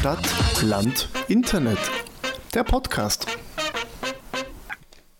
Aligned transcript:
Stadt, 0.00 0.18
Land, 0.62 1.08
Internet. 1.28 1.78
Der 2.54 2.64
Podcast. 2.64 3.26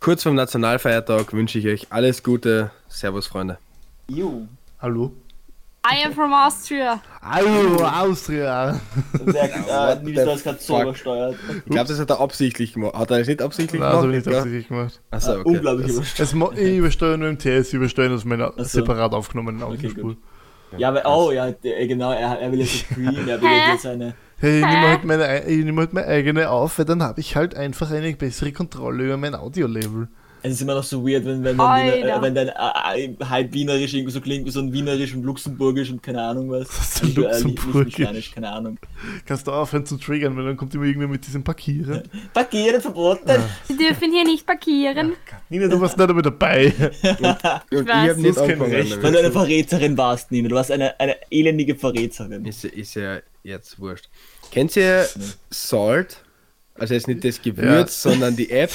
Kurz 0.00 0.22
vorm 0.22 0.34
Nationalfeiertag 0.36 1.32
wünsche 1.32 1.58
ich 1.58 1.66
euch 1.66 1.86
alles 1.90 2.22
Gute. 2.22 2.70
Servus, 2.88 3.26
Freunde. 3.26 3.58
Jo. 4.08 4.46
Hallo. 4.80 5.12
I 5.86 6.04
am 6.06 6.12
from 6.12 6.32
Austria. 6.32 7.00
Hallo, 7.22 7.84
Austria. 7.84 8.80
Der 9.26 9.44
äh, 9.44 9.58
what 9.68 10.02
Minister 10.02 10.34
ist 10.34 10.44
gerade 10.44 10.58
so 10.60 10.80
übersteuert. 10.80 11.36
Ich 11.58 11.64
glaube, 11.70 11.88
das 11.88 11.98
hat 11.98 12.10
er 12.10 12.20
absichtlich 12.20 12.72
gemacht. 12.74 12.94
Hat 12.94 13.10
er 13.10 13.18
das 13.18 13.28
nicht 13.28 13.40
absichtlich 13.42 13.80
Nein, 13.80 13.90
das 13.92 14.00
gemacht? 14.02 14.06
habe 14.06 14.16
ich 14.18 14.26
nicht 14.26 14.36
absichtlich 14.36 14.68
gemacht. 14.68 15.00
Achso, 15.10 15.32
okay. 15.32 15.42
Unglaublich 15.44 15.88
übersteuert. 15.90 16.20
Es 16.20 16.34
mo- 16.34 16.52
ich 16.52 16.76
übersteuere 16.76 17.16
nur 17.18 17.28
im 17.28 17.38
TS, 17.38 17.68
ich 17.68 17.74
übersteuere 17.74 18.14
aus 18.14 18.24
meiner 18.24 18.48
Ach 18.48 18.58
so. 18.58 18.64
separat 18.64 19.12
aufgenommenen 19.12 19.62
Okay, 19.62 19.74
Audiospur. 19.74 20.02
gut. 20.02 20.18
Ja, 20.78 20.88
aber, 20.88 21.02
oh, 21.04 21.32
ja, 21.32 21.50
genau, 21.62 22.12
er, 22.12 22.38
er 22.40 22.52
will 22.52 22.60
jetzt 22.60 22.72
streamen, 22.76 23.26
er 23.28 23.40
will 23.42 23.50
jetzt 23.50 23.82
seine. 23.82 24.14
Hey, 24.40 24.60
ich 24.60 24.66
nehme 24.66 24.88
halt 24.88 25.04
meine, 25.04 25.24
ei- 25.24 25.44
ich 25.46 25.64
nehme 25.64 25.80
halt 25.82 25.92
meine 25.92 26.06
eigene 26.06 26.50
auf, 26.50 26.78
weil 26.78 26.84
dann 26.86 27.02
habe 27.02 27.20
ich 27.20 27.36
halt 27.36 27.54
einfach 27.54 27.90
eine 27.90 28.14
bessere 28.16 28.52
Kontrolle 28.52 29.04
über 29.04 29.16
mein 29.16 29.34
Audio-Level. 29.34 30.08
Es 30.42 30.52
ist 30.52 30.62
immer 30.62 30.74
noch 30.74 30.82
so 30.84 31.06
weird, 31.06 31.24
wenn, 31.24 31.44
wenn, 31.44 31.56
man 31.56 31.82
Wiener, 31.82 31.92
Alter. 31.92 32.16
äh, 32.16 32.22
wenn 32.22 32.34
dein 32.34 32.48
äh, 32.48 33.04
äh, 33.04 33.16
halb 33.28 33.52
Wienerisch 33.52 33.94
irgendwie 33.94 34.12
so 34.12 34.20
klingt 34.20 34.46
wie 34.46 34.50
so 34.50 34.60
ein 34.60 34.72
Wienerisch 34.72 35.14
und 35.14 35.22
Luxemburgisch 35.24 35.90
und 35.90 36.02
keine 36.02 36.22
Ahnung 36.22 36.50
was. 36.50 36.68
ist 36.68 37.02
denn 37.02 37.10
Ich- 37.10 37.18
äh, 37.18 37.20
Luxemburgisch? 37.22 38.32
Keine 38.32 38.50
Ahnung. 38.50 38.78
Kannst 39.26 39.46
du 39.46 39.52
aufhören 39.52 39.84
zu 39.86 39.96
triggern, 39.96 40.36
weil 40.36 40.44
dann 40.44 40.56
kommt 40.56 40.74
immer 40.74 40.84
irgendwer 40.84 41.08
mit 41.08 41.26
diesem 41.26 41.44
Parkieren. 41.44 42.02
Parkieren 42.34 42.80
verboten! 42.80 43.40
Sie 43.64 43.76
dürfen 43.76 44.12
hier 44.12 44.24
nicht 44.24 44.46
parkieren. 44.46 45.14
Nina, 45.48 45.68
du 45.68 45.80
warst 45.80 45.96
nicht 45.96 46.08
einmal 46.08 46.22
dabei. 46.22 46.66
Und 46.66 47.02
ich 47.02 47.86
weiß, 47.86 48.10
habe 48.10 48.20
nicht 48.20 48.36
kein. 48.36 48.62
Recht. 48.62 49.02
Weil 49.02 49.12
du 49.12 49.18
eine 49.18 49.30
Verräterin 49.32 49.96
warst, 49.98 50.30
Nina. 50.32 50.48
Du 50.48 50.54
warst 50.54 50.70
eine, 50.70 50.98
eine 51.00 51.16
elendige 51.30 51.74
Verräterin. 51.74 52.44
Ist, 52.44 52.64
ist 52.64 52.94
ja 52.94 53.18
jetzt 53.42 53.78
wurscht. 53.78 54.08
Kennt 54.50 54.76
ihr 54.76 55.06
Salt? 55.50 56.22
Also 56.74 56.94
jetzt 56.94 57.08
nicht 57.08 57.24
das 57.24 57.42
Gewürz, 57.42 58.02
sondern 58.02 58.36
die 58.36 58.50
App. 58.50 58.70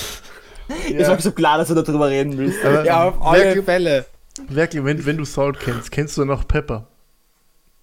Es 0.97 1.07
war 1.07 1.19
so 1.19 1.31
klar, 1.31 1.57
dass 1.57 1.67
du 1.67 1.75
darüber 1.75 2.07
reden 2.09 2.37
willst. 2.37 2.63
Aber 2.65 2.83
Ja, 2.85 3.03
auf 3.05 3.21
alle 3.21 3.61
Fälle. 3.63 4.05
wirklich 4.47 4.83
wenn, 4.83 5.05
wenn 5.05 5.17
du 5.17 5.25
Salt 5.25 5.59
kennst, 5.59 5.91
kennst 5.91 6.17
du 6.17 6.25
noch 6.25 6.47
Pepper? 6.47 6.87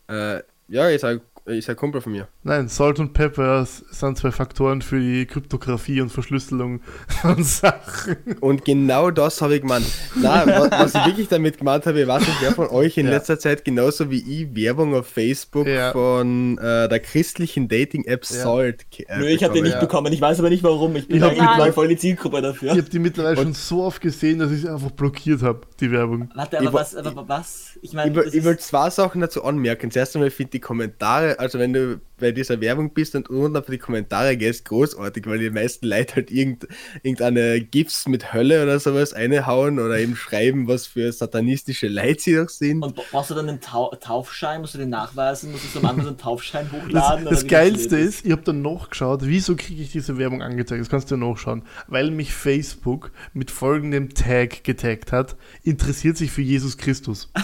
Äh, 0.09 0.41
ja, 0.69 0.89
ist 0.89 1.05
ein, 1.05 1.21
ist 1.45 1.69
ein 1.69 1.77
Kumpel 1.77 2.01
von 2.01 2.13
mir. 2.13 2.29
Nein, 2.45 2.69
Salt 2.69 2.99
und 3.01 3.13
Pepper 3.15 3.67
sind 3.67 4.17
zwei 4.19 4.31
Faktoren 4.31 4.81
für 4.83 5.01
die 5.01 5.27
Kryptographie 5.27 6.01
und 6.01 6.11
Verschlüsselung 6.11 6.81
von 7.21 7.43
Sachen. 7.63 8.17
Und 8.41 8.65
genau 8.65 9.11
das 9.11 9.43
habe 9.43 9.57
ich 9.57 9.63
gemeint. 9.63 9.85
Nein, 10.15 10.47
was, 10.49 10.71
was 10.71 10.95
ich 10.95 11.07
wirklich 11.07 11.29
damit 11.29 11.59
gemeint 11.59 11.85
habe, 11.87 12.01
ich 12.01 12.07
weiß 12.07 12.21
nicht, 12.27 12.37
wer 12.41 12.53
von 12.53 12.69
euch 12.69 12.97
in 12.97 13.07
Ja. 13.07 13.13
letzter 13.13 13.39
Zeit 13.39 13.65
genauso 13.65 14.11
wie 14.11 14.21
ich 14.43 14.55
Werbung 14.55 14.95
auf 14.95 15.07
Facebook 15.09 15.67
Ja. 15.67 15.93
von 15.93 16.59
äh, 16.59 16.89
der 16.89 17.01
christlichen 17.01 17.67
Dating-App 17.69 18.25
Ja. 18.31 18.37
Salt 18.37 18.87
äh, 19.09 19.19
Nö, 19.19 19.27
ich 19.27 19.43
habe 19.43 19.55
den 19.55 19.65
nicht 19.65 19.75
ja. 19.75 19.81
bekommen. 19.81 20.13
Ich 20.13 20.21
weiß 20.21 20.39
aber 20.39 20.51
nicht 20.51 20.63
warum. 20.63 20.95
Ich 20.97 21.09
bin 21.09 21.17
Ich 21.19 21.25
eigentlich 21.25 21.75
voll 21.75 21.89
die 21.89 21.97
Zielgruppe 21.97 22.41
dafür. 22.41 22.73
Ich 22.73 22.79
habe 22.79 22.89
die 22.89 22.99
mittlerweile 22.99 23.37
schon 23.37 23.53
so 23.53 23.83
oft 23.83 24.01
gesehen, 24.01 24.39
dass 24.39 24.51
ich 24.53 24.61
sie 24.63 24.69
einfach 24.69 24.91
blockiert 24.93 25.43
habe, 25.43 25.63
die 25.81 25.91
Werbung. 25.91 26.31
Warte, 26.35 26.57
Ich 26.57 26.63
aber 26.69 26.73
wo- 26.73 26.81
was, 26.81 26.95
aber 26.95 27.29
was? 27.29 27.79
Ich 27.83 27.93
meine, 27.95 28.23
Ich, 28.25 28.35
ich 28.35 28.45
will 28.45 28.57
zwei 28.59 28.91
Sachen 28.91 29.21
dazu 29.21 29.43
anmerken. 29.45 29.91
Zuerst 29.91 30.15
einmal 30.15 30.31
finde 30.31 30.49
ich 30.49 30.51
die 30.53 30.61
Kommentare, 30.61 31.32
also 31.39 31.59
wenn 31.59 31.73
du 31.73 32.01
bei 32.19 32.33
dieser 32.33 32.61
Werbung 32.61 32.95
bist 32.95 33.15
und 33.15 33.29
unten 33.29 33.57
auf 33.57 33.67
die 33.67 33.79
Kommentare 33.79 34.37
gehst, 34.37 34.65
großartig, 34.65 35.27
weil 35.27 35.39
die 35.39 35.51
meisten 35.51 35.87
Leute 35.87 36.17
halt 36.17 36.31
irgend, 36.31 36.69
irgendeine 37.03 37.61
GIFs 37.61 38.07
mit 38.07 38.33
Hölle 38.33 38.63
oder 38.63 38.79
sowas 38.79 39.15
reinhauen 39.15 39.79
oder 39.79 39.99
eben 39.99 40.15
schreiben, 40.17 40.69
was 40.69 40.87
für 40.87 41.13
satanistische 41.13 41.89
Leute 41.89 42.21
sie 42.21 42.37
doch 42.37 42.49
sind. 42.49 42.83
Und 42.83 42.95
brauchst 42.95 43.31
du 43.31 43.35
dann 43.35 43.49
einen 43.49 43.61
Tau 43.61 43.95
Taufschein? 44.01 44.61
Musst 44.61 44.75
du 44.75 44.79
den 44.79 44.91
nachweisen? 44.91 45.51
Musst 45.53 45.65
du 45.65 45.81
so 45.81 45.87
am 45.87 46.01
so 46.01 46.09
einen 46.09 46.19
Taufschein 46.19 46.69
Das, 46.71 46.83
hochladen? 46.83 47.25
das 47.25 47.45
wie 47.45 47.49
Geilste 47.49 47.97
ist, 47.97 48.25
ich 48.25 48.33
habe 48.33 48.43
dann 48.43 48.63
nachgeschaut, 48.63 49.21
wieso 49.25 49.57
kriege 49.57 49.83
ich 49.83 49.91
diese 49.93 50.17
Werbung 50.19 50.43
angezeigt? 50.43 50.81
Das 50.81 50.89
kannst 50.89 51.11
du 51.11 51.17
ja 51.17 51.21
nachschauen. 51.21 51.63
Weil 51.89 52.11
mich 52.11 52.33
Facebook 52.33 53.11
mit 53.35 53.51
folgendem 53.51 54.15
Tag 54.15 54.65
getaggt 54.65 55.13
hat, 55.13 55.37
interessiert 55.65 56.17
sich 56.17 56.31
für 56.31 56.43
Jesus 56.43 56.79
Christus. 56.79 57.31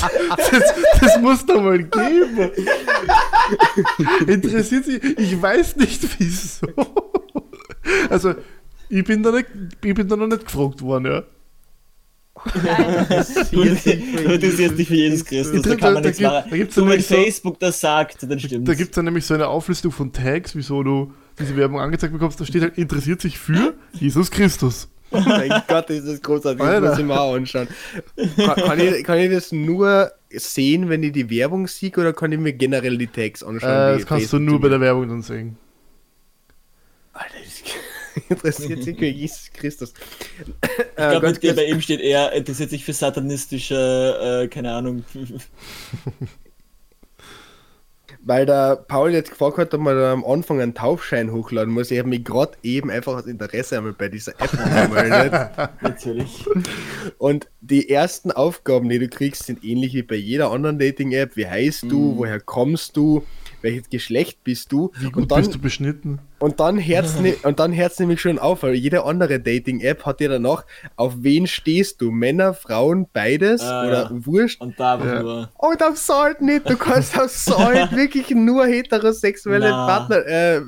das, 0.00 0.74
das 1.00 1.20
muss 1.20 1.44
doch 1.46 1.60
mal 1.62 1.82
geben. 1.82 2.50
interessiert 4.26 4.84
sich, 4.84 5.02
ich 5.02 5.40
weiß 5.40 5.76
nicht 5.76 6.00
wieso. 6.18 6.66
Also, 8.10 8.34
ich 8.88 9.04
bin 9.04 9.22
da, 9.22 9.30
nicht, 9.32 9.46
ich 9.84 9.94
bin 9.94 10.08
da 10.08 10.16
noch 10.16 10.26
nicht 10.26 10.44
gefragt 10.46 10.82
worden, 10.82 11.06
ja. 11.06 11.22
das? 13.08 13.50
Du 13.50 13.62
interessierst 13.62 14.78
dich 14.78 14.86
für 14.88 14.94
Jesus 14.94 15.24
Christus, 15.24 15.62
da 15.62 15.70
Da- 15.70 15.76
kann 15.76 15.94
man 15.94 16.02
da 16.02 16.08
nichts 16.08 16.18
gibt- 16.18 16.30
machen. 16.30 16.50
da 16.50 16.56
gibt's 16.56 16.74
Du, 16.76 16.86
wenn 16.86 17.00
so- 17.00 17.14
Facebook 17.14 17.58
das 17.58 17.80
sagt, 17.80 18.22
dann 18.22 18.38
stimmt 18.38 18.68
Da 18.68 18.74
gibt 18.74 18.90
es 18.90 18.94
dann 18.94 19.06
nämlich 19.06 19.26
so 19.26 19.34
eine 19.34 19.48
Auflistung 19.48 19.90
von 19.90 20.12
Tags, 20.12 20.54
wieso 20.54 20.82
du 20.82 21.12
diese 21.38 21.56
Werbung 21.56 21.80
angezeigt 21.80 22.12
bekommst. 22.12 22.40
Da 22.40 22.44
steht 22.44 22.62
halt, 22.62 22.78
interessiert 22.78 23.20
sich 23.20 23.38
für 23.38 23.74
Jesus 23.92 24.30
Christus. 24.30 24.88
Mein 25.10 25.62
Gott, 25.68 25.90
ist 25.90 26.06
das 26.06 26.20
großartig, 26.22 26.58
das 26.58 26.68
Alter. 26.68 26.88
muss 26.90 26.98
ich 26.98 27.04
mir 27.04 27.20
auch 27.20 27.34
anschauen. 27.34 27.68
Kann, 28.36 28.56
kann, 28.56 28.80
ich, 28.80 29.04
kann 29.04 29.18
ich 29.18 29.30
das 29.30 29.52
nur 29.52 30.12
sehen, 30.30 30.88
wenn 30.88 31.02
ich 31.02 31.12
die 31.12 31.30
Werbung 31.30 31.66
sehe, 31.66 31.90
oder 31.96 32.12
kann 32.12 32.32
ich 32.32 32.38
mir 32.38 32.52
generell 32.52 32.98
die 32.98 33.06
Tags 33.06 33.42
anschauen? 33.42 33.70
Äh, 33.70 33.98
das 33.98 34.06
kannst 34.06 34.32
du 34.32 34.38
nur 34.38 34.60
bei 34.60 34.68
der 34.68 34.80
Werbung 34.80 35.08
dann 35.08 35.22
sehen. 35.22 35.56
Alter, 37.12 37.34
das 37.38 37.58
interessiert 38.28 38.82
sich 38.82 38.98
für 38.98 39.06
Jesus 39.06 39.50
Christus. 39.52 39.94
Ich 40.40 40.48
Äh, 40.96 41.10
glaube, 41.10 41.20
ganz 41.20 41.40
bei 41.40 41.64
ihm 41.64 41.80
steht 41.80 42.00
er, 42.00 42.32
interessiert 42.32 42.70
sich 42.70 42.84
für 42.84 42.92
satanistische, 42.92 44.42
äh, 44.44 44.48
keine 44.48 44.72
Ahnung. 44.72 45.04
weil 48.24 48.46
der 48.46 48.76
Paul 48.76 49.12
jetzt 49.12 49.30
gefragt 49.30 49.58
hat, 49.58 49.74
ob 49.74 49.80
man 49.80 49.96
da 49.96 50.12
am 50.12 50.24
Anfang 50.24 50.60
einen 50.60 50.74
Taufschein 50.74 51.32
hochladen 51.32 51.72
muss. 51.72 51.90
Ich 51.90 51.98
habe 51.98 52.08
mich 52.08 52.24
gerade 52.24 52.52
eben 52.62 52.90
einfach 52.90 53.14
aus 53.14 53.26
Interesse 53.26 53.78
einmal 53.78 53.92
bei 53.92 54.08
dieser 54.08 54.32
App 54.32 54.52
angemeldet. 54.54 55.32
Natürlich. 55.80 56.46
Und 57.18 57.48
die 57.60 57.88
ersten 57.88 58.30
Aufgaben, 58.30 58.88
die 58.88 58.98
du 58.98 59.08
kriegst, 59.08 59.44
sind 59.44 59.64
ähnlich 59.64 59.94
wie 59.94 60.02
bei 60.02 60.16
jeder 60.16 60.50
anderen 60.50 60.78
Dating-App. 60.78 61.36
Wie 61.36 61.46
heißt 61.46 61.84
du? 61.84 62.16
Woher 62.16 62.40
kommst 62.40 62.96
du? 62.96 63.24
Welches 63.60 63.88
Geschlecht 63.90 64.44
bist 64.44 64.70
du? 64.72 64.92
Wie 64.98 65.06
gut 65.06 65.22
und 65.22 65.32
dann, 65.32 65.40
bist 65.40 65.54
du 65.54 65.58
beschnitten? 65.58 66.20
Und 66.38 66.60
dann 66.60 66.78
hört's 66.78 67.18
ni- 67.20 67.34
und 67.42 67.58
dann 67.58 67.74
hört's 67.74 67.98
nämlich 67.98 68.20
schon 68.20 68.38
auf, 68.38 68.62
weil 68.62 68.74
jede 68.74 69.04
andere 69.04 69.40
Dating-App 69.40 70.06
hat 70.06 70.20
ja 70.20 70.28
danach, 70.28 70.64
auf 70.96 71.14
wen 71.18 71.46
stehst 71.46 72.00
du? 72.00 72.10
Männer, 72.10 72.54
Frauen, 72.54 73.06
beides? 73.12 73.62
Ah, 73.62 73.86
oder 73.86 74.02
ja. 74.04 74.26
wurscht? 74.26 74.60
Und 74.60 74.78
da 74.78 75.00
war 75.00 75.06
Ja. 75.06 75.22
nur. 75.22 75.50
Und 75.58 75.82
auf 75.82 75.98
Salt 75.98 76.40
nicht, 76.40 76.68
du 76.70 76.76
kannst 76.76 77.18
auf 77.18 77.30
Salt 77.32 77.90
wirklich 77.96 78.30
nur 78.30 78.66
heterosexuelle 78.66 79.70
Na. 79.70 79.86
Partner, 79.86 80.24
äh, 80.26 80.60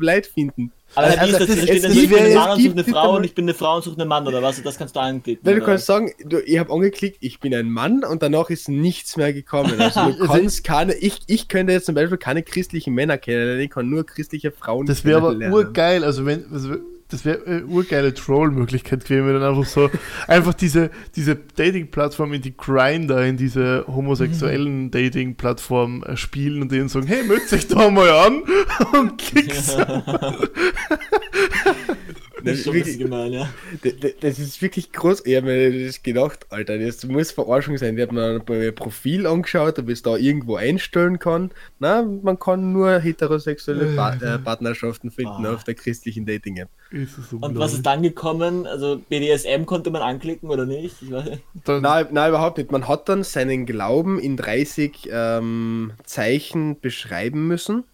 Leute 0.00 0.30
finden. 0.30 0.72
Aber 0.94 1.06
Also, 1.06 1.18
also, 1.18 1.38
das, 1.38 1.46
da 1.46 1.52
es- 1.54 1.62
steht 1.62 1.84
dann 1.84 1.92
so, 1.92 2.00
ich 2.00 2.08
bin 2.08 2.18
ein 2.18 2.34
Mann 2.34 2.50
und 2.50 2.62
suche 2.62 2.72
eine 2.72 2.84
Frau 2.84 3.16
und 3.16 3.24
ich 3.24 3.34
bin 3.34 3.44
eine 3.44 3.54
Frau 3.54 3.76
und 3.76 3.84
suche 3.84 4.00
einen 4.00 4.08
Mann 4.08 4.26
oder 4.26 4.42
was? 4.42 4.62
Das 4.62 4.78
kannst 4.78 4.96
du 4.96 5.00
anklicken. 5.00 5.46
Weil 5.46 5.56
du 5.60 5.64
kannst 5.64 5.86
sagen, 5.86 6.12
du, 6.24 6.38
ich 6.40 6.58
habe 6.58 6.72
angeklickt, 6.72 7.18
ich 7.20 7.40
bin 7.40 7.54
ein 7.54 7.70
Mann 7.70 8.04
und 8.04 8.22
danach 8.22 8.50
ist 8.50 8.68
nichts 8.68 9.16
mehr 9.16 9.32
gekommen. 9.32 9.80
Also 9.80 10.12
du 10.12 10.26
kannst 10.26 10.64
keine, 10.64 10.94
ich, 10.94 11.18
ich 11.26 11.48
könnte 11.48 11.72
jetzt 11.72 11.86
zum 11.86 11.94
Beispiel 11.94 12.18
keine 12.18 12.42
christlichen 12.42 12.94
Männer 12.94 13.18
kennenlernen, 13.18 13.60
ich 13.62 13.70
kann 13.70 13.88
nur 13.88 14.04
christliche 14.06 14.50
Frauen 14.50 14.86
Das 14.86 15.04
wäre 15.04 15.18
aber 15.18 15.34
urgeil, 15.52 16.04
also 16.04 16.24
wenn, 16.26 16.44
also 16.52 16.76
das 17.08 17.24
wäre 17.24 17.44
eine 17.46 17.64
urgeile 17.66 18.12
Troll-Möglichkeit 18.12 19.04
gewesen, 19.04 19.26
wenn 19.26 19.40
dann 19.40 19.42
einfach 19.42 19.64
so, 19.64 19.90
einfach 20.28 20.54
diese, 20.54 20.90
diese 21.16 21.36
Dating-Plattform 21.36 22.34
in 22.34 22.42
die 22.42 22.56
Grinder, 22.56 23.24
in 23.24 23.36
diese 23.36 23.84
homosexuellen 23.86 24.90
Dating-Plattform 24.90 26.02
äh, 26.02 26.16
spielen 26.16 26.62
und 26.62 26.70
denen 26.70 26.88
sagen, 26.88 27.06
hey, 27.06 27.24
mögt 27.24 27.52
euch 27.52 27.66
da 27.66 27.90
mal 27.90 28.10
an 28.10 28.42
und 28.92 29.18
klickst. 29.18 29.78
Das 32.50 32.58
ist 32.58 32.64
schon 32.64 32.74
ein 32.76 32.82
bisschen 32.82 32.98
gemein, 32.98 33.32
ja. 33.32 33.48
D- 33.84 33.92
d- 33.92 34.14
Das 34.20 34.38
ist 34.38 34.60
wirklich 34.62 34.92
groß. 34.92 35.24
Ich 35.26 35.36
habe 35.36 35.46
mir 35.46 35.86
das 35.86 36.02
gedacht, 36.02 36.46
Alter, 36.50 36.78
das 36.78 37.04
muss 37.06 37.30
Verarschung 37.30 37.76
sein. 37.78 37.96
Ich 37.96 38.02
habe 38.02 38.14
mir 38.14 38.42
mein 38.46 38.74
Profil 38.74 39.26
angeschaut, 39.26 39.78
ob 39.78 39.86
ich 39.88 39.94
es 39.94 40.02
da 40.02 40.16
irgendwo 40.16 40.56
einstellen 40.56 41.18
kann. 41.18 41.50
Na, 41.78 42.02
man 42.02 42.38
kann 42.38 42.72
nur 42.72 42.98
heterosexuelle 42.98 43.94
pa 43.96 44.14
äh, 44.14 44.38
Partnerschaften 44.38 45.10
finden 45.10 45.46
Ah. 45.46 45.54
auf 45.54 45.64
der 45.64 45.74
christlichen 45.74 46.26
Dating-App. 46.26 46.68
Und 47.40 47.58
was 47.58 47.72
ist 47.74 47.86
dann 47.86 48.02
gekommen? 48.02 48.66
Also 48.66 49.00
BDSM 49.08 49.64
konnte 49.66 49.90
man 49.90 50.02
anklicken 50.02 50.50
oder 50.50 50.66
nicht. 50.66 50.96
dann, 51.64 51.82
Nein, 51.82 52.06
nein, 52.12 52.28
überhaupt 52.30 52.58
nicht. 52.58 52.72
Man 52.72 52.88
hat 52.88 53.08
dann 53.08 53.22
seinen 53.24 53.66
Glauben 53.66 54.18
in 54.18 54.36
30 54.36 55.08
ähm, 55.12 55.92
Zeichen 56.04 56.80
beschreiben 56.80 57.46
müssen. 57.46 57.84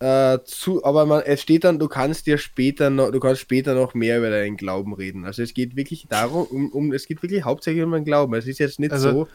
Äh, 0.00 0.38
zu, 0.44 0.82
aber 0.84 1.04
man, 1.04 1.22
es 1.22 1.42
steht 1.42 1.64
dann, 1.64 1.78
du 1.78 1.86
kannst 1.86 2.26
dir 2.26 2.38
später 2.38 2.88
noch, 2.88 3.10
du 3.10 3.20
kannst 3.20 3.42
später 3.42 3.74
noch 3.74 3.92
mehr 3.92 4.16
über 4.18 4.30
deinen 4.30 4.56
Glauben 4.56 4.94
reden. 4.94 5.26
Also 5.26 5.42
es 5.42 5.52
geht 5.52 5.76
wirklich 5.76 6.06
darum, 6.08 6.46
um, 6.46 6.68
um 6.70 6.92
es 6.92 7.06
geht 7.06 7.22
wirklich 7.22 7.44
hauptsächlich 7.44 7.84
um 7.84 7.92
den 7.92 8.04
Glauben. 8.06 8.32
Es 8.34 8.46
ist 8.46 8.58
jetzt 8.58 8.80
nicht 8.80 8.92
Also- 8.92 9.10
so. 9.10 9.28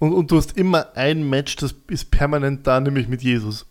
Und, 0.00 0.12
und 0.12 0.30
du 0.30 0.36
hast 0.36 0.56
immer 0.56 0.96
ein 0.96 1.28
Match, 1.28 1.56
das 1.56 1.74
ist 1.88 2.12
permanent 2.12 2.64
da, 2.64 2.78
nämlich 2.78 3.08
mit 3.08 3.20
Jesus. 3.22 3.66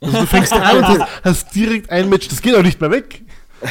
Also 0.00 0.20
du 0.20 0.26
fängst 0.26 0.54
an 0.54 0.78
und 0.78 0.84
hast, 0.88 1.24
hast 1.24 1.54
direkt 1.54 1.90
ein 1.90 2.08
Match, 2.08 2.28
das 2.28 2.40
geht 2.40 2.54
auch 2.54 2.62
nicht 2.62 2.80
mehr 2.80 2.90
weg. 2.90 3.20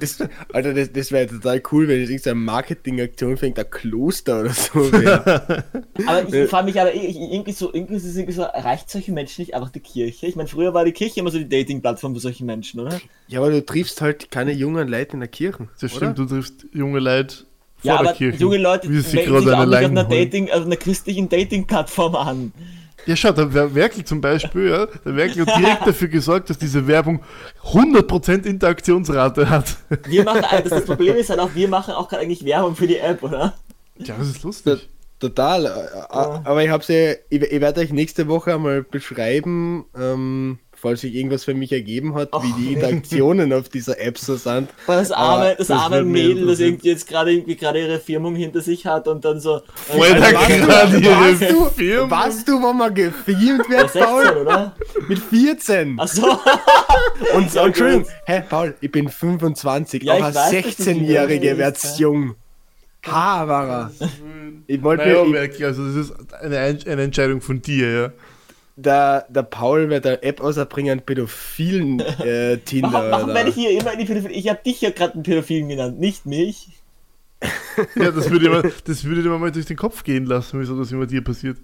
Das, 0.00 0.18
Alter, 0.52 0.74
das, 0.74 0.92
das 0.92 1.10
wäre 1.10 1.26
total 1.26 1.62
cool, 1.72 1.88
wenn 1.88 2.02
es 2.02 2.10
irgendeine 2.10 2.34
Marketingaktion 2.36 3.36
fängt, 3.38 3.58
ein 3.58 3.70
Kloster 3.70 4.40
oder 4.40 4.50
so 4.52 4.92
wäre. 4.92 5.64
Aber 6.06 6.28
ich 6.28 6.50
frage 6.50 6.66
mich 6.66 6.80
aber, 6.80 6.94
ich, 6.94 7.16
irgendwie 7.16 7.52
so, 7.52 7.72
irgendwie 7.72 7.96
ist 7.96 8.04
es 8.04 8.16
irgendwie 8.16 8.34
so, 8.34 8.42
erreicht 8.42 8.90
solche 8.90 9.12
Menschen 9.12 9.40
nicht 9.42 9.54
einfach 9.54 9.70
die 9.70 9.80
Kirche? 9.80 10.26
Ich 10.26 10.36
meine, 10.36 10.48
früher 10.48 10.74
war 10.74 10.84
die 10.84 10.92
Kirche 10.92 11.20
immer 11.20 11.30
so 11.30 11.38
die 11.38 11.48
Dating-Plattform 11.48 12.14
für 12.14 12.20
solche 12.20 12.44
Menschen, 12.44 12.80
oder? 12.80 13.00
ja, 13.28 13.40
aber 13.40 13.50
du 13.50 13.64
triffst 13.64 14.00
halt 14.02 14.30
keine 14.30 14.52
jungen 14.52 14.88
Leute 14.88 15.14
in 15.14 15.20
der 15.20 15.28
Kirche. 15.28 15.68
Das 15.80 15.92
oder? 15.92 15.96
stimmt, 16.12 16.18
du 16.18 16.26
triffst 16.26 16.66
junge 16.72 16.98
Leute 17.00 17.36
vor 17.78 17.90
Ja, 17.90 17.98
der 17.98 18.08
aber 18.10 18.12
Kirche. 18.16 18.38
junge 18.38 18.58
Leute 18.58 18.90
wie 18.90 19.00
sie 19.00 19.16
melden 19.16 19.30
gerade 19.32 19.44
sich 19.44 19.54
auch 19.54 19.66
nicht 19.66 19.84
auf 19.84 19.90
einer. 19.90 20.04
Dating, 20.04 20.50
auf 20.50 20.64
einer 20.66 20.76
christlichen 20.76 21.28
Dating-Plattform 21.28 22.14
an. 22.14 22.52
Ja, 23.06 23.14
schau, 23.16 23.30
der 23.32 23.52
Wer- 23.54 23.74
Werkel 23.74 24.04
zum 24.04 24.20
Beispiel, 24.20 24.68
ja, 24.70 24.86
der 24.86 25.14
Werkel 25.16 25.46
hat 25.46 25.58
direkt 25.58 25.86
dafür 25.86 26.08
gesorgt, 26.08 26.50
dass 26.50 26.58
diese 26.58 26.86
Werbung 26.86 27.22
100% 27.72 28.44
Interaktionsrate 28.44 29.48
hat. 29.48 29.76
Wir 30.08 30.24
machen, 30.24 30.42
das, 30.50 30.64
das 30.70 30.84
Problem 30.84 31.16
ist 31.16 31.30
halt 31.30 31.40
auch, 31.40 31.54
wir 31.54 31.68
machen 31.68 31.94
auch 31.94 32.08
gerade 32.08 32.22
eigentlich 32.22 32.44
Werbung 32.44 32.74
für 32.74 32.86
die 32.86 32.98
App, 32.98 33.22
oder? 33.22 33.54
Ja, 33.98 34.16
das 34.18 34.28
ist 34.28 34.42
lustig. 34.42 34.88
Total. 35.18 35.64
äh, 35.66 35.68
Aber 36.10 36.62
ich 36.62 36.68
hab's 36.68 36.88
ja, 36.88 37.12
ich, 37.30 37.40
ich 37.42 37.60
werde 37.60 37.80
euch 37.80 37.90
nächste 37.90 38.28
Woche 38.28 38.54
einmal 38.54 38.82
beschreiben, 38.82 39.86
ähm, 39.98 40.58
falls 40.76 41.00
sich 41.00 41.14
irgendwas 41.14 41.44
für 41.44 41.54
mich 41.54 41.72
ergeben 41.72 42.14
hat, 42.14 42.30
wie 42.42 42.52
die 42.62 42.74
Interaktionen 42.74 43.52
auf 43.52 43.68
dieser 43.68 43.98
App 44.00 44.18
so 44.18 44.36
sind. 44.36 44.68
Weil 44.86 44.98
das 44.98 45.10
arme, 45.10 45.34
Aber 45.46 45.54
das 45.56 45.66
das 45.68 45.78
arme 45.80 46.02
mir 46.04 46.28
Mädel, 46.28 46.46
das 46.46 46.60
irgendwie 46.60 46.88
jetzt 46.88 47.08
gerade 47.08 47.32
irgendwie 47.32 47.56
gerade 47.56 47.80
ihre 47.80 47.98
Firmung 47.98 48.36
hinter 48.36 48.60
sich 48.60 48.86
hat 48.86 49.08
und 49.08 49.24
dann 49.24 49.40
so. 49.40 49.62
Alter, 49.92 50.32
warst 50.34 50.50
du- 50.50 50.66
gerade 50.66 50.98
ihre 50.98 51.52
du, 51.52 51.64
Firma. 51.70 52.10
warst 52.10 52.48
du, 52.48 52.62
wo 52.62 52.72
man 52.72 52.94
gefilmt 52.94 53.64
Ja, 53.70 53.78
wird, 53.78 53.90
16, 53.92 54.02
Paul? 54.04 54.36
oder? 54.42 54.76
Mit 55.08 55.18
14. 55.18 55.98
Achso. 55.98 56.26
Und 57.34 57.50
sehr 57.50 57.62
Entschuldigung, 57.64 58.06
hä, 58.26 58.42
Paul, 58.48 58.74
ich 58.80 58.92
bin 58.92 59.08
25, 59.08 60.02
Ja, 60.02 60.14
auch 60.14 60.18
ich 60.28 60.34
jung 60.34 60.44
16-Jährige 60.62 61.48
bist, 61.54 61.58
wird's 61.58 61.98
ja. 61.98 62.02
jung. 62.06 62.34
Ha, 63.06 63.46
war 63.46 63.68
er. 63.68 63.90
Ich 64.66 64.82
wollte 64.82 65.04
Naja, 65.04 65.22
ich, 65.24 65.32
Werkel, 65.32 65.66
also 65.66 65.86
das 65.86 65.96
ist 65.96 66.12
eine, 66.42 66.58
Ein- 66.58 66.78
eine 66.86 67.02
Entscheidung 67.02 67.40
von 67.40 67.62
dir, 67.62 67.90
ja. 68.02 68.12
Der, 68.76 69.26
der 69.30 69.42
Paul 69.42 69.88
wird 69.88 70.06
eine 70.06 70.22
App 70.22 70.40
ausbringen, 70.40 71.00
pädophilen 71.00 72.00
äh, 72.00 72.58
Tinder. 72.64 72.92
Warum, 72.92 73.10
warum 73.10 73.34
werde 73.34 73.48
ich 73.50 73.54
hier 73.56 73.70
immer 73.80 73.92
in 73.94 73.98
die 74.00 74.04
Pädophilie? 74.04 74.36
Ich 74.36 74.48
habe 74.48 74.60
dich 74.64 74.80
ja 74.80 74.90
gerade 74.90 75.14
einen 75.14 75.22
Pädophilen 75.22 75.68
genannt, 75.68 75.98
nicht 75.98 76.26
mich. 76.26 76.68
Ja, 77.94 78.10
das 78.10 78.30
würde, 78.30 78.46
immer, 78.46 78.62
das 78.86 79.04
würde 79.04 79.22
dir 79.22 79.28
mal 79.28 79.52
durch 79.52 79.66
den 79.66 79.76
Kopf 79.76 80.02
gehen 80.02 80.24
lassen, 80.24 80.58
wieso 80.58 80.78
das 80.78 80.90
immer 80.92 81.04
dir 81.06 81.22
passiert. 81.22 81.58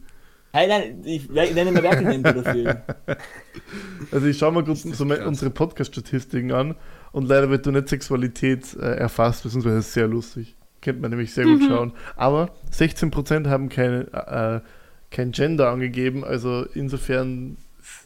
Hey, 0.53 0.69
nein, 0.69 1.01
ich 1.05 1.27
wer- 1.33 1.51
nenne 1.55 1.73
mal 1.73 1.83
Werkel 1.83 2.05
den 2.11 2.23
Pädophilen. 2.23 2.77
Also 4.11 4.27
ich 4.27 4.37
schaue 4.37 4.53
mal 4.53 4.65
kurz 4.65 4.83
so 4.83 5.05
unsere 5.05 5.51
Podcast-Statistiken 5.51 6.53
an 6.53 6.75
und 7.13 7.27
leider 7.29 7.49
wird 7.49 7.67
da 7.67 7.71
nicht 7.71 7.89
Sexualität 7.89 8.75
äh, 8.75 8.97
erfasst, 8.97 9.43
beziehungsweise 9.45 9.77
das 9.77 9.87
ist 9.87 9.95
sehr 9.95 10.07
lustig. 10.09 10.55
Kennt 10.83 11.01
man 11.01 11.11
nämlich 11.11 11.33
sehr 11.33 11.45
gut 11.45 11.63
schauen. 11.67 11.93
Aber 12.17 12.51
16% 12.71 13.49
haben 13.49 13.71
keine, 13.71 14.63
äh, 14.63 14.69
kein 15.13 15.33
Gender 15.33 15.71
angegeben, 15.71 16.25
also 16.25 16.65
insofern 16.75 17.57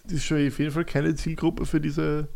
ist 0.08 0.24
schon 0.24 0.46
auf 0.46 0.58
jeden 0.58 0.70
Fall 0.70 0.84
keine 0.84 1.14
Zielgruppe 1.14 1.64
für 1.64 1.80
diese, 1.80 2.28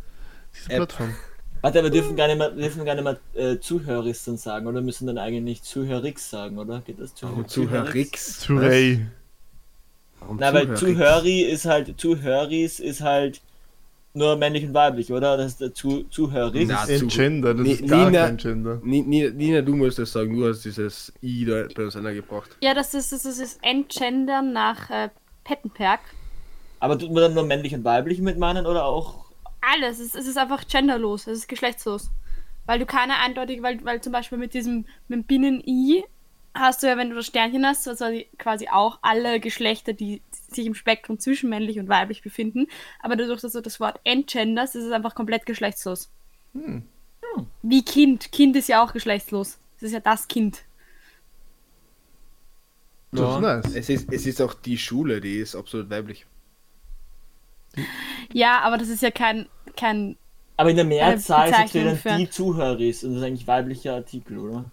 diese. 0.55 0.69
Plattform. 0.69 1.15
Warte, 1.63 1.81
aber 1.81 1.93
wir 1.93 2.01
dürfen 2.01 2.17
gar 2.17 2.27
nicht 2.27 2.39
mehr, 2.39 2.51
dürfen 2.51 2.85
gar 2.87 2.95
nicht 2.95 3.05
mehr 3.05 3.19
äh, 3.35 3.59
Zuhöris 3.61 4.25
dann 4.25 4.39
sagen, 4.39 4.67
oder 4.67 4.81
müssen 4.81 5.07
dann 5.07 5.19
eigentlich 5.19 5.63
Zuhörix 5.63 6.31
sagen, 6.31 6.57
oder? 6.57 6.81
Geht 6.81 7.01
das 7.01 7.13
Warum 7.21 7.47
Zuhörix? 7.47 8.41
Zu 8.41 8.57
Ray. 8.57 9.07
Warum 10.21 10.39
Na, 10.41 10.55
weil 10.55 10.75
Zuhörix? 10.75 10.81
Zuhöri 10.81 11.41
ist 11.43 11.67
halt, 11.67 12.01
Zuhöris 12.01 12.81
ist 12.81 13.03
halt 13.03 13.43
nur 14.13 14.37
männlich 14.37 14.65
und 14.65 14.75
weiblich, 14.75 15.13
oder? 15.13 15.37
Das 15.37 15.47
ist 15.53 15.61
der 15.61 15.73
Zu 15.75 16.05
Zuhörix. 16.11 16.69
Na, 16.69 16.83
Ein 16.83 16.99
zu- 16.99 17.07
Gender, 17.07 17.55
das 17.55 17.63
Ni- 17.67 17.73
ist 17.73 17.87
gar 17.89 18.07
Nina- 18.11 18.27
kein 18.27 18.37
Gender. 18.37 18.81
Ni- 18.83 19.03
Ni- 19.03 19.31
Nina, 19.31 19.63
du 19.63 19.77
musst 19.77 19.99
das 19.99 20.13
sagen, 20.13 20.37
du 20.37 20.49
hast 20.49 20.65
dieses 20.65 21.13
I 21.23 21.45
da 21.45 21.67
bei 21.75 21.85
uns 21.85 21.95
gebracht. 21.95 22.51
Ja, 22.63 22.75
das 22.75 22.93
ist 22.95 23.13
das, 23.13 23.25
ist 23.25 23.41
das 23.41 23.59
Entgendern 23.63 24.53
nach 24.53 24.91
äh, 24.91 25.11
Pettenberg. 25.45 26.01
Aber 26.81 26.99
tut 26.99 27.13
man 27.13 27.23
dann 27.23 27.35
nur 27.35 27.45
männlich 27.45 27.75
und 27.75 27.85
weiblich 27.85 28.21
mit 28.21 28.39
meinen 28.39 28.67
oder 28.67 28.85
auch. 28.85 29.27
Alles. 29.61 30.01
Es, 30.01 30.15
es 30.15 30.27
ist 30.27 30.39
einfach 30.39 30.67
genderlos. 30.67 31.27
Es 31.27 31.39
ist 31.39 31.49
geschlechtslos. 31.49 32.11
Weil 32.67 32.79
du 32.79 32.87
keine 32.87 33.15
eindeutig, 33.19 33.63
weil, 33.63 33.85
weil 33.85 34.01
zum 34.01 34.13
Beispiel 34.13 34.39
mit 34.39 34.55
diesem 34.55 34.87
mit 35.09 35.27
Binnen-I 35.27 36.05
hast 36.55 36.83
du 36.83 36.87
ja, 36.89 36.97
wenn 36.97 37.11
du 37.11 37.17
das 37.17 37.27
Sternchen 37.27 37.65
hast, 37.65 37.87
also 37.89 38.07
quasi 38.39 38.69
auch 38.69 38.99
alle 39.03 39.41
Geschlechter, 39.41 39.93
die 39.93 40.21
sich 40.31 40.67
im 40.67 40.75
Spektrum 40.75 41.19
zwischen 41.19 41.49
männlich 41.51 41.79
und 41.79 41.89
weiblich 41.89 42.23
befinden. 42.23 42.67
Aber 43.01 43.17
dadurch, 43.17 43.41
dass 43.41 43.53
du 43.53 43.61
das 43.61 43.81
Wort 43.81 44.01
entgenderst, 44.05 44.75
ist 44.77 44.85
es 44.85 44.93
einfach 44.93 45.15
komplett 45.15 45.47
geschlechtslos. 45.47 46.11
Wie 47.63 47.85
Kind. 47.85 48.33
Kind 48.33 48.57
ist 48.57 48.69
ja 48.69 48.83
auch 48.85 48.93
geschlechtslos. 48.93 49.59
Es 49.77 49.85
ist 49.85 49.93
ja 49.93 50.01
das 50.01 50.27
Kind. 50.29 50.65
Das 53.13 53.35
ist 53.35 53.41
nice. 53.41 53.75
Es 53.75 53.89
ist, 53.89 54.13
es 54.13 54.27
ist 54.27 54.41
auch 54.41 54.55
die 54.55 54.79
Schule, 54.79 55.21
die 55.21 55.37
ist 55.39 55.55
absolut 55.57 55.91
weiblich. 55.91 56.27
Ja, 58.33 58.61
aber 58.61 58.79
das 58.79 58.89
ist 58.89 59.03
ja 59.03 59.11
kein, 59.11 59.49
kein 59.77 60.17
Aber 60.57 60.71
in 60.71 60.77
der 60.77 60.85
Mehrzahl 60.85 61.55
sind 61.69 61.87
dann 61.87 61.97
für- 61.97 62.17
die 62.17 62.29
Zuhöris 62.31 63.05
und 63.05 63.15
das 63.15 63.23
ist 63.23 63.27
eigentlich 63.27 63.47
weiblicher 63.47 63.95
Artikel, 63.95 64.39
oder? 64.39 64.65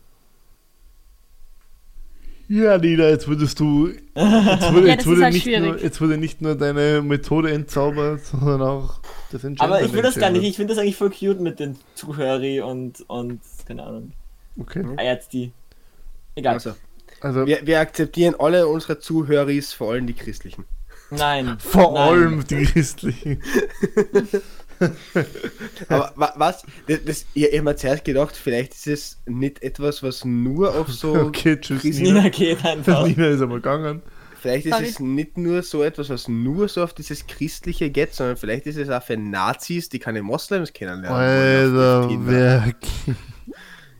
Ja, 2.49 2.77
Nina, 2.77 3.09
jetzt 3.09 3.27
würdest 3.27 3.59
du. 3.59 3.87
Jetzt 3.89 3.99
wurde, 4.15 4.87
Ja, 4.87 4.93
jetzt 4.93 5.05
wurde 5.05 5.23
halt 5.23 5.33
nicht 5.33 5.43
schwierig. 5.43 5.63
nur, 5.63 5.81
jetzt 5.81 5.99
wurde 5.99 6.17
nicht 6.17 6.41
nur 6.41 6.55
deine 6.55 7.01
Methode 7.01 7.51
entzaubert, 7.51 8.25
sondern 8.25 8.61
auch 8.61 8.99
das 9.31 9.43
Entscheidende. 9.43 9.77
Aber 9.77 9.85
ich 9.85 9.93
will 9.93 10.01
das 10.01 10.15
gar 10.15 10.29
nicht, 10.29 10.43
ich 10.43 10.55
finde 10.55 10.73
das 10.73 10.81
eigentlich 10.81 10.95
voll 10.95 11.09
cute 11.09 11.41
mit 11.41 11.59
den 11.59 11.77
Zuhöri 11.95 12.61
und, 12.61 13.03
und 13.09 13.41
keine 13.67 13.83
Ahnung. 13.83 14.13
Okay. 14.59 14.83
Ah, 14.95 15.03
jetzt 15.03 15.33
die. 15.33 15.51
Egal. 16.35 16.53
Also, 16.53 16.73
Also 17.19 17.45
wir, 17.45 17.65
wir 17.65 17.79
akzeptieren 17.79 18.35
alle 18.39 18.67
unsere 18.67 18.99
Zuhöris, 18.99 19.73
vor 19.73 19.91
allem 19.91 20.07
die 20.07 20.13
christlichen. 20.13 20.65
Nein. 21.09 21.57
vor 21.59 21.93
nein. 21.93 22.01
allem 22.09 22.47
die 22.47 22.63
Christlichen. 22.65 23.41
Aber 25.89 26.11
wa, 26.15 26.33
was? 26.35 26.63
Das, 26.87 26.99
das, 27.05 27.25
ich 27.33 27.43
ich 27.45 27.53
habe 27.53 27.63
mir 27.63 27.75
zuerst 27.75 28.05
gedacht, 28.05 28.35
vielleicht 28.35 28.73
ist 28.73 28.87
es 28.87 29.17
nicht 29.25 29.61
etwas, 29.63 30.03
was 30.03 30.23
nur 30.25 30.75
auf 30.75 30.87
so. 30.91 31.15
Okay, 31.27 31.59
tschüss, 31.59 31.81
Christen- 31.81 32.03
Nina. 32.03 32.29
Geht 32.29 32.63
einfach. 32.65 33.05
Nina 33.05 33.27
ist 33.29 33.41
aber 33.41 33.55
gegangen. 33.55 34.01
Vielleicht 34.39 34.67
ist 34.67 34.73
Sorry. 34.73 34.85
es 34.87 34.99
nicht 34.99 35.37
nur 35.37 35.63
so 35.63 35.81
etwas, 35.83 36.09
was 36.09 36.27
nur 36.27 36.67
so 36.69 36.83
auf 36.83 36.93
dieses 36.93 37.25
Christliche 37.25 37.89
geht, 37.89 38.13
sondern 38.13 38.37
vielleicht 38.37 38.67
ist 38.67 38.77
es 38.77 38.89
auch 38.89 39.01
für 39.01 39.17
Nazis, 39.17 39.89
die 39.89 39.97
keine 39.97 40.21
Moslems 40.21 40.71
kennenlernen. 40.73 41.09
wollen 41.75 42.29
Alter. 42.29 42.75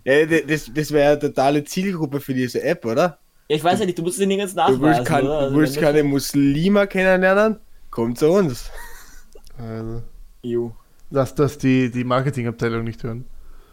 Ja, 0.06 0.26
das, 0.26 0.72
das 0.74 0.92
wäre 0.92 1.12
eine 1.14 1.20
totale 1.20 1.64
Zielgruppe 1.64 2.22
für 2.22 2.34
diese 2.34 2.62
App, 2.64 2.86
oder? 2.86 3.18
Ja, 3.50 3.56
ich 3.58 3.64
weiß 3.64 3.80
ja 3.80 3.86
nicht, 3.86 3.98
du 3.98 4.04
musst 4.04 4.20
es 4.20 4.26
nirgends 4.28 4.54
Du 4.54 4.62
willst, 4.62 4.80
nachweisen, 4.82 5.04
kein, 5.06 5.26
oder? 5.26 5.40
du 5.40 5.46
Also 5.46 5.56
willst 5.58 5.80
keine 5.80 6.04
Muslime 6.04 6.88
kennenlernen? 6.88 7.60
Komm 7.90 8.16
zu 8.16 8.30
uns. 8.30 8.70
Also, 9.58 10.04
Ju. 10.42 10.72
lass 11.10 11.36
das 11.36 11.58
die, 11.58 11.90
die 11.92 12.04
Marketingabteilung 12.04 12.84
nicht 12.84 13.04
hören. 13.04 13.26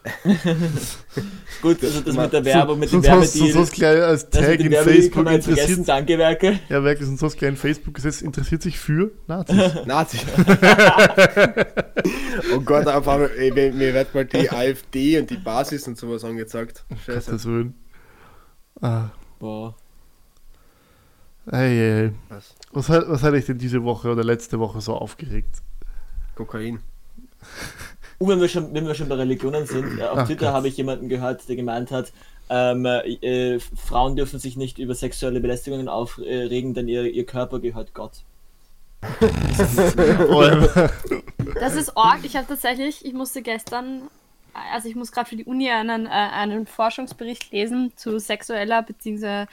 Gut, 1.63 1.83
also 1.83 2.03
das 2.03 2.15
mit 2.15 2.33
der 2.33 2.45
Werbung, 2.45 2.79
mit 2.79 2.93
dem 2.93 3.03
sonst 3.03 3.09
hast, 3.11 3.33
sonst 3.33 3.41
Werbedeal. 3.41 3.63
hast 3.63 3.73
gleich 3.73 4.03
als 4.03 4.29
Das 4.29 4.41
Tag 4.43 4.61
in 4.61 4.71
Werbedeal 4.71 4.85
Facebook 4.85 5.31
interessiert. 5.31 5.89
danke 5.89 6.19
Werke. 6.19 6.61
Ja, 6.69 6.85
wirklich, 6.85 7.09
sonst 7.09 7.23
hast 7.23 7.39
gleich 7.39 7.51
in 7.53 7.57
Facebook 7.57 7.95
gesetzt, 7.95 8.21
interessiert 8.21 8.61
sich 8.61 8.79
für 8.79 9.13
Nazis. 9.27 9.57
Nazi. 9.87 10.19
oh 12.55 12.61
Gott, 12.61 12.87
auf 12.87 13.09
einmal, 13.09 13.31
ey, 13.39 13.51
mir, 13.51 13.95
wird 13.95 14.15
mal 14.15 14.27
die 14.27 14.51
AfD 14.51 15.19
und 15.21 15.31
die 15.31 15.39
Basis 15.39 15.89
und 15.89 15.97
sowas 15.97 16.23
angezeigt. 16.25 16.85
Scheiße. 17.07 17.31
Gottes 17.31 17.47
Willen. 17.47 17.75
Ah, 18.83 19.09
Boah. 19.39 19.75
ei, 21.47 22.09
ei. 22.09 22.13
Was? 22.29 22.55
Was 22.73 22.89
hat, 22.91 23.09
was 23.09 23.23
hat 23.23 23.33
dich 23.33 23.47
denn 23.47 23.57
diese 23.57 23.83
Woche 23.85 24.11
oder 24.11 24.23
letzte 24.23 24.59
Woche 24.59 24.83
so 24.83 24.93
aufgeregt? 24.95 25.63
Kokain. 26.35 26.81
Und 28.19 28.29
wenn 28.29 28.41
wir 28.41 28.49
schon, 28.49 28.73
wenn 28.73 28.87
wir 28.87 28.95
schon 28.95 29.09
bei 29.09 29.17
Religionen 29.17 29.67
sind, 29.67 30.01
auf 30.03 30.19
Ach 30.19 30.27
Twitter 30.27 30.53
habe 30.53 30.69
ich 30.69 30.77
jemanden 30.77 31.09
gehört, 31.09 31.49
der 31.49 31.57
gemeint 31.57 31.91
hat, 31.91 32.13
ähm, 32.49 32.85
äh, 32.85 33.59
Frauen 33.59 34.17
dürfen 34.17 34.39
sich 34.39 34.57
nicht 34.57 34.79
über 34.79 34.95
sexuelle 34.95 35.41
Belästigungen 35.41 35.89
aufregen, 35.89 36.75
denn 36.75 36.89
ihr, 36.89 37.05
ihr 37.05 37.25
Körper 37.27 37.59
gehört 37.59 37.95
Gott. 37.95 38.23
Das 41.61 41.75
ist 41.75 41.97
arg. 41.97 42.21
Ich 42.25 42.37
habe 42.37 42.47
tatsächlich, 42.47 43.05
ich 43.05 43.13
musste 43.13 43.43
gestern, 43.43 44.03
also 44.73 44.89
ich 44.89 44.95
muss 44.95 45.13
gerade 45.13 45.29
für 45.29 45.37
die 45.37 45.45
Uni 45.45 45.71
einen, 45.71 46.07
äh, 46.07 46.11
einen 46.11 46.67
Forschungsbericht 46.67 47.51
lesen 47.53 47.93
zu 47.97 48.19
sexueller 48.19 48.83
bzw. 48.83 49.47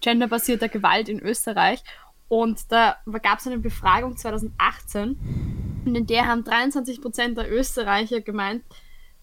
genderbasierter 0.00 0.68
Gewalt 0.68 1.08
in 1.08 1.20
Österreich. 1.20 1.82
Und 2.28 2.70
da 2.70 2.96
gab 3.22 3.40
es 3.40 3.46
eine 3.46 3.58
Befragung 3.58 4.16
2018, 4.16 5.18
und 5.90 5.96
in 5.96 6.06
der 6.06 6.26
haben 6.26 6.42
23% 6.42 7.34
der 7.34 7.52
Österreicher 7.52 8.20
gemeint, 8.20 8.62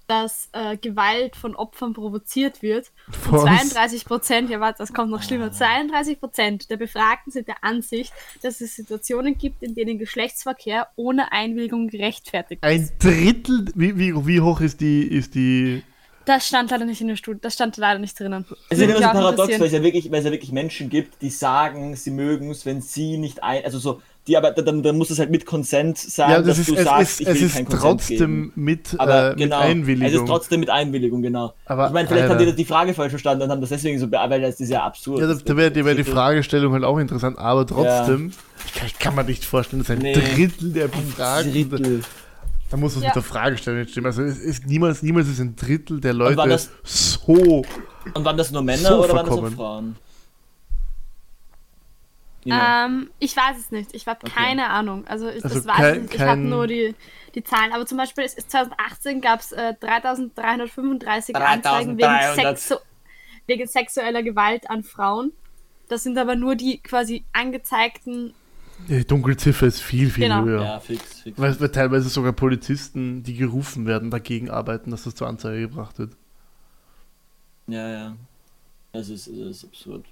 dass 0.07 0.50
äh, 0.53 0.77
Gewalt 0.77 1.36
von 1.36 1.55
Opfern 1.55 1.93
provoziert 1.93 2.62
wird. 2.62 2.91
Und 3.29 3.33
Was? 3.33 3.69
32 3.69 4.05
Prozent, 4.05 4.50
ja 4.50 4.59
warte, 4.59 4.79
das 4.79 4.93
kommt 4.93 5.12
noch 5.12 5.21
schlimmer, 5.21 5.51
32 5.51 6.19
Prozent 6.19 6.69
der 6.69 6.77
Befragten 6.77 7.31
sind 7.31 7.47
der 7.47 7.63
Ansicht, 7.63 8.13
dass 8.41 8.62
es 8.62 8.75
Situationen 8.75 9.38
gibt, 9.38 9.63
in 9.63 9.75
denen 9.75 9.97
Geschlechtsverkehr 9.97 10.88
ohne 10.95 11.31
Einwilligung 11.31 11.89
gerechtfertigt 11.89 12.63
ist. 12.63 12.69
Ein 12.69 12.89
Drittel, 13.00 13.65
wie, 13.75 13.97
wie, 13.97 14.27
wie 14.27 14.41
hoch 14.41 14.62
ist 14.62 14.79
die, 14.79 15.03
ist 15.03 15.36
die, 15.36 15.83
Das 16.24 16.47
stand 16.47 16.71
leider 16.71 16.86
nicht 16.86 17.01
in 17.01 17.09
der 17.09 17.17
Studie, 17.17 17.39
das 17.41 17.53
stand 17.53 17.75
leider 17.75 18.00
nicht 18.00 18.17
drinnen. 18.17 18.45
Es 18.69 18.77
ist 18.77 18.83
immer 18.83 18.93
mich 18.93 19.03
so 19.03 19.12
paradox, 19.12 19.59
weil 19.59 19.67
es 19.67 19.74
ja 19.74 19.83
wirklich, 19.83 20.12
weil 20.12 20.19
es 20.19 20.25
ja 20.25 20.31
wirklich 20.31 20.51
Menschen 20.53 20.89
gibt, 20.89 21.21
die 21.21 21.29
sagen, 21.29 21.95
sie 21.97 22.12
mögen 22.12 22.50
es, 22.50 22.65
wenn 22.65 22.81
sie 22.81 23.17
nicht 23.17 23.43
ein, 23.43 23.65
also 23.65 23.79
so, 23.79 24.01
die 24.27 24.36
aber 24.38 24.51
dann, 24.51 24.84
dann 24.84 24.98
muss 24.98 25.10
es 25.10 25.19
halt 25.19 25.29
mit 25.31 25.46
Konsent 25.46 25.98
sein, 25.98 26.29
ja, 26.29 26.38
das 26.39 26.48
dass 26.48 26.60
ist, 26.60 26.69
du 26.69 26.75
es 26.75 26.84
sagst, 26.84 27.12
ist, 27.13 27.22
ich 27.22 27.27
es 27.27 27.36
will 27.36 27.43
ist 27.48 27.55
kein 27.55 27.65
Konsent 27.65 27.81
trotzdem 27.81 28.17
geben. 28.17 28.51
mit, 28.55 28.96
Aber 29.00 29.31
äh, 29.31 29.36
genau, 29.36 29.57
mit 29.60 29.65
Einwilligung. 29.67 30.07
es 30.07 30.13
ist 30.22 30.25
trotzdem 30.27 30.60
mit 30.60 30.69
Einwilligung, 30.69 31.22
genau. 31.22 31.53
Aber, 31.65 31.88
ich 31.88 31.93
meine, 31.93 32.07
vielleicht 32.07 32.29
haben 32.29 32.38
Alter. 32.38 32.51
die 32.51 32.55
die 32.55 32.65
Frage 32.65 32.93
falsch 32.93 33.12
verstanden 33.12 33.43
und 33.43 33.50
haben 33.51 33.62
das 33.62 33.69
deswegen 33.69 33.98
so, 34.00 34.07
be- 34.07 34.17
weil 34.27 34.41
das 34.41 34.60
ist 34.60 34.69
ja 34.69 34.84
absurd. 34.84 35.22
ja, 35.22 35.27
da, 35.27 35.34
da 35.34 35.57
wäre 35.57 35.72
die, 35.72 35.84
wär 35.86 35.96
die 35.96 36.03
Fragestellung 36.03 36.74
halt 36.74 36.84
auch 36.84 36.98
interessant, 36.98 37.38
aber 37.39 37.65
trotzdem, 37.65 38.31
ich 38.65 38.74
kann, 38.74 38.88
ich 38.88 39.00
kann 39.00 39.15
mir 39.15 39.24
nicht 39.24 39.46
vorstellen, 39.46 39.81
dass 39.81 39.89
ein 39.89 40.00
Nee. 40.00 40.13
Drittel 40.13 40.74
der 40.74 40.88
Befragten, 40.89 41.51
Drittel. 41.53 42.01
da 42.69 42.77
muss 42.77 42.96
was 42.96 43.03
Ja. 43.03 43.10
mit 43.10 43.15
der 43.15 43.24
Fragestellung 43.24 43.79
nicht 43.79 43.91
stimmen. 43.91 44.07
Also 44.07 44.24
es 44.24 44.38
ist 44.39 44.65
niemals, 44.67 45.01
niemals 45.03 45.27
ist 45.29 45.39
ein 45.39 45.55
Drittel 45.55 46.01
der 46.01 46.13
Leute 46.13 46.38
waren 46.38 46.50
das- 46.50 46.69
so, 46.84 47.63
Und 48.13 48.25
waren 48.25 48.38
das 48.38 48.51
nur 48.51 48.62
Männer 48.62 48.89
So 48.89 49.03
oder 49.03 49.13
waren 49.13 49.25
das 49.25 49.36
verkommen. 49.36 49.53
auch 49.53 49.55
Frauen? 49.55 49.96
Ähm, 52.51 53.10
ich 53.20 53.36
weiß 53.36 53.58
es 53.58 53.72
nicht. 53.72 53.94
Ich 53.94 54.08
habe 54.08 54.20
Okay. 54.24 54.32
keine 54.36 54.70
Ahnung. 54.70 55.06
Also, 55.08 55.27
ich, 55.30 55.44
Also 55.44 55.58
das 55.58 55.68
weiß 55.68 55.75
kein- 55.75 55.96
ich 55.96 56.01
nicht. 56.04 56.13
Ich 56.16 56.22
habe 56.22 56.39
nur 56.42 56.68
die, 56.68 56.96
die 57.36 57.44
Zahlen. 57.44 57.74
Aber 57.74 57.86
zum 57.86 57.98
Beispiel 57.98 58.24
ist, 58.24 58.38
ist 58.38 58.51
2018 58.51 59.22
gab 59.22 59.39
es 59.42 59.51
äh, 59.51 59.74
3335 59.80 61.36
Anzeigen 61.36 61.98
wegen, 61.98 61.98
3300. 62.00 62.58
Sexu 62.60 62.75
wegen 63.48 63.68
sexueller 63.68 64.24
Gewalt 64.24 64.70
an 64.70 64.84
Frauen. 64.84 65.32
Das 65.88 66.04
sind 66.04 66.18
aber 66.18 66.36
nur 66.36 66.56
die 66.56 66.80
quasi 66.80 67.24
angezeigten. 67.34 68.34
die 68.89 69.06
Dunkelziffer 69.06 69.66
ist 69.68 69.82
viel, 69.82 70.10
viel 70.10 70.25
Genau. 70.25 70.44
höher. 70.44 70.63
ja, 70.63 70.80
fix, 70.80 71.22
fix. 71.22 71.39
Weil, 71.39 71.60
weil 71.60 71.70
teilweise 71.70 72.10
sogar 72.10 72.34
Polizisten, 72.34 73.24
die 73.24 73.36
gerufen 73.36 73.86
werden, 73.88 74.12
dagegen 74.12 74.50
arbeiten, 74.50 74.92
dass 74.92 75.04
das 75.04 75.16
zur 75.16 75.27
Anzeige 75.27 75.62
gebracht 75.62 75.98
wird. 75.98 76.12
Ja, 77.68 77.89
ja. 77.89 78.16
Es 78.94 79.10
ist, 79.10 79.27
es 79.27 79.38
ist 79.38 79.66
absurd. 79.66 80.06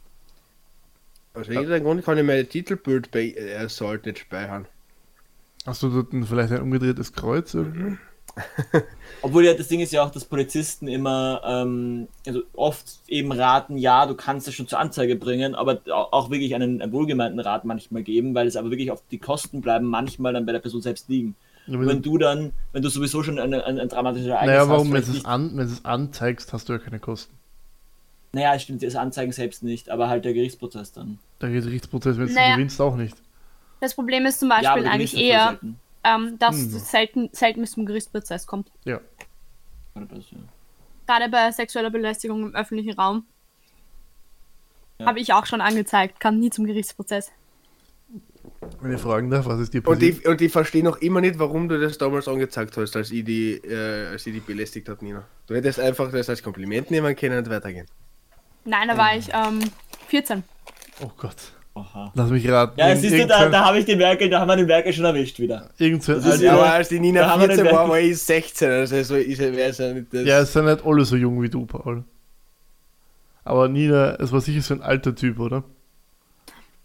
Aus 1.36 1.48
irgendeinem 1.50 1.84
Grund 1.84 2.04
kann 2.04 2.18
ich 2.18 2.24
mein 2.24 2.50
Titelbild 2.50 3.12
bei 3.12 3.28
äh, 3.38 3.56
Assault 3.58 4.06
nicht 4.08 4.20
speichern. 4.20 4.68
Hast 5.66 5.84
du 5.84 5.90
dort 5.90 6.14
ein- 6.14 6.26
vielleicht 6.26 6.52
ein 6.54 6.62
umgedrehtes 6.62 7.14
Kreuz 7.14 7.54
irgendwie? 7.54 7.98
Obwohl 9.22 9.46
ja 9.46 9.54
das 9.54 9.68
Ding 9.68 9.80
ist 9.80 9.92
ja 9.94 10.04
auch, 10.04 10.12
dass 10.12 10.26
Polizisten 10.26 10.88
immer 10.88 11.42
ähm, 11.46 12.08
also 12.28 12.42
oft 12.54 12.86
eben 13.08 13.32
raten, 13.32 13.78
ja, 13.78 14.06
du 14.06 14.16
kannst 14.16 14.48
es 14.48 14.54
schon 14.54 14.68
zur 14.68 14.80
Anzeige 14.80 15.16
bringen, 15.16 15.56
aber 15.56 15.82
au- 15.88 16.10
auch 16.12 16.30
wirklich 16.30 16.54
einen, 16.54 16.82
einen 16.82 16.92
wohlgemeinten 16.92 17.40
Rat 17.40 17.66
manchmal 17.66 18.04
geben, 18.04 18.36
weil 18.36 18.48
es 18.48 18.56
aber 18.56 18.70
wirklich 18.72 18.92
auf 18.92 19.04
die 19.10 19.18
Kosten 19.20 19.62
bleiben 19.62 19.86
manchmal 19.88 20.34
dann 20.34 20.46
bei 20.46 20.52
der 20.52 20.60
Person 20.60 20.82
selbst 20.82 21.10
liegen. 21.10 21.36
Ja, 21.68 21.80
wenn 21.80 22.02
du 22.04 22.18
dann, 22.18 22.54
wenn 22.74 22.84
du 22.84 22.90
sowieso 22.90 23.24
schon 23.24 23.40
ein, 23.40 23.54
ein, 23.54 23.80
ein 23.80 23.90
dramatisches 23.90 24.28
Ereignis 24.28 24.56
naja, 24.56 24.70
warum, 24.70 24.94
wenn 24.94 25.02
hast, 25.02 25.10
es, 25.10 25.26
an, 25.26 25.50
wenn 25.58 25.68
du 25.68 25.74
es 25.74 25.86
anzeigst, 25.86 26.54
hast 26.54 26.70
du 26.70 26.74
ja 26.74 26.80
keine 26.80 27.00
Kosten. 27.00 27.34
Naja, 28.36 28.60
stimmt, 28.60 28.84
das 28.84 28.98
Anzeigen 28.98 29.32
selbst 29.32 29.64
nicht, 29.64 29.90
aber 29.90 30.10
halt 30.10 30.26
der 30.26 30.34
Gerichtsprozess 30.34 30.92
dann. 30.92 31.20
Der 31.40 31.52
Gerichtsprozess, 31.52 32.18
wenn 32.18 32.28
du 32.28 32.34
Naja. 32.34 32.56
gewinnst, 32.58 32.82
auch 32.82 32.98
nicht. 32.98 33.16
Das 33.80 33.96
Problem 33.96 34.26
ist 34.26 34.42
zum 34.42 34.50
ja, 34.50 34.58
Beispiel 34.62 34.84
du 34.84 34.90
eigentlich 34.90 35.16
eher, 35.16 35.58
ähm, 36.04 36.38
dass 36.38 36.58
Hm. 36.58 36.76
es 36.76 36.92
selten, 36.92 37.30
selten 37.32 37.62
bis 37.62 37.72
zum 37.72 37.86
Gerichtsprozess 37.86 38.46
kommt. 38.46 38.70
Ja. 38.84 39.00
Ja. 39.96 40.02
Gerade 41.08 41.30
bei 41.30 41.50
sexueller 41.54 41.90
Belästigung 41.90 42.44
im 42.44 42.56
öffentlichen 42.56 43.00
Raum. 43.00 43.26
Ja. 45.00 45.06
Habe 45.06 45.22
ich 45.22 45.32
auch 45.32 45.46
schon 45.46 45.62
angezeigt, 45.62 46.20
kam 46.20 46.38
nie 46.38 46.50
zum 46.50 46.66
Gerichtsprozess. 46.66 47.32
Wenn 48.82 48.94
ich 48.94 49.00
fragen 49.00 49.30
darf, 49.30 49.46
was 49.46 49.62
ist 49.62 49.74
dir 49.74 49.78
Und 49.88 49.94
passiert? 50.00 50.20
ich, 50.20 50.28
und 50.28 50.42
ich 50.42 50.52
verstehe 50.52 50.84
noch 50.84 50.98
immer 50.98 51.22
nicht, 51.22 51.40
warum 51.40 51.70
du 51.70 51.80
das 51.80 51.98
damals 51.98 52.28
angezeigt 52.28 52.76
hast, 52.76 52.98
als 52.98 53.12
ich 53.12 53.24
die, 53.24 53.54
äh, 53.54 54.08
als 54.08 54.28
ich 54.28 54.34
die 54.34 54.42
belästigt 54.42 54.90
hat, 54.90 55.02
Nina. 55.02 55.26
Du 55.48 55.56
hättest 55.56 55.80
einfach 55.80 56.12
das 56.12 56.30
als 56.30 56.44
Kompliment 56.44 56.92
nehmen 56.92 57.16
können 57.16 57.38
und 57.38 57.50
weitergehen. 57.50 57.88
Nein, 58.66 58.88
da 58.88 58.98
war 58.98 59.16
ich 59.16 59.30
ähm, 59.32 59.60
14. 60.08 60.44
Oh 61.02 61.12
Gott. 61.18 61.36
Aha. 61.76 62.10
Lass 62.16 62.30
mich 62.30 62.48
raten. 62.50 62.80
Ja, 62.80 62.96
siehst 62.96 63.14
du, 63.16 63.28
da, 63.28 63.50
da 63.50 63.66
habe 63.66 63.80
ich 63.80 63.86
den 63.86 63.98
Merkel, 63.98 64.30
da 64.30 64.40
haben 64.40 64.48
wir 64.48 64.56
den 64.56 64.66
Merkel 64.66 64.94
schon 64.94 65.04
erwischt 65.04 65.40
wieder. 65.40 65.70
ist 65.78 66.10
also- 66.10 66.46
ja- 66.46 66.54
Aber 66.54 66.72
als 66.72 66.88
die 66.88 67.00
Nina 67.02 67.30
haben 67.30 67.42
wir 67.42 67.50
den 67.50 67.58
14 67.58 67.76
war, 67.76 67.90
war 67.90 68.00
ich 68.00 68.18
16, 68.18 68.72
also 68.72 69.04
so 69.04 69.16
ist 69.18 69.40
wäre 69.40 69.58
es 69.70 69.78
ja 69.78 69.92
nicht 69.94 70.14
das. 70.14 70.26
Ja, 70.26 70.40
es 70.40 70.54
sind 70.54 70.66
nicht 70.66 70.86
alle 70.86 71.04
so 71.04 71.18
jung 71.18 71.42
wie 71.42 71.50
du, 71.50 71.66
Paul. 71.66 72.06
Aber 73.44 73.68
Nina, 73.68 74.16
es 74.16 74.32
war 74.32 74.40
sicher 74.40 74.62
so 74.62 74.74
ein 74.74 74.82
alter 74.82 75.14
Typ, 75.14 75.38
oder? 75.38 75.64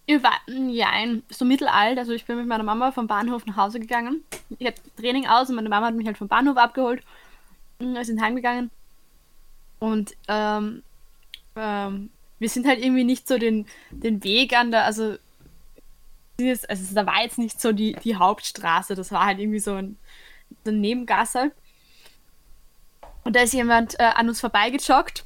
Ich 0.06 0.20
war, 0.25 0.32
ja, 0.49 0.88
so 1.28 1.44
mittelalt. 1.44 1.96
Also 1.96 2.12
ich 2.12 2.25
bin 2.25 2.37
mit 2.37 2.49
meiner 2.49 2.64
Mama 2.64 2.90
vom 2.90 3.06
Bahnhof 3.06 3.46
nach 3.46 3.56
Hause 3.56 3.78
gegangen. 3.78 4.25
Ich 4.58 4.66
hatte 4.66 4.80
Training 5.00 5.28
aus 5.28 5.49
und 5.50 5.54
meine 5.54 5.68
Mama 5.68 5.87
hat 5.87 5.94
mich 5.94 6.06
halt 6.06 6.18
vom 6.18 6.26
Bahnhof 6.26 6.56
abgeholt. 6.56 7.02
Wir 7.78 8.04
sind 8.04 8.20
heimgegangen. 8.20 8.70
Und 9.78 10.14
ähm, 10.26 10.82
ähm, 11.60 12.10
wir 12.38 12.48
sind 12.48 12.66
halt 12.66 12.82
irgendwie 12.82 13.04
nicht 13.04 13.28
so 13.28 13.38
den, 13.38 13.66
den 13.90 14.24
Weg 14.24 14.56
an 14.56 14.70
der, 14.70 14.84
also, 14.84 15.16
jetzt- 16.38 16.68
also 16.70 16.94
da 16.94 17.06
war 17.06 17.22
jetzt 17.22 17.38
nicht 17.38 17.60
so 17.60 17.72
die, 17.72 17.92
die 18.02 18.16
Hauptstraße, 18.16 18.94
das 18.94 19.12
war 19.12 19.26
halt 19.26 19.38
irgendwie 19.38 19.60
so 19.60 19.74
ein, 19.74 19.98
so 20.64 20.70
ein 20.70 20.80
Nebengasse. 20.80 21.52
Und 23.24 23.36
da 23.36 23.42
ist 23.42 23.52
jemand 23.52 24.00
äh, 24.00 24.04
an 24.04 24.28
uns 24.28 24.40
vorbeigejoggt. 24.40 25.24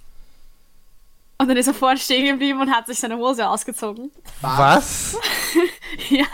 Und 1.36 1.48
dann 1.48 1.56
ist 1.56 1.66
er 1.66 1.74
vorne 1.74 1.98
stehen 1.98 2.26
geblieben 2.26 2.60
und 2.60 2.70
hat 2.70 2.86
sich 2.86 2.98
seine 3.00 3.16
Hose 3.16 3.48
ausgezogen. 3.48 4.10
Was? 4.40 5.16
Ja, 6.08 6.26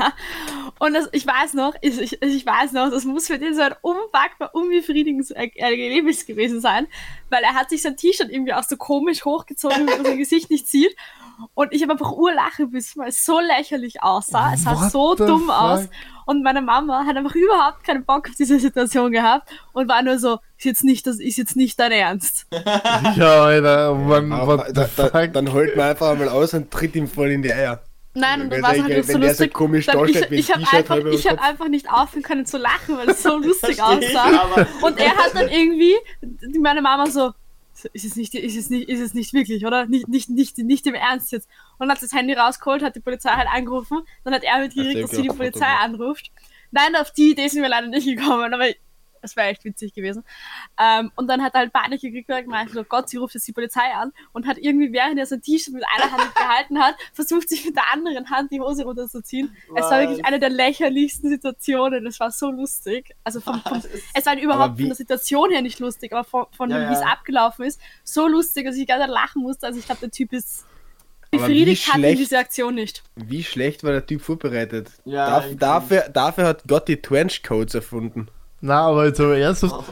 und 0.79 0.95
das, 0.95 1.11
ich 1.13 1.27
weiß 1.27 1.53
noch, 1.53 1.75
ich, 1.83 2.01
ich, 2.01 2.23
ich 2.23 2.47
weiß 2.47 2.73
noch, 2.73 2.91
das 2.91 3.05
muss 3.05 3.27
für 3.27 3.39
den 3.39 3.55
so 3.55 3.61
ein 3.61 3.75
unpackbar 3.83 4.55
unbefriedigendes 4.55 5.31
Er- 5.33 5.55
Erlebnis 5.55 6.25
gewesen 6.25 6.63
sein, 6.63 6.87
weil 7.29 7.43
er 7.43 7.53
hat 7.55 7.69
sich 7.69 7.83
sein 7.83 7.95
T-Shirt 7.97 8.31
irgendwie 8.31 8.55
auch 8.55 8.63
so 8.63 8.77
komisch 8.79 9.27
hochgezogen, 9.27 9.87
wie 9.87 9.91
man 9.91 10.05
sein 10.05 10.17
Gesicht 10.17 10.49
nicht 10.51 10.67
sieht. 10.67 10.97
Und 11.55 11.73
ich 11.73 11.83
habe 11.83 11.93
einfach 11.93 12.13
urlachen 12.13 12.71
müssen, 12.71 13.01
weil 13.01 13.09
es 13.09 13.25
so 13.25 13.41
lächerlich 13.41 14.03
aussah. 14.03 14.55
Es 14.55 14.65
sah 14.65 14.81
What 14.81 14.93
so 14.93 15.15
dumm 15.15 15.51
aus. 15.51 15.83
fuck? 15.83 15.91
Und 16.27 16.45
meine 16.45 16.63
Mama 16.63 17.05
hat 17.07 17.17
einfach 17.17 17.35
überhaupt 17.35 17.83
keinen 17.83 18.05
Bock 18.05 18.29
auf 18.29 18.35
diese 18.39 18.61
Situation 18.61 19.11
gehabt 19.11 19.51
und 19.73 19.89
war 19.89 20.03
nur 20.03 20.19
so, 20.19 20.39
ist 20.59 20.65
jetzt 20.65 20.85
nicht, 20.85 21.07
das 21.07 21.19
ist 21.19 21.37
jetzt 21.37 21.57
nicht 21.57 21.79
dein 21.81 21.93
Ernst. 21.93 22.47
Ja, 23.17 23.45
Alter, 23.45 23.95
Mann, 23.95 24.33
Aber 24.33 24.67
the 24.69 24.85
da, 24.97 25.09
da, 25.09 25.27
dann 25.27 25.53
holt 25.53 25.77
man 25.77 25.89
einfach 25.91 26.17
mal 26.17 26.29
aus 26.29 26.55
und 26.55 26.71
tritt 26.71 26.95
ihm 26.95 27.09
voll 27.09 27.31
in 27.31 27.43
die 27.43 27.53
Eier. 27.53 27.83
Nein, 28.15 28.43
und 28.43 28.51
dann 28.51 28.63
war 28.63 28.75
es 28.75 28.83
halt 28.83 29.05
so 29.05 29.15
wenn 29.15 29.21
der 29.21 29.31
so 29.31 29.43
lustig. 29.45 29.53
komisch 29.53 29.87
dann, 29.87 29.99
dasteht 29.99 30.33
ich 30.33 30.51
ich 30.51 30.53
habe 30.53 30.65
einfach, 30.73 30.97
ich 30.97 31.29
hab 31.29 31.43
einfach 31.43 31.69
nicht 31.69 31.91
aufhören 31.91 32.23
können 32.23 32.47
zu 32.47 32.59
lachen, 32.59 32.97
weil 32.97 33.11
es 33.11 33.23
so 33.23 33.37
lustig 33.43 33.83
aussah. 33.83 34.67
Und 34.83 34.99
er 34.99 35.17
hat 35.17 35.35
dann 35.35 35.49
irgendwie, 35.49 35.95
meine 36.61 36.83
Mama 36.83 37.07
so, 37.07 37.33
ist 37.87 38.05
es 38.05 38.17
nicht, 38.17 38.35
ist 38.35 38.57
es 38.57 38.71
nicht, 38.71 38.89
ist 38.89 39.01
es 39.01 39.15
nicht 39.15 39.33
wirklich, 39.33 39.67
oder? 39.67 39.87
Nicht, 39.87 40.09
nicht, 40.09 40.31
nicht, 40.31 40.59
nicht 40.59 40.87
im 40.87 40.95
Ernst 40.95 41.33
jetzt. 41.33 41.49
Und 41.79 41.91
hat 41.91 42.03
das 42.03 42.13
Handy 42.13 42.35
rausgeholt, 42.35 42.83
hat 42.83 42.97
die 42.97 43.01
Polizei 43.01 43.31
halt 43.31 43.49
angerufen. 43.53 44.01
Dann 44.25 44.35
hat 44.35 44.45
er 44.45 44.61
mitgekriegt, 44.61 45.03
dass 45.03 45.11
sie 45.11 45.23
die 45.23 45.29
Polizei 45.29 45.67
anruft. 45.67 46.31
Nein, 46.71 46.95
auf 46.97 47.13
die 47.13 47.33
Idee 47.33 47.49
sind 47.49 47.63
wir 47.63 47.69
leider 47.69 47.89
nicht 47.89 48.07
gekommen, 48.07 48.55
aber 48.55 48.69
das 49.23 49.37
wäre 49.37 49.49
echt 49.49 49.65
witzig 49.65 49.93
gewesen. 49.95 50.25
Ähm, 50.79 51.11
und 51.17 51.29
dann 51.29 51.43
hat 51.43 51.55
er 51.55 51.61
halt 51.61 51.73
Panik 51.73 52.01
gekriegt 52.01 52.29
und 52.31 52.43
gemeint, 52.43 52.71
oh 52.77 52.85
Gott, 52.85 53.09
sie 53.09 53.17
ruft 53.19 53.35
jetzt 53.35 53.47
die 53.47 53.53
Polizei 53.53 53.93
an 53.95 54.13
und 54.33 54.47
hat 54.47 54.59
irgendwie, 54.59 54.93
während 54.93 55.19
er 55.19 55.27
sein 55.27 55.43
T-Shirt 55.43 55.75
mit 55.75 55.85
einer 55.95 56.11
Hand 56.11 56.35
gehalten 56.35 56.79
hat, 56.79 56.95
versucht 57.13 57.49
sich 57.49 57.65
mit 57.65 57.77
der 57.77 57.93
anderen 57.93 58.31
Hand 58.31 58.51
die 58.53 58.61
Hose 58.61 58.85
runterzuziehen. 58.85 59.55
Es 59.75 59.85
war 59.91 60.01
wirklich 60.01 60.19
Was? 60.21 60.27
eine 60.27 60.39
der 60.41 60.51
lächerlichsten 60.51 61.29
Situationen. 61.31 62.07
Es 62.07 62.19
war 62.21 62.31
so 62.31 62.51
lustig. 62.51 63.15
Also 63.25 63.41
vom, 63.41 63.61
vom, 63.63 63.83
es 64.15 64.27
war 64.27 64.39
überhaupt 64.39 64.79
von 64.79 64.87
der 64.87 64.97
Situation 64.97 65.51
her 65.51 65.63
nicht 65.63 65.79
lustig, 65.79 66.13
aber 66.13 66.25
von, 66.25 66.47
von 66.57 66.71
Ja, 66.71 66.79
dem, 66.81 66.91
wie 66.91 66.95
es 66.95 67.01
ja. 67.01 67.07
abgelaufen 67.09 67.65
ist, 67.65 67.81
so 68.05 68.27
lustig, 68.27 68.67
dass 68.67 68.77
ich 68.77 68.87
gerade 68.87 69.11
lachen 69.11 69.43
musste. 69.43 69.67
Also 69.67 69.79
ich 69.79 69.85
glaube, 69.87 70.01
der 70.01 70.11
Typ 70.11 70.33
ist 70.33 70.67
befriedigt 71.31 71.87
wie 71.87 71.91
hat 71.93 71.99
schlecht- 71.99 72.19
diese 72.19 72.39
Aktion 72.39 72.75
nicht. 72.75 73.03
Wie 73.15 73.45
schlecht 73.45 73.85
war 73.85 73.93
der 73.93 74.05
Typ 74.05 74.21
vorbereitet? 74.23 74.91
Ja, 75.05 75.27
Darf, 75.41 75.47
dafür, 75.57 76.09
dafür 76.13 76.45
hat 76.47 76.63
Gott 76.67 76.89
die 76.89 77.01
Trenchcoats 77.01 77.75
erfunden. 77.75 78.29
Na, 78.61 78.83
aber 78.89 79.07
jetzt 79.07 79.21
aber 79.21 79.37
ernsthaft, 79.39 79.85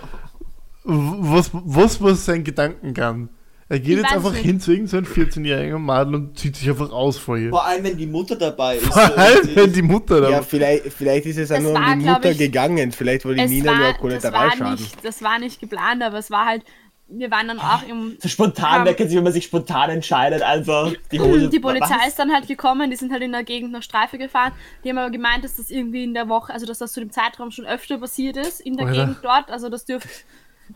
was, 0.84 1.50
was 1.52 2.00
war 2.02 2.14
sein 2.14 2.44
Gedankengang? 2.44 3.28
Er 3.70 3.78
geht 3.80 3.98
Ich 3.98 4.02
jetzt 4.02 4.12
einfach 4.12 4.32
nicht. 4.32 4.44
hin 4.44 4.60
zu 4.60 4.72
irgendeinem 4.72 5.04
14-jährigen 5.04 5.82
Madel 5.82 6.14
und 6.14 6.38
zieht 6.38 6.56
sich 6.56 6.70
einfach 6.70 6.90
aus 6.90 7.18
vor 7.18 7.36
ihr. 7.36 7.50
Vor 7.50 7.66
allem, 7.66 7.84
wenn 7.84 7.98
die 7.98 8.06
Mutter 8.06 8.34
dabei 8.36 8.76
ist. 8.76 8.86
Vor 8.86 8.96
allem, 9.18 9.48
wenn 9.54 9.72
die 9.74 9.82
Mutter 9.82 10.22
da 10.22 10.30
Ja, 10.30 10.42
vielleicht, 10.42 10.84
vielleicht 10.90 11.26
ist 11.26 11.36
es 11.36 11.50
auch 11.50 11.56
Das 11.56 11.64
nur 11.64 11.74
war, 11.74 11.92
um 11.92 11.98
die 12.00 12.06
Mutter 12.06 12.30
ich- 12.30 12.38
gegangen. 12.38 12.92
Vielleicht 12.92 13.26
war 13.26 13.34
die 13.34 13.40
Es 13.42 13.50
Nina 13.50 13.72
nur 13.72 13.80
war, 13.80 13.80
das, 13.80 13.92
war 13.92 14.00
Kollateralschaden. 14.00 14.74
nicht, 14.76 15.04
das 15.04 15.22
war 15.22 15.38
nicht 15.38 15.60
geplant, 15.60 16.02
aber 16.02 16.16
es 16.18 16.30
war 16.30 16.46
halt, 16.46 16.62
wir 17.08 17.30
waren 17.30 17.48
dann 17.48 17.58
auch 17.58 17.82
im, 17.82 18.18
So 18.20 18.28
spontan, 18.28 18.84
kennt 18.84 19.08
sich, 19.08 19.16
wenn 19.16 19.24
man 19.24 19.32
sich 19.32 19.44
spontan 19.44 19.90
entscheidet, 19.90 20.42
einfach 20.42 20.92
die 21.10 21.18
Hose. 21.18 21.48
Die 21.48 21.60
Polizei 21.60 21.96
Was? 22.00 22.08
ist 22.08 22.18
dann 22.18 22.32
halt 22.32 22.46
gekommen, 22.46 22.90
die 22.90 22.96
sind 22.96 23.12
halt 23.12 23.22
in 23.22 23.32
der 23.32 23.44
Gegend 23.44 23.72
noch 23.72 23.82
Streife 23.82 24.18
gefahren. 24.18 24.52
Die 24.84 24.90
haben 24.90 24.98
aber 24.98 25.10
gemeint, 25.10 25.42
dass 25.42 25.56
das 25.56 25.70
irgendwie 25.70 26.04
in 26.04 26.14
der 26.14 26.28
Woche, 26.28 26.52
also 26.52 26.66
dass 26.66 26.78
das 26.78 26.92
zu 26.92 27.00
dem 27.00 27.10
Zeitraum 27.10 27.50
schon 27.50 27.66
öfter 27.66 27.98
passiert 27.98 28.36
ist 28.36 28.60
in 28.60 28.76
der 28.76 28.86
Alter. 28.86 29.00
Gegend 29.00 29.18
dort. 29.22 29.50
Also 29.50 29.68
das 29.70 29.86
dürfte 29.86 30.08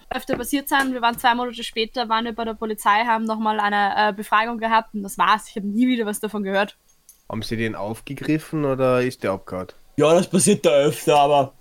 öfter 0.09 0.37
passiert 0.37 0.69
sein. 0.69 0.93
Wir 0.95 1.03
waren 1.03 1.19
zwei 1.19 1.35
Monate 1.35 1.63
später, 1.63 2.09
waren 2.09 2.25
wir 2.25 2.35
bei 2.35 2.45
der 2.45 2.55
Polizei, 2.55 3.05
haben 3.05 3.25
nochmal 3.25 3.61
eine 3.61 4.11
äh, 4.11 4.13
Befragung 4.15 4.59
gehabt 4.59 4.95
und 4.95 5.03
das 5.03 5.19
war's. 5.19 5.49
Ich 5.49 5.57
habe 5.57 5.67
nie 5.67 5.87
wieder 5.87 6.07
was 6.07 6.21
davon 6.21 6.43
gehört. 6.43 6.77
Haben 7.29 7.43
sie 7.43 7.57
den 7.57 7.75
aufgegriffen 7.75 8.65
oder 8.65 9.03
ist 9.03 9.23
der 9.23 9.33
abgehauen? 9.33 9.69
Ja, 9.97 10.15
das 10.15 10.29
passiert 10.29 10.65
da 10.65 10.71
öfter, 10.71 11.19
aber 11.19 11.53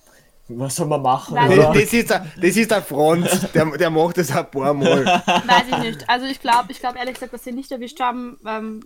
was 0.59 0.75
soll 0.75 0.87
man 0.87 1.01
machen? 1.01 1.35
Nein. 1.35 1.57
das, 1.73 1.93
ist 1.93 2.09
der, 2.09 2.25
das 2.35 2.55
ist 2.57 2.71
der 2.71 2.81
Franz, 2.81 3.47
der, 3.53 3.65
der 3.77 3.89
macht 3.89 4.17
das 4.17 4.35
ein 4.35 4.49
paar 4.49 4.73
Mal. 4.73 5.05
Weiß 5.05 5.63
ich 5.69 5.77
nicht. 5.77 6.09
Also 6.09 6.25
ich 6.25 6.39
glaube, 6.39 6.71
ich 6.71 6.79
glaube 6.79 6.97
ehrlich 6.97 7.15
gesagt, 7.15 7.33
dass 7.33 7.43
sie 7.43 7.51
nicht 7.51 7.71
erwischt 7.71 7.99
haben. 7.99 8.37
Ähm, 8.45 8.81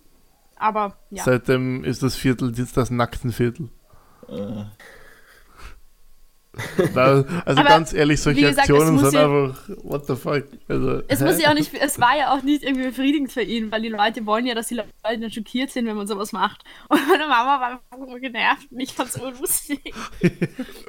aber 0.55 0.97
ja. 1.11 1.23
Seitdem 1.23 1.83
ist 1.83 2.03
das 2.03 2.15
Viertel 2.15 2.57
jetzt 2.57 2.77
das 2.77 2.89
Nacktenviertel. 2.89 3.69
Äh, 4.29 4.65
Da, 6.93 7.23
also 7.45 7.59
Aber 7.59 7.63
ganz 7.69 7.91
ehrlich, 7.91 8.21
solche 8.21 8.41
gesagt, 8.41 8.69
Aktionen 8.69 8.97
sind 8.99 9.13
ja- 9.13 9.25
einfach, 9.25 9.69
what 9.83 10.05
the 10.07 10.15
fuck. 10.15 10.43
Also, 10.69 11.01
Es 11.07 11.19
hä? 11.19 11.25
muss 11.25 11.41
ja 11.41 11.49
auch 11.49 11.53
nicht, 11.53 11.73
es 11.73 11.99
war 11.99 12.17
ja 12.17 12.33
auch 12.33 12.43
nicht 12.43 12.63
irgendwie 12.63 12.85
befriedigend 12.87 13.31
für 13.31 13.41
ihn, 13.41 13.71
weil 13.71 13.81
die 13.81 13.89
Leute 13.89 14.25
wollen 14.25 14.45
ja, 14.45 14.55
dass 14.55 14.67
die 14.67 14.75
Leute 14.75 14.89
dann 15.03 15.31
schockiert 15.31 15.71
sind, 15.71 15.85
wenn 15.85 15.97
man 15.97 16.07
sowas 16.07 16.31
macht. 16.31 16.63
Und 16.87 17.05
meine 17.09 17.27
Mama 17.27 17.59
war 17.59 17.81
einfach 17.91 18.07
nur 18.07 18.19
genervt 18.19 18.67
und 18.71 18.79
ich 18.79 18.93
fand's 18.93 19.13
so 19.13 19.29
lustig. 19.29 19.93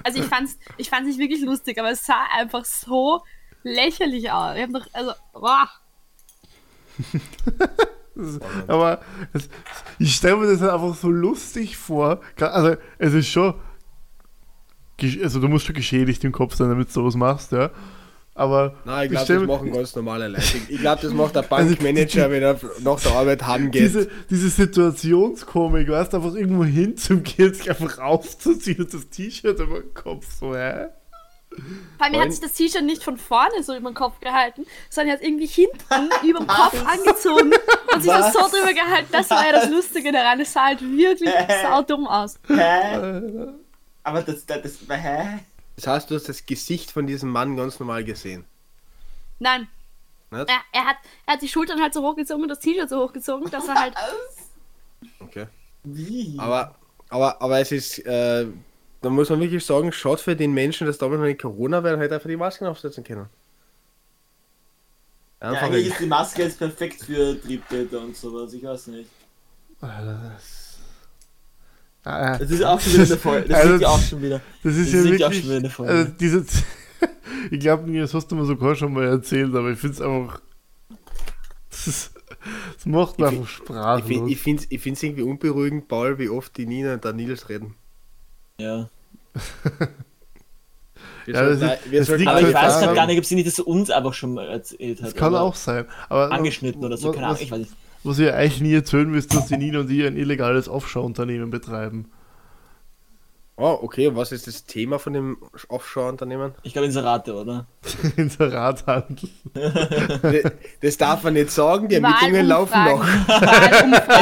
Also 0.05 0.21
ich 0.21 0.27
fand's, 0.27 0.57
ich 0.77 0.89
fand's 0.89 1.09
nicht 1.09 1.19
wirklich 1.19 1.43
lustig, 1.43 1.79
aber 1.79 1.91
es 1.91 2.05
sah 2.07 2.25
einfach 2.37 2.65
so 2.65 3.23
lächerlich 3.65 4.31
aus. 4.31 4.55
Ich 4.57 4.63
hab 4.63 4.71
noch, 4.71 4.87
also, 4.93 5.13
boah. 5.33 5.69
Aber 8.67 9.01
es, 9.33 9.49
ich 9.99 10.15
stelle 10.15 10.37
mir 10.37 10.47
das 10.47 10.63
einfach 10.63 10.95
so 10.95 11.09
lustig 11.11 11.77
vor. 11.77 12.21
Also, 12.41 12.77
es 12.99 13.13
ist 13.15 13.29
schon. 13.29 13.55
Also, 15.23 15.41
du 15.41 15.49
musst 15.49 15.67
schon 15.67 15.75
geschädigt 15.75 16.25
im 16.25 16.33
Kopf 16.33 16.55
sein, 16.55 16.69
damit 16.69 16.89
du 16.89 16.93
sowas 16.93 17.15
machst, 17.17 17.53
ja. 17.53 17.71
Aber. 18.35 18.75
Nein, 18.85 19.07
ich 19.07 19.11
glaube, 19.13 19.27
das 19.27 19.41
mir- 19.41 19.47
machen 19.47 19.73
ganz 19.73 19.97
normale 19.97 20.29
Leute. 20.29 20.43
Ich, 20.69 20.79
glaube, 20.81 21.01
das 21.03 21.13
macht 21.13 21.35
der 21.35 21.43
Also, 21.53 21.71
Bankmanager, 21.71 22.31
wenn 22.31 22.43
er 22.43 22.59
nach 22.81 23.01
der 23.01 23.13
Arbeit 23.13 23.43
haben 23.47 23.71
geht. 23.71 23.83
Diese, 23.83 24.09
diese 24.31 24.49
Situationskomik, 24.51 25.89
weißt 25.89 26.13
du, 26.13 26.17
einfach 26.19 26.35
irgendwo 26.35 26.65
hinzugehen, 26.65 27.55
sich 27.55 27.69
einfach 27.71 27.99
aufzuziehen 27.99 28.79
und 28.81 28.93
das 28.93 29.09
T-Shirt 29.09 29.59
über 29.59 29.81
den 29.81 29.95
Kopf, 29.95 30.27
so, 30.39 30.55
hä? 30.55 30.87
Vor 31.49 31.65
allem 32.05 32.13
er 32.13 32.19
Wollen- 32.19 32.21
hat 32.25 32.33
sich 32.33 32.41
das 32.43 32.53
T-Shirt 32.53 32.85
nicht 32.85 33.03
von 33.03 33.17
vorne 33.17 33.63
so 33.63 33.75
über 33.75 33.91
den 33.91 33.95
Kopf 33.95 34.21
gehalten, 34.21 34.67
sondern 34.91 35.15
er 35.15 35.19
hat 35.19 35.25
irgendwie 35.25 35.47
hinten 35.47 35.79
über 36.29 36.41
den 36.41 36.47
Kopf 36.49 36.85
angezogen 36.87 37.53
und 37.95 38.03
sich 38.03 38.11
das 38.13 38.33
so 38.35 38.41
Was? 38.41 38.51
drüber 38.51 38.75
gehalten. 38.75 39.09
Das 39.13 39.31
war 39.31 39.47
ja 39.47 39.53
das 39.53 39.71
Lustige 39.71 40.13
daran. 40.13 40.41
Es 40.41 40.53
sah 40.53 40.67
halt 40.67 40.83
wirklich 40.83 41.31
saudumm 41.63 42.07
aus. 42.07 42.39
hä? 42.49 43.47
Aber 44.07 44.23
das, 44.23 44.47
das, 44.47 44.63
das, 44.63 44.79
hä? 44.89 45.41
Das 45.75 45.89
heißt, 45.89 46.09
du 46.09 46.15
hast 46.15 46.29
das 46.29 46.47
Gesicht 46.47 46.93
von 46.93 47.09
diesem 47.09 47.29
Mann 47.29 47.57
ganz 47.57 47.81
normal 47.81 48.05
gesehen. 48.05 48.45
Nein. 49.41 49.67
Er, 50.31 50.47
er, 50.73 50.85
hat, 50.85 50.97
er 51.27 51.35
hat 51.35 51.43
die 51.43 51.49
Schultern 51.49 51.83
halt 51.83 51.93
so 51.93 52.03
hochgezogen 52.03 52.45
und 52.45 52.49
das 52.49 52.61
T-Shirt 52.61 52.89
so 52.89 53.03
hochgezogen, 53.03 53.51
dass 53.51 53.67
er 53.67 53.75
halt. 53.75 53.95
Okay. 55.19 55.49
Wie? 55.83 56.37
Aber, 56.39 56.77
aber, 57.09 57.43
aber 57.43 57.59
es 57.59 57.73
ist, 57.73 57.99
äh, 58.07 58.47
da 59.03 59.11
muss 59.11 59.29
man 59.29 59.41
wirklich 59.41 59.67
sagen, 59.67 59.91
schaut 59.91 60.21
für 60.21 60.37
den 60.37 60.55
Menschen, 60.55 60.87
dass 60.87 60.99
damals 60.99 61.19
noch 61.19 61.27
nicht 61.27 61.43
Corona 61.43 61.83
wäre, 61.83 61.99
halt 61.99 62.13
einfach 62.13 62.29
die 62.29 62.37
Masken 62.37 62.67
aufsetzen 62.67 63.03
können. 63.03 63.29
ja, 65.43 65.51
Einfach 65.51 65.63
eigentlich 65.63 65.89
ist 65.89 65.99
die 65.99 66.07
Maske 66.07 66.43
jetzt 66.45 66.59
perfekt 66.59 67.03
für 67.03 67.41
Triebtäter 67.43 68.03
und 68.03 68.17
sowas, 68.17 68.53
ich 68.53 68.63
weiß 68.63 68.87
nicht. 68.87 69.11
Alter, 69.81 70.33
das. 70.33 70.56
Ah, 72.09 72.39
Das 72.39 72.51
ist 72.51 72.63
auch 72.65 72.81
schon 72.81 72.93
wieder 72.93 73.05
eine 73.05 73.17
Folge. 73.17 73.49
Das 73.49 73.61
Also, 73.61 73.75
ist 73.75 73.81
ja 73.81 73.89
auch 73.89 74.01
schon 74.01 74.23
wieder. 74.23 74.41
Das 74.63 74.77
ist 74.77 74.95
Das 74.95 75.05
ja 75.05 75.11
ja 75.11 75.27
auch 75.27 75.31
wirklich. 75.31 75.41
schon 75.41 75.49
wieder 75.49 75.57
eine 75.59 75.71
Folge. 75.71 75.93
also 75.93 76.13
diese, 76.21 76.45
ich 77.51 77.61
glaube, 77.61 77.93
das 77.99 78.15
hast 78.15 78.29
du 78.31 78.37
mir 78.37 78.45
sogar 78.45 78.77
schon 78.77 78.93
mal 78.93 79.05
erzählt, 79.07 79.55
aber 79.55 79.71
ich 79.71 79.79
finde 79.79 79.95
es 79.97 80.01
einfach. 80.01 80.41
Das, 81.71 81.87
ist, 81.89 82.13
das 82.77 82.87
macht 82.87 83.17
Ich 83.19 83.25
einfach 83.25 84.05
find, 84.05 84.31
ich 84.31 84.41
finde 84.41 84.63
es 84.97 85.03
irgendwie 85.03 85.23
unberuhigend, 85.23 85.89
Paul, 85.89 86.19
wie 86.19 86.29
oft 86.29 86.57
die 86.57 86.67
Nina 86.67 86.95
und 86.95 87.05
der 87.05 87.13
Nils 87.13 87.49
reden. 87.49 87.75
Ja. 88.61 88.89
Wir 91.25 91.35
Ja, 91.35 91.43
das 91.43 91.61
ist- 91.61 91.91
wir 91.91 91.99
das 91.99 92.07
sollten- 92.07 92.21
liegt 92.21 92.31
Aber 92.31 92.41
ich 92.41 92.45
halt 92.47 92.55
weiß 92.55 92.81
gerade 92.81 92.95
gar 92.95 93.07
nicht, 93.07 93.19
ob 93.19 93.25
sie 93.25 93.35
nicht 93.35 93.49
das 93.49 93.59
uns 93.59 93.91
einfach 93.91 94.15
schon 94.15 94.35
mal 94.35 94.49
erzählt 94.49 95.01
hat. 95.01 95.09
das 95.09 95.15
kann 95.17 95.35
auch 95.35 95.57
sein. 95.57 95.87
Aber 96.09 96.31
Angeschnitten 96.31 96.85
oder 96.85 96.97
so, 96.97 97.09
was- 97.09 97.15
keine 97.17 97.27
Ahnung, 97.27 97.41
ich 97.43 97.51
weiß 97.51 97.59
nicht. 97.59 97.73
Was 98.07 98.19
ihr 98.19 98.35
eigentlich 98.37 98.61
nie 98.61 98.75
erzählen 98.75 99.11
müsst, 99.11 99.35
dass 99.35 99.47
die 99.49 99.57
Nina 99.57 99.81
und 99.81 99.91
ich 99.91 100.05
ein 100.07 100.17
illegales 100.17 100.69
Offshore-Unternehmen 100.69 101.51
betreiben. 101.51 102.07
Oh, 103.59 103.79
okay, 103.81 104.07
und 104.09 104.17
was 104.17 104.33
ist 104.33 104.47
das 104.47 104.67
Thema 104.67 104.99
von 104.99 105.15
dem 105.15 105.39
Offshore-Unternehmen? 105.69 106.53
Ich 106.63 106.75
glaube 106.75 106.85
Inserate, 106.87 107.33
oder? 107.35 107.67
Inserathandel. 108.19 109.31
Das- 109.55 110.53
Das 110.83 110.97
darf 110.99 111.23
man 111.25 111.33
nicht 111.33 111.51
sagen, 111.51 111.89
die 111.89 111.95
Ermittlungen 111.95 112.47
laufen 112.47 112.85
noch. 112.85 113.03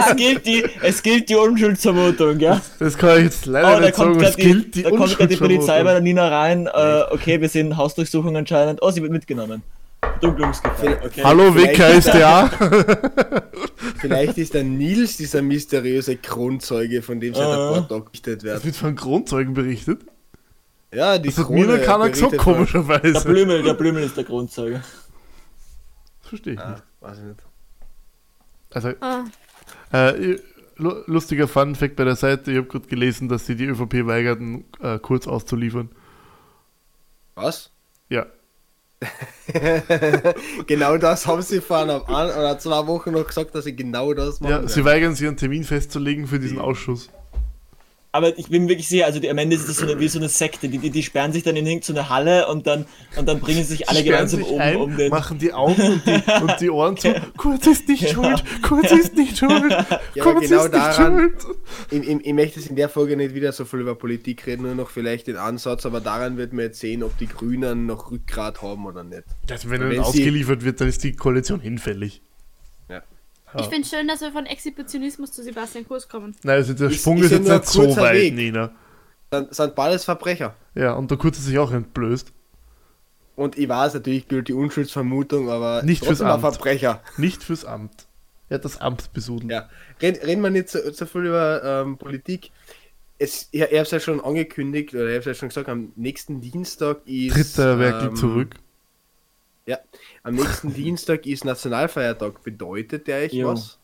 Es 0.09 0.15
gilt 0.15 0.47
die, 0.47 0.65
es 0.83 1.03
gilt 1.03 1.29
die 1.29 1.35
Unschuldsvermutung, 1.35 2.39
ja? 2.39 2.61
Das 2.79 2.97
kann 2.97 3.19
ich 3.19 3.25
jetzt 3.25 3.47
leider 3.47 3.69
Oh, 3.71 3.81
da 3.81 3.81
nicht 3.81 3.97
sagen, 3.97 4.13
kommt 4.13 4.23
es 4.23 4.37
gerade 4.37 4.49
gilt 4.49 4.67
die, 4.67 4.71
die 4.71 4.83
da 4.85 4.91
kommt 4.91 5.19
grad 5.19 5.31
die 5.33 5.37
Polizei 5.37 5.83
bei 5.83 5.93
der. 5.95 6.01
Nina 6.01 6.29
rein. 6.29 6.69
Äh, 6.69 7.03
okay, 7.11 7.41
wir 7.41 7.49
sehen 7.49 7.77
Hausdurchsuchung 7.77 8.37
anscheinend. 8.37 8.83
Oh, 8.83 8.91
sie 8.93 9.03
wird 9.03 9.11
mitgenommen. 9.11 9.63
Dunkelungsgefahr. 10.25 11.05
Okay. 11.05 11.23
Hallo 11.23 11.55
WKSDA. 11.55 12.49
Vielleicht 14.01 14.39
ist 14.39 14.55
der 14.55 14.65
Nils 14.65 15.17
dieser 15.17 15.43
mysteriöse 15.43 16.17
Kronzeuge, 16.17 17.03
von 17.03 17.21
dem 17.21 17.35
seit 17.35 17.45
ein 17.47 17.53
Ah. 17.53 17.73
paar 17.73 17.89
Tagen 17.89 18.05
berichtet 18.07 18.39
Es 18.39 18.45
wird. 18.45 18.65
wird 18.65 18.77
von 18.77 18.95
Kronzeugen 18.97 19.55
berichtet. 19.55 20.03
Ja, 20.93 21.19
die 21.19 21.29
Das 21.29 21.39
hat 21.39 21.51
mir 21.51 21.67
noch 21.67 21.83
keiner 21.85 22.09
gesagt, 22.09 22.21
von- 22.21 22.31
Der 22.31 22.39
komischerweise. 22.41 23.29
Blümel, 23.29 23.63
der 23.63 23.75
Blümel 23.75 24.05
ist 24.05 24.17
der 24.17 24.25
Grundzeuge. 24.25 24.83
Das 26.21 26.29
verstehe 26.29 26.55
ich 26.55 26.61
Ah, 26.61 26.71
nicht. 26.71 26.83
weiß 27.01 27.19
ich 27.19 27.25
nicht. 27.25 27.41
Also, 28.73 28.93
Ah, 29.01 29.25
äh, 29.93 30.39
lu- 30.77 31.03
lustiger 31.07 31.49
Fun-Fact 31.49 31.97
bei 31.97 32.05
der 32.05 32.17
Seite: 32.17 32.51
Ich 32.53 32.57
habe 32.59 32.67
gerade 32.69 32.87
gelesen, 32.87 33.29
dass 33.29 33.47
sie 33.47 33.57
die 33.57 33.67
ÖVP 33.67 34.07
weigerten, 34.07 34.65
äh, 34.81 34.99
kurz 34.99 35.27
auszuliefern. 35.27 35.91
Was? 37.35 37.71
Ja. 38.09 38.27
genau 40.67 40.97
das 40.97 41.27
haben 41.27 41.43
sie 41.43 41.61
vor 41.61 41.79
einer 41.79 42.09
ein 42.09 42.27
oder 42.27 42.59
zwei 42.59 42.87
Wochen 42.87 43.13
noch 43.13 43.27
gesagt, 43.27 43.55
dass 43.55 43.65
sie 43.65 43.77
genau 43.77 44.15
das 44.15 44.41
machen. 44.41 44.51
ja, 44.51 44.69
sie 44.69 44.85
weigern 44.85 45.15
sich 45.15 45.27
einen 45.27 45.37
Termin 45.37 45.65
festzulegen 45.65 46.27
für 46.27 46.39
diesen 46.39 46.59
Ausschuss. 46.59 47.11
Aber 48.15 48.39
ich 48.39 48.47
bin 48.49 48.69
wirklich 48.69 48.87
sicher, 48.87 49.07
also 49.07 49.19
die, 49.19 49.29
am 49.29 49.39
Ende 49.39 49.57
ist 49.57 49.69
das 49.69 49.79
so 49.79 49.87
eine, 49.87 49.99
wie 49.99 50.07
so 50.07 50.21
eine 50.21 50.29
Sekte. 50.29 50.69
Die, 50.69 50.79
die, 50.79 50.91
die 50.91 51.03
sperren 51.03 51.33
sich 51.33 51.43
dann 51.43 51.57
in 51.57 51.67
irgendeine 51.67 52.09
Halle 52.09 52.47
und 52.47 52.65
dann, 52.65 52.87
und 53.17 53.29
dann 53.29 53.41
bringen 53.41 53.65
sich 53.65 53.89
alle 53.89 54.05
gemeinsam 54.05 54.39
sich 54.41 54.49
um, 54.51 54.61
ein, 54.61 54.77
um 54.77 54.97
den. 54.97 55.11
machen 55.11 55.37
die 55.39 55.53
Augen 55.53 55.83
und 55.83 56.07
die, 56.07 56.23
und 56.43 56.61
die 56.61 56.71
Ohren 56.71 56.97
zu. 56.97 57.13
Kurz 57.37 57.67
ist 57.67 57.89
nicht 57.89 58.09
schuld, 58.11 58.45
Kurz 58.63 58.93
ist 58.93 59.17
nicht 59.17 59.37
schuld, 59.37 59.69
Ja, 60.15 60.23
Kurz 60.23 60.43
genau 60.49 60.65
ist 60.65 60.73
nicht 60.73 60.75
daran- 60.85 61.19
schuld. 61.19 61.35
Ich, 61.91 62.09
ich, 62.09 62.27
ich 62.27 62.33
möchte 62.35 62.61
jetzt 62.61 62.69
in 62.71 62.77
der 62.77 62.89
Folge 62.89 63.17
nicht 63.17 63.35
wieder 63.35 63.51
so 63.51 63.65
viel 63.65 63.81
über 63.81 63.97
Politik 63.97 64.47
reden, 64.47 64.63
nur 64.63 64.77
noch 64.77 64.91
vielleicht 64.91 65.27
den 65.27 65.37
Ansatz, 65.37 65.85
aber 65.85 66.01
daran 66.01 66.37
wird 66.37 66.53
man 66.53 66.67
jetzt 66.67 66.79
sehen, 66.79 67.03
ob 67.03 67.19
die 67.19 67.27
Grünen 67.27 67.87
noch 67.87 68.13
Rückgrat 68.13 68.63
haben 68.63 68.87
oder 68.87 69.03
nicht. 69.03 69.25
Also 69.51 69.71
wenn 69.71 69.81
Wenn 69.81 69.89
er 69.91 69.95
sie- 70.05 70.21
ausgeliefert 70.21 70.65
wird, 70.65 70.81
dann 70.81 70.87
ist 70.87 71.03
die 71.03 71.15
Koalition 71.17 71.59
hinfällig. 71.59 72.23
Ja. 73.55 73.61
Ich 73.61 73.67
finde 73.67 73.87
schön, 73.89 74.09
dass 74.09 74.21
wir 74.21 74.33
von 74.33 74.47
Exhibitionismus 74.47 75.33
zu 75.33 75.43
Sebastian 75.43 75.87
Kurz 75.87 76.09
kommen. 76.09 76.35
Nein, 76.43 76.57
also 76.57 76.75
der 76.75 76.91
Ist- 76.91 77.01
Sprung 77.01 77.19
ist 77.23 77.31
jetzt 77.31 77.49
nicht 77.49 77.67
so 77.67 77.97
weit, 77.97 78.15
Weg. 78.15 78.35
Nina. 78.35 78.73
Dann 79.31 79.49
sind 79.53 79.75
beides 79.75 80.05
Verbrecher. 80.05 80.55
Ja, 80.75 80.95
und 80.95 81.11
der 81.11 81.19
Kurz 81.19 81.37
hat 81.39 81.45
sich 81.45 81.59
auch 81.59 81.71
entblößt. 81.73 82.33
Und 83.37 83.59
ich 83.59 83.69
weiß, 83.69 83.95
natürlich 83.95 84.29
gilt 84.29 84.49
die 84.49 84.53
Unschuldsvermutung, 84.53 85.51
aber 85.51 85.83
Nicht 85.83 86.01
fürs 86.01 86.19
trotzdem 86.19 86.27
ein 86.29 86.33
Amt. 86.35 86.41
Verbrecher. 86.43 87.03
Nicht 87.17 87.43
fürs 87.43 87.65
Amt. 87.65 88.07
Er 88.49 88.57
hat 88.57 88.65
das 88.65 88.81
Amt 88.81 89.13
besudelt. 89.13 89.51
Ja. 89.51 89.69
Red, 90.03 90.25
reden 90.25 90.43
wir 90.43 90.51
nicht 90.51 90.69
so, 90.69 90.79
so 90.93 91.07
viel 91.07 91.23
über 91.27 91.63
ähm, 91.65 91.97
Politik. 91.99 92.51
Es, 93.19 93.49
ich, 93.51 93.61
ich 93.61 93.67
habe 93.69 93.77
es 93.79 93.91
ja 93.91 93.99
schon 94.01 94.21
angekündigt, 94.21 94.95
oder 94.95 95.07
ich 95.07 95.11
habe 95.15 95.19
es 95.21 95.25
ja 95.27 95.35
schon 95.35 95.49
gesagt, 95.49 95.69
am 95.69 95.93
nächsten 95.97 96.41
Dienstag 96.41 96.99
ist. 97.07 97.35
Tritt 97.35 97.59
er 97.59 97.79
wirklich 97.79 98.09
ähm, 98.11 98.17
zurück? 98.17 98.55
Ja, 99.67 99.79
am 100.25 100.35
nächsten 100.35 100.75
Dienstag 100.75 101.25
ist 101.27 101.45
Nationalfeiertag. 101.45 102.43
Bedeutet 102.43 103.07
der 103.07 103.25
euch 103.27 103.33
Jo. 103.33 103.53
was? 103.53 103.79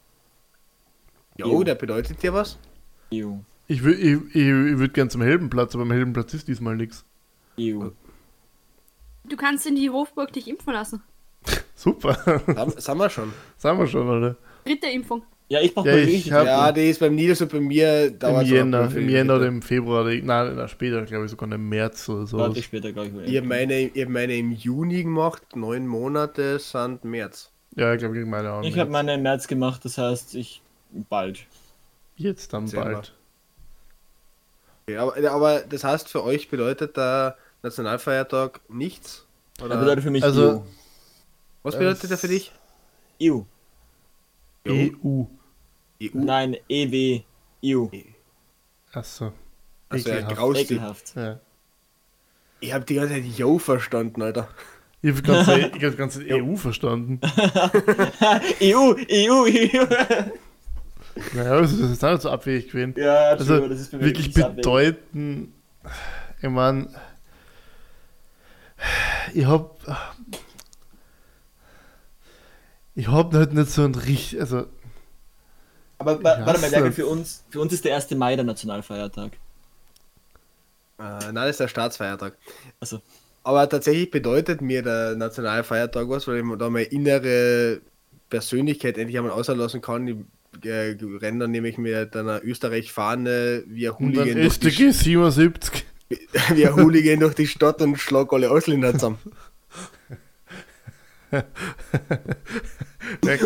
Jo, 1.37 1.47
Jo. 1.47 1.63
der 1.63 1.77
bedeutet 1.77 2.21
dir 2.23 2.35
was? 2.35 2.59
Ew. 3.13 3.39
Ich, 3.69 3.81
wür- 3.83 3.97
ich, 3.97 4.35
ich, 4.35 4.43
ich 4.43 4.79
würde 4.79 4.89
gern 4.93 5.09
zum 5.11 5.23
Heldenplatz, 5.23 5.75
aber 5.75 5.83
am 5.85 5.93
Heldenplatz 5.93 6.35
ist 6.35 6.49
diesmal 6.49 6.75
nichts. 6.77 7.05
Ew. 7.57 7.93
Du 9.25 9.37
kannst 9.37 9.65
in 9.67 9.77
die 9.77 9.91
Hofburg 9.91 10.33
dich 10.33 10.49
impfen 10.49 10.73
lassen. 10.73 11.03
Super. 11.77 12.17
Haben, 12.57 12.73
sind 12.79 12.99
wir 12.99 13.09
schon. 13.11 13.33
Sagen 13.57 13.79
wir 13.79 13.87
schon, 13.87 14.09
oder? 14.09 14.37
Dritte 14.65 14.89
Impfung. 14.89 15.23
Ja, 15.51 15.61
ich 15.61 15.75
brauche 15.75 15.89
Ja, 15.89 15.97
mal 15.97 16.09
ich 16.09 16.27
Ja, 16.27 16.71
die 16.71 16.89
ist 16.91 17.01
beim 17.01 17.17
Nils 17.17 17.41
und 17.43 17.51
bei 17.51 17.59
mir 17.59 18.07
Im 18.07 18.19
dauert 18.21 18.47
Jänner, 18.47 18.95
im 18.95 19.09
Jänner 19.09 19.35
oder 19.35 19.47
im 19.47 19.61
Februar, 19.63 20.03
oder, 20.05 20.15
nein, 20.15 20.55
nein, 20.55 20.69
später, 20.69 21.03
glaube 21.03 21.25
ich, 21.25 21.33
sogar 21.33 21.51
im 21.51 21.69
März 21.69 22.09
oder 22.09 22.25
so. 22.25 22.39
Warte 22.39 22.63
später, 22.63 22.93
glaube 22.93 23.11
ich. 23.25 23.31
Ich 23.33 23.37
habe 23.37 23.49
meine, 23.49 23.81
ich 23.81 24.01
hab 24.01 24.09
meine 24.11 24.37
im 24.37 24.53
Juni 24.53 25.03
gemacht, 25.03 25.57
neun 25.57 25.89
Monate 25.89 26.61
sind 26.61 27.03
März. 27.03 27.51
Ja, 27.75 27.93
ich 27.93 27.99
glaube, 27.99 28.15
gegen 28.15 28.31
meine 28.31 28.53
Augen. 28.53 28.65
Ich 28.65 28.79
habe 28.79 28.91
meine 28.91 29.15
im 29.15 29.23
März 29.23 29.49
gemacht, 29.49 29.85
das 29.85 29.99
heißt, 29.99 30.37
ich 30.37 30.63
bald. 31.09 31.41
Jetzt 32.15 32.53
dann 32.53 32.67
Dezember. 32.67 32.93
bald. 32.93 33.15
Okay, 34.87 34.97
aber, 34.99 35.31
aber 35.33 35.61
das 35.69 35.83
heißt, 35.83 36.09
für 36.09 36.23
euch 36.23 36.49
bedeutet 36.49 36.97
der 36.97 37.37
Nationalfeiertag 37.65 38.61
nichts? 38.69 39.27
Das 39.57 39.67
Oder 39.67 39.79
bedeutet 39.79 40.05
für 40.05 40.11
mich 40.13 40.23
Also- 40.23 40.65
was 41.65 41.77
bedeutet 41.77 42.09
der 42.09 42.19
für 42.19 42.29
dich? 42.29 42.53
EU. 43.21 43.41
EU. 44.69 45.25
EU. 46.03 46.09
Nein, 46.15 46.57
EW. 46.69 47.21
EU. 47.65 47.87
Achso. 48.93 49.33
Also 49.89 50.09
ja. 50.11 50.55
Ekelhaft. 50.55 51.15
Ja. 51.17 51.41
Ich 52.61 52.73
hab 52.73 52.87
die 52.87 52.95
ganze 52.95 53.15
Zeit 53.15 53.25
Yo 53.25 53.59
verstanden, 53.59 54.23
Alter. 54.23 54.49
Ich 55.03 55.11
habe 55.11 55.23
ganze, 55.23 55.59
ich 55.77 55.85
hab 55.85 55.91
die 55.93 55.97
ganze 55.97 56.25
EU 56.29 56.57
verstanden. 56.57 57.21
EU, 58.61 58.95
EU, 59.11 59.45
EU. 59.47 59.87
Naja, 61.35 61.61
das 61.61 61.73
ist 61.73 62.05
auch 62.05 62.13
nicht 62.13 62.23
so 62.23 62.31
abwegig 62.31 62.71
gewesen. 62.71 62.95
Ja, 62.97 63.31
Also 63.31 63.67
das 63.69 63.81
ist 63.81 63.93
mir 63.93 64.01
wirklich 64.01 64.33
so 64.33 64.43
abwegig. 64.45 64.57
bedeuten. 64.57 65.55
Ich 66.41 66.49
meine, 66.49 66.89
ich 69.35 69.45
hab. 69.45 69.79
Ich 72.95 73.09
hab 73.09 73.33
halt 73.35 73.55
nicht 73.55 73.71
so 73.71 73.85
ein 73.85 73.95
richtig. 73.95 74.41
Also, 74.41 74.67
Aber 76.01 76.23
wa- 76.25 76.41
warte 76.45 76.61
mal. 76.61 76.71
Jacke, 76.71 76.93
für 76.93 77.07
uns, 77.07 77.45
für 77.51 77.61
uns 77.61 77.73
ist 77.75 77.85
der 77.85 77.95
1. 77.95 78.11
Mai 78.13 78.35
der 78.35 78.45
Nationalfeiertag. 78.45 79.33
Äh, 80.99 81.03
nein, 81.03 81.35
das 81.35 81.51
ist 81.51 81.61
der 81.61 81.69
Staatsfeiertag. 81.69 82.37
Also, 82.81 83.01
Aber 83.43 83.69
tatsächlich 83.69 84.11
bedeutet 84.11 84.61
mir 84.63 84.83
der 84.83 85.15
Nationalfeiertag 85.17 86.09
was, 86.09 86.27
weil 86.27 86.39
ich 86.41 86.59
da 86.59 86.71
meine 86.71 86.87
innere 86.87 87.81
Persönlichkeit 88.31 88.97
endlich 88.99 89.19
einmal 89.19 89.33
auslassen 89.33 89.81
kann. 89.83 90.09
Ich 90.09 90.17
äh, 90.67 90.97
renne 91.21 91.41
dann 91.41 91.51
nämlich 91.51 91.77
mit 91.79 92.17
einer 92.17 92.43
Österreich-Fahne 92.43 93.65
wie 93.67 93.89
ein 93.89 93.95
und 93.95 94.15
dann 94.15 94.25
Hooligan, 94.25 94.43
durch 94.43 94.59
die, 94.59 94.71
StG 94.71 94.91
77. 94.91 95.85
wie 96.55 96.67
ein 96.67 96.77
Hooligan 96.77 97.21
durch 97.21 97.35
die 97.35 97.47
Stadt 97.47 97.81
und 97.83 97.99
schlag 97.99 98.33
alle 98.33 98.51
Ausländer 98.51 98.93
zusammen. 98.93 99.19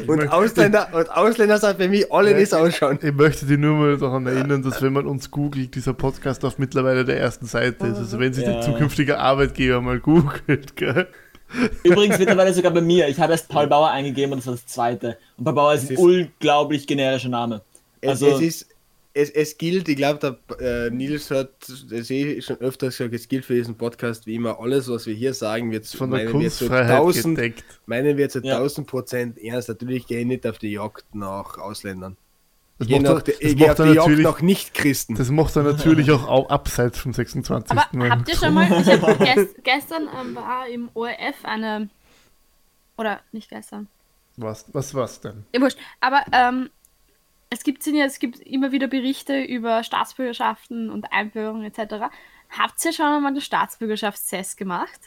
Und 0.06 0.28
Ausländer, 0.30 0.88
und 0.92 1.10
Ausländer 1.10 1.58
sind 1.58 1.76
für 1.78 1.88
mich 1.88 2.12
alle, 2.12 2.34
die 2.34 2.44
so 2.44 2.56
ausschauen. 2.56 2.98
Ich 3.02 3.12
möchte 3.14 3.46
dich 3.46 3.58
nur 3.58 3.76
mal 3.76 3.96
daran 3.96 4.26
erinnern, 4.26 4.62
dass 4.62 4.82
wenn 4.82 4.92
man 4.92 5.06
uns 5.06 5.30
googelt, 5.30 5.74
dieser 5.74 5.94
Podcast 5.94 6.44
auf 6.44 6.58
mittlerweile 6.58 7.04
der 7.04 7.18
ersten 7.18 7.46
Seite 7.46 7.86
ist. 7.86 7.98
Also 7.98 8.18
wenn 8.18 8.32
sich 8.34 8.44
Ja. 8.44 8.52
der 8.54 8.60
zukünftige 8.62 9.18
Arbeitgeber 9.18 9.80
mal 9.80 10.00
googelt, 10.00 10.76
gell? 10.76 11.06
übrigens 11.84 12.18
mittlerweile 12.18 12.52
sogar 12.52 12.72
bei 12.72 12.80
mir. 12.80 13.08
Ich 13.08 13.18
habe 13.20 13.32
erst 13.32 13.48
Paul 13.48 13.66
Bauer 13.68 13.90
eingegeben 13.90 14.32
und 14.32 14.38
das 14.38 14.46
war 14.46 14.54
das 14.54 14.66
zweite. 14.66 15.16
Und 15.38 15.44
Paul 15.44 15.54
Bauer 15.54 15.74
ist 15.74 15.88
ein 15.90 15.94
ist- 15.94 16.00
unglaublich 16.00 16.86
generischer 16.86 17.28
Name. 17.28 17.62
Es, 18.00 18.10
Also- 18.10 18.36
es 18.36 18.40
ist, 18.42 18.66
es, 19.14 19.30
es 19.30 19.56
gilt, 19.58 19.88
ich 19.88 19.96
glaube, 19.96 20.38
der 20.58 20.86
äh, 20.86 20.90
Nils 20.90 21.30
hat 21.30 21.50
das 21.68 22.10
eh 22.10 22.42
schon 22.42 22.56
öfters 22.56 22.98
gesagt, 22.98 23.14
es 23.14 23.28
gilt 23.28 23.44
für 23.44 23.54
diesen 23.54 23.76
Podcast 23.76 24.26
wie 24.26 24.34
immer, 24.34 24.58
alles, 24.60 24.88
was 24.88 25.06
wir 25.06 25.14
hier 25.14 25.32
sagen, 25.34 25.70
wird 25.70 25.86
Von 25.86 26.10
der 26.10 26.24
meinen 26.24 26.40
wir 26.40 26.50
zu 26.50 26.66
Kunstfreiheit 26.66 26.90
1000 26.98 27.36
gedeckt. 27.36 27.64
meinen 27.86 28.16
wir 28.16 28.28
zu 28.28 28.40
Ja. 28.40 28.56
1000 28.56 28.86
Prozent 28.86 29.38
ernst. 29.38 29.68
Natürlich 29.68 30.06
gehe 30.06 30.20
ich 30.20 30.26
nicht 30.26 30.46
auf 30.46 30.58
die 30.58 30.72
Jagd 30.72 31.14
nach 31.14 31.58
Ausländern. 31.58 32.16
Das 32.78 32.88
macht, 32.88 33.04
er, 33.04 33.14
das, 33.20 33.34
ich 33.38 33.56
gehe 33.56 33.70
auf 33.70 33.78
macht 33.78 33.78
die 33.78 33.82
er 33.82 33.86
Jagd 33.94 33.96
natürlich, 34.08 34.24
nach 34.24 34.40
Nicht-Christen. 34.42 35.14
das 35.14 35.30
macht 35.30 35.54
er 35.54 35.62
natürlich 35.62 36.10
auch 36.10 36.26
au- 36.26 36.48
abseits 36.48 36.98
vom 36.98 37.12
26. 37.12 37.70
Aber 37.70 37.86
Mai. 37.96 38.10
habt 38.10 38.28
ihr 38.28 38.34
schon 38.36 38.52
mal, 38.52 38.64
ich 38.80 38.88
hab 38.88 39.18
gest, 39.20 39.54
gestern 39.62 40.08
ähm, 40.20 40.34
war 40.34 40.66
im 40.68 40.88
ORF 40.94 41.36
eine, 41.44 41.88
oder 42.98 43.20
nicht 43.30 43.48
gestern, 43.48 43.86
Was, 44.36 44.64
was 44.72 44.92
war's 44.92 45.20
denn? 45.20 45.44
ja, 45.54 45.60
wurscht, 45.60 45.78
aber 46.00 46.24
ähm, 46.32 46.68
es 47.54 47.62
gibt 47.64 47.86
ja, 47.86 48.04
es 48.04 48.18
gibt 48.18 48.40
immer 48.40 48.72
wieder 48.72 48.86
Berichte 48.88 49.40
über 49.42 49.82
Staatsbürgerschaften 49.84 50.90
und 50.90 51.12
Einbürgerung 51.12 51.64
etc. 51.64 52.04
Habt 52.50 52.84
ihr 52.84 52.92
schon 52.92 53.06
einmal 53.06 53.32
den 53.32 53.40
Staatsbürgerschaftstest 53.40 54.56
gemacht? 54.56 55.00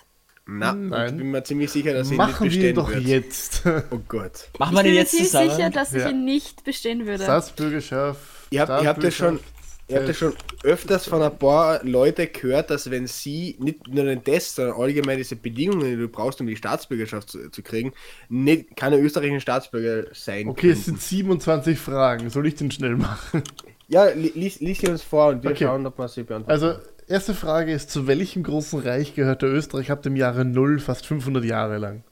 Na, 0.46 0.72
Nein. 0.74 1.10
ich 1.10 1.18
bin 1.18 1.32
mir 1.32 1.44
ziemlich 1.44 1.70
sicher, 1.72 1.94
dass 1.94 2.10
ich 2.10 2.18
Machen 2.18 2.46
nicht 2.48 2.56
wir 2.62 2.70
ihn 2.70 2.76
bestehen 2.76 2.76
doch 2.76 2.90
wird. 2.90 3.04
jetzt. 3.04 3.64
Oh 3.92 4.00
Gott. 4.08 4.50
Machen 4.60 4.72
Ich 4.78 4.78
wir 4.78 4.84
bin 4.84 4.86
den 4.86 4.94
mir 4.94 5.00
jetzt 5.00 5.12
ziemlich 5.12 5.30
zusammen? 5.30 5.50
sicher, 5.52 5.70
dass 5.70 5.94
ich 5.94 6.02
Ja. 6.04 6.10
ihn 6.10 6.24
nicht 6.26 6.64
bestehen 6.64 7.06
würde. 7.06 7.24
Staatsbürgerschaft. 7.26 8.20
Ihr 8.50 8.62
habt, 8.62 8.82
ihr 8.82 8.88
habt 8.88 9.04
das 9.04 9.14
schon, 9.14 9.40
ihr 9.90 9.98
habt 9.98 10.10
das 10.10 10.18
schon 10.18 10.34
öfters 10.64 11.06
von 11.08 11.22
ein 11.22 11.38
paar 11.38 11.84
Leute 11.84 12.28
gehört, 12.28 12.70
dass 12.70 12.90
wenn 12.92 13.08
sie 13.08 13.56
nicht 13.60 13.88
nur 13.88 14.04
den 14.06 14.24
Test, 14.24 14.56
sondern 14.56 14.76
allgemein 14.80 15.18
diese 15.18 15.36
Bedingungen, 15.36 15.86
die 15.92 15.96
du 15.98 16.08
brauchst, 16.10 16.42
um 16.42 16.48
die 16.48 16.56
Staatsbürgerschaft 16.58 17.30
zu, 17.30 17.50
zu 17.50 17.64
kriegen, 17.64 17.94
nicht, 18.30 18.76
keine 18.76 18.98
österreichischen 19.00 19.42
Staatsbürger 19.42 20.10
sein 20.14 20.48
Okay, 20.48 20.72
es 20.72 20.86
könnten. 20.86 21.00
sind 21.00 21.02
27 21.02 21.80
Fragen. 21.80 22.30
Soll 22.30 22.48
ich 22.48 22.56
den 22.56 22.72
schnell 22.72 22.96
machen? 22.98 23.44
Ja, 23.88 24.06
li 24.10 24.32
lies, 24.36 24.60
lies 24.60 24.80
sie 24.80 24.88
uns 24.88 25.02
vor 25.04 25.30
und 25.30 25.44
wir 25.44 25.52
Okay. 25.52 25.64
schauen, 25.66 25.86
ob 25.86 25.98
wir 25.98 26.08
sie 26.10 26.24
beantworten. 26.24 26.52
Also, 26.52 26.80
erste 27.08 27.34
Frage 27.34 27.72
ist: 27.72 27.90
Zu 27.90 28.08
welchem 28.08 28.44
großen 28.44 28.80
Reich 28.82 29.16
gehörte 29.16 29.46
Österreich 29.48 29.92
ab 29.92 30.02
dem 30.02 30.16
Jahre 30.16 30.44
0 30.46 30.80
fast 30.80 31.06
500 31.06 31.46
Jahre 31.46 31.78
lang? 31.78 32.04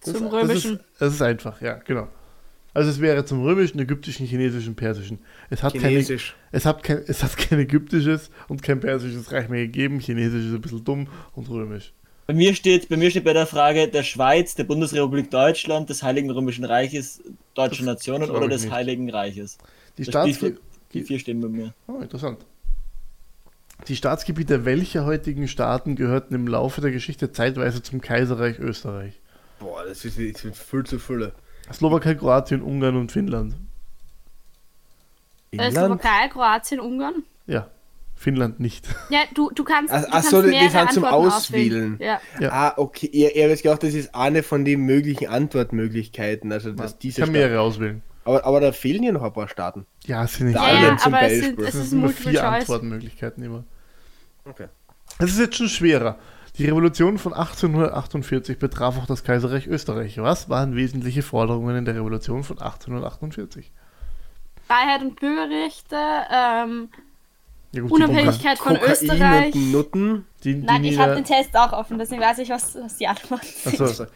Zum 0.00 0.30
Das 0.30 0.32
Römischen. 0.32 0.76
ist, 0.76 0.84
das 1.00 1.14
ist 1.14 1.22
einfach, 1.22 1.60
ja, 1.60 1.74
genau. 1.74 2.08
Also, 2.72 2.90
es 2.90 3.00
wäre 3.00 3.24
zum 3.24 3.42
Römischen, 3.42 3.80
Ägyptischen, 3.80 4.26
Chinesischen, 4.26 4.76
Persischen. 4.76 5.18
Es 5.48 5.62
hat, 5.62 5.74
keine, 5.74 5.88
Chinesisch. 5.88 6.36
es, 6.52 6.66
hat 6.66 6.82
kein, 6.82 7.02
es 7.06 7.22
hat 7.22 7.36
kein 7.36 7.58
Ägyptisches 7.58 8.30
und 8.48 8.62
kein 8.62 8.80
Persisches 8.80 9.32
Reich 9.32 9.48
mehr 9.48 9.66
gegeben. 9.66 9.98
Chinesisch 9.98 10.46
ist 10.46 10.54
ein 10.54 10.60
bisschen 10.60 10.84
dumm 10.84 11.08
und 11.34 11.48
Römisch. 11.48 11.92
Bei 12.30 12.34
mir 12.34 12.54
steht, 12.54 12.88
bei 12.88 12.96
mir 12.96 13.10
steht 13.10 13.24
bei 13.24 13.32
der 13.32 13.46
Frage 13.46 13.88
der 13.88 14.04
Schweiz, 14.04 14.54
der 14.54 14.62
Bundesrepublik 14.62 15.32
Deutschland, 15.32 15.90
des 15.90 16.04
Heiligen 16.04 16.30
Römischen 16.30 16.64
Reiches, 16.64 17.20
Deutschen 17.54 17.86
Das 17.86 17.96
Nationen 17.96 18.30
oder 18.30 18.46
des 18.46 18.62
nicht. 18.62 18.72
Heiligen 18.72 19.10
Reiches. 19.10 19.58
Die, 19.98 20.04
die, 20.04 20.10
Staatsge 20.10 20.34
vier, 20.34 20.58
die 20.92 21.02
vier 21.02 21.18
stehen 21.18 21.40
bei 21.40 21.48
mir. 21.48 21.74
oh, 21.88 21.98
interessant. 21.98 22.46
Die 23.88 23.96
Staatsgebiete 23.96 24.64
welcher 24.64 25.04
heutigen 25.06 25.48
Staaten 25.48 25.96
gehörten 25.96 26.34
im 26.34 26.46
Laufe 26.46 26.80
der 26.80 26.92
Geschichte 26.92 27.32
zeitweise 27.32 27.82
zum 27.82 28.00
Kaiserreich 28.00 28.60
Österreich? 28.60 29.14
Boah, 29.58 29.84
das 29.84 30.04
ist 30.04 30.16
jetzt 30.16 30.46
viel 30.56 30.84
zu 30.84 31.00
viel. 31.00 31.32
Slowakei, 31.72 32.14
Kroatien, 32.14 32.62
Ungarn 32.62 32.96
und 32.96 33.12
Finnland. 33.12 33.54
Äh, 35.52 35.56
England? 35.56 35.74
Slowakei, 36.00 36.28
Kroatien, 36.28 36.80
Ungarn. 36.80 37.22
Ja, 37.46 37.68
Finnland 38.14 38.60
nicht. 38.60 38.86
Ja, 39.08 39.20
du, 39.34 39.50
du 39.50 39.64
kannst. 39.64 39.92
Ach- 39.92 40.02
du 40.02 40.06
ach 40.08 40.12
kannst 40.12 40.30
so, 40.30 40.42
die 40.42 40.48
mehrere 40.48 40.70
sind 40.70 40.92
zum 40.92 41.04
Antworten 41.04 41.32
Auswählen. 41.32 41.96
Ja. 42.00 42.20
Ja. 42.38 42.52
Ah, 42.52 42.74
okay. 42.76 43.06
Ihr, 43.06 43.34
ihr 43.34 43.50
habt 43.50 43.62
gedacht, 43.62 43.82
das 43.82 43.94
ist 43.94 44.14
eine 44.14 44.42
von 44.42 44.64
den 44.64 44.80
möglichen 44.82 45.28
Antwortmöglichkeiten. 45.28 46.52
Also, 46.52 46.72
dass 46.72 46.92
Ich 46.92 46.98
diese 46.98 47.20
kann 47.22 47.28
Staat- 47.30 47.32
mehrere 47.32 47.60
auswählen. 47.60 48.02
aber, 48.24 48.44
aber 48.44 48.60
da 48.60 48.72
fehlen 48.72 49.02
ja 49.02 49.12
noch 49.12 49.22
ein 49.22 49.32
paar 49.32 49.48
Staaten. 49.48 49.86
Ja, 50.06 50.24
es 50.24 50.34
sind 50.34 50.48
nicht 50.48 50.56
Ja, 50.56 50.68
Ja, 50.68 50.78
alle. 50.78 50.86
ja, 50.88 50.96
zum 50.98 51.14
aber 51.14 51.22
es, 51.24 51.28
Beispiel. 51.32 51.42
sind, 51.56 51.60
es 51.60 51.68
Es 51.68 51.74
ist 51.74 51.90
sind 51.90 51.98
nur 52.00 52.08
Multiple 52.08 52.30
vier 52.32 52.40
Choice. 52.40 52.52
Antwortmöglichkeiten 52.60 53.42
immer. 53.44 53.64
Okay. 54.44 54.66
Es 55.18 55.30
ist 55.32 55.38
jetzt 55.38 55.56
schon 55.56 55.68
schwerer. 55.68 56.18
Die 56.58 56.66
Revolution 56.66 57.16
von 57.18 57.32
1848 57.32 58.58
betraf 58.58 58.98
auch 58.98 59.06
das 59.06 59.24
Kaiserreich 59.24 59.66
Österreich. 59.66 60.18
Was 60.18 60.48
waren 60.48 60.76
wesentliche 60.76 61.22
Forderungen 61.22 61.76
in 61.76 61.84
der 61.84 61.94
Revolution 61.94 62.42
von 62.44 62.58
1848? 62.58 63.70
Freiheit 64.66 65.00
und 65.02 65.18
Bürgerrechte, 65.18 65.96
ähm, 65.96 66.88
Ja, 67.72 67.82
gut, 67.82 67.92
Unabhängigkeit 67.92 68.58
von 68.58 68.74
Kokain 68.74 68.90
Österreich. 68.92 69.54
und 69.54 69.72
Nutten. 69.72 70.26
Die, 70.44 70.54
die, 70.54 70.60
Nein, 70.66 70.84
ich 70.84 70.98
habe 70.98 71.14
den 71.14 71.24
Test 71.24 71.56
auch 71.56 71.72
offen, 71.72 71.98
deswegen 71.98 72.20
weiß 72.20 72.38
ich, 72.38 72.50
was, 72.50 72.74
was 72.74 72.96
die 72.96 73.06
Antworten 73.06 73.46
sind. 73.46 73.80
Achso, 73.80 74.06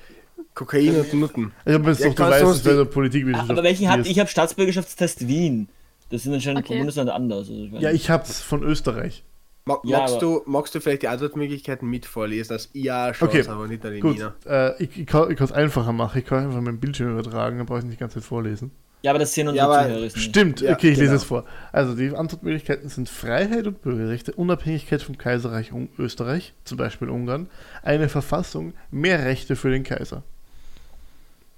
Kokain 0.54 0.94
und 1.00 1.14
Nutten. 1.14 1.52
ich 1.64 1.72
habe 1.74 1.90
jetzt 1.90 2.00
Ja, 2.00 2.08
doch, 2.08 2.14
du 2.16 2.22
weißt, 2.24 2.44
es 2.44 2.62
der 2.62 2.84
Politikwissenschaft. 2.84 3.50
Aber 3.50 3.62
welchen 3.62 3.88
habt 3.90 4.00
ist- 4.02 4.10
ich? 4.10 4.18
habe 4.18 4.28
Staatsbürgerschaftstest 4.28 5.26
Wien. 5.28 5.68
Das 6.10 6.22
sind 6.24 6.34
anscheinend 6.34 6.60
Okay. 6.60 6.74
pro 6.74 6.78
Bundesland 6.78 7.10
anders. 7.10 7.48
Also 7.48 7.52
ich 7.54 7.72
Ja, 7.80 7.90
ich 7.90 8.10
hab's 8.10 8.40
von 8.40 8.62
Österreich. 8.62 9.24
Mag, 9.66 9.80
Ja, 9.84 10.00
magst, 10.00 10.20
du, 10.20 10.42
magst 10.44 10.74
du 10.74 10.80
vielleicht 10.80 11.02
die 11.02 11.08
Antwortmöglichkeiten 11.08 11.88
mit 11.88 12.04
vorlesen? 12.04 12.52
Das 12.52 12.68
ja 12.74 13.14
schon, 13.14 13.28
Okay, 13.28 13.46
aber 13.48 13.66
nicht 13.66 13.84
an 13.84 13.98
Gut, 14.00 14.18
äh, 14.46 14.82
ich, 14.82 14.98
ich 14.98 15.06
kann 15.06 15.32
es 15.32 15.52
einfacher 15.52 15.92
machen. 15.92 16.18
Ich 16.18 16.26
kann 16.26 16.44
einfach 16.44 16.60
meinen 16.60 16.78
Bildschirm 16.80 17.12
übertragen, 17.12 17.56
dann 17.56 17.66
brauche 17.66 17.78
ich 17.78 17.84
nicht 17.84 17.96
die 17.96 18.00
ganze 18.00 18.20
Zeit 18.20 18.28
vorlesen. 18.28 18.72
ja, 19.02 19.10
aber 19.10 19.18
das 19.18 19.32
sehen 19.32 19.48
unsere 19.48 19.66
Ja, 19.66 19.82
Zuhörer 19.82 20.00
nicht. 20.00 20.18
Stimmt, 20.18 20.60
Ja, 20.60 20.72
okay, 20.74 20.90
ich 20.90 20.98
lese 20.98 21.12
genau. 21.12 21.16
es 21.16 21.24
vor. 21.24 21.44
Also 21.72 21.94
die 21.94 22.14
Antwortmöglichkeiten 22.14 22.90
sind 22.90 23.08
Freiheit 23.08 23.66
und 23.66 23.80
Bürgerrechte, 23.80 24.32
Unabhängigkeit 24.32 25.00
vom 25.02 25.16
Kaiserreich 25.16 25.72
Österreich, 25.98 26.52
zum 26.64 26.76
Beispiel 26.76 27.08
Ungarn, 27.08 27.48
eine 27.82 28.10
Verfassung, 28.10 28.74
mehr 28.90 29.24
Rechte 29.24 29.56
für 29.56 29.70
den 29.70 29.82
Kaiser. 29.82 30.24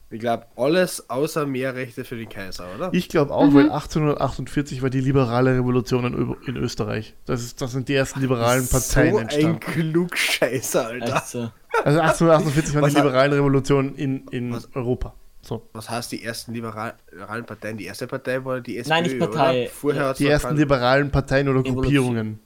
Ich 0.08 0.20
glaube, 0.20 0.46
alles 0.56 1.10
außer 1.10 1.46
mehr 1.46 1.74
Rechte 1.74 2.04
für 2.04 2.16
den 2.16 2.28
Kaiser, 2.28 2.64
oder? 2.76 2.90
Ich 2.92 3.08
glaube 3.08 3.34
auch, 3.34 3.52
weil 3.52 3.70
1848 3.72 4.80
war 4.80 4.88
die 4.88 5.00
liberale 5.00 5.56
Revolution 5.56 6.04
in, 6.04 6.36
in 6.46 6.56
Österreich. 6.56 7.14
Das, 7.26 7.42
ist, 7.42 7.60
das 7.60 7.72
sind 7.72 7.88
die 7.88 7.94
ersten 7.94 8.20
liberalen 8.20 8.68
Parteien 8.68 9.12
so 9.12 9.18
ein 9.18 9.22
entstanden. 9.24 9.60
Klugscheißer, 9.60 10.86
Alter. 10.86 11.16
Echt 11.16 11.26
so. 11.26 11.50
Also 11.84 12.00
1848 12.00 12.74
waren 12.74 12.82
Was 12.84 12.94
die 12.94 13.00
liberalen 13.00 13.32
Revolutionen 13.32 13.94
in, 13.96 14.26
in 14.28 14.52
Was- 14.52 14.68
Europa. 14.74 15.12
So. 15.42 15.62
Was 15.72 15.90
heißt 15.90 16.12
die 16.12 16.22
ersten 16.24 16.52
liberal- 16.54 16.94
liberalen 17.10 17.44
Parteien? 17.44 17.76
Die 17.76 17.84
erste 17.86 18.06
Partei 18.06 18.44
war 18.44 18.60
die 18.60 18.78
SPÖ, 18.78 18.90
Nein, 18.90 19.02
nicht 19.04 19.18
Partei. 19.18 19.62
Oder? 19.62 19.70
Vorher 19.70 20.14
Die 20.14 20.26
ersten 20.28 20.56
liberalen 20.56 21.10
Parteien 21.10 21.48
oder 21.48 21.60
Evolution. 21.60 21.82
Gruppierungen. 21.82 22.40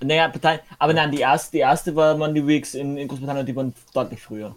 Naja, 0.00 0.28
Partei, 0.28 0.60
aber 0.78 0.92
nein, 0.94 1.10
die 1.10 1.18
erste, 1.20 1.52
die 1.52 1.58
erste 1.58 1.94
war, 1.94 2.18
waren 2.18 2.34
die 2.34 2.46
Whigs 2.46 2.74
in, 2.74 2.96
in 2.96 3.08
Großbritannien, 3.08 3.44
die 3.44 3.54
waren 3.56 3.74
deutlich 3.92 4.22
früher. 4.22 4.54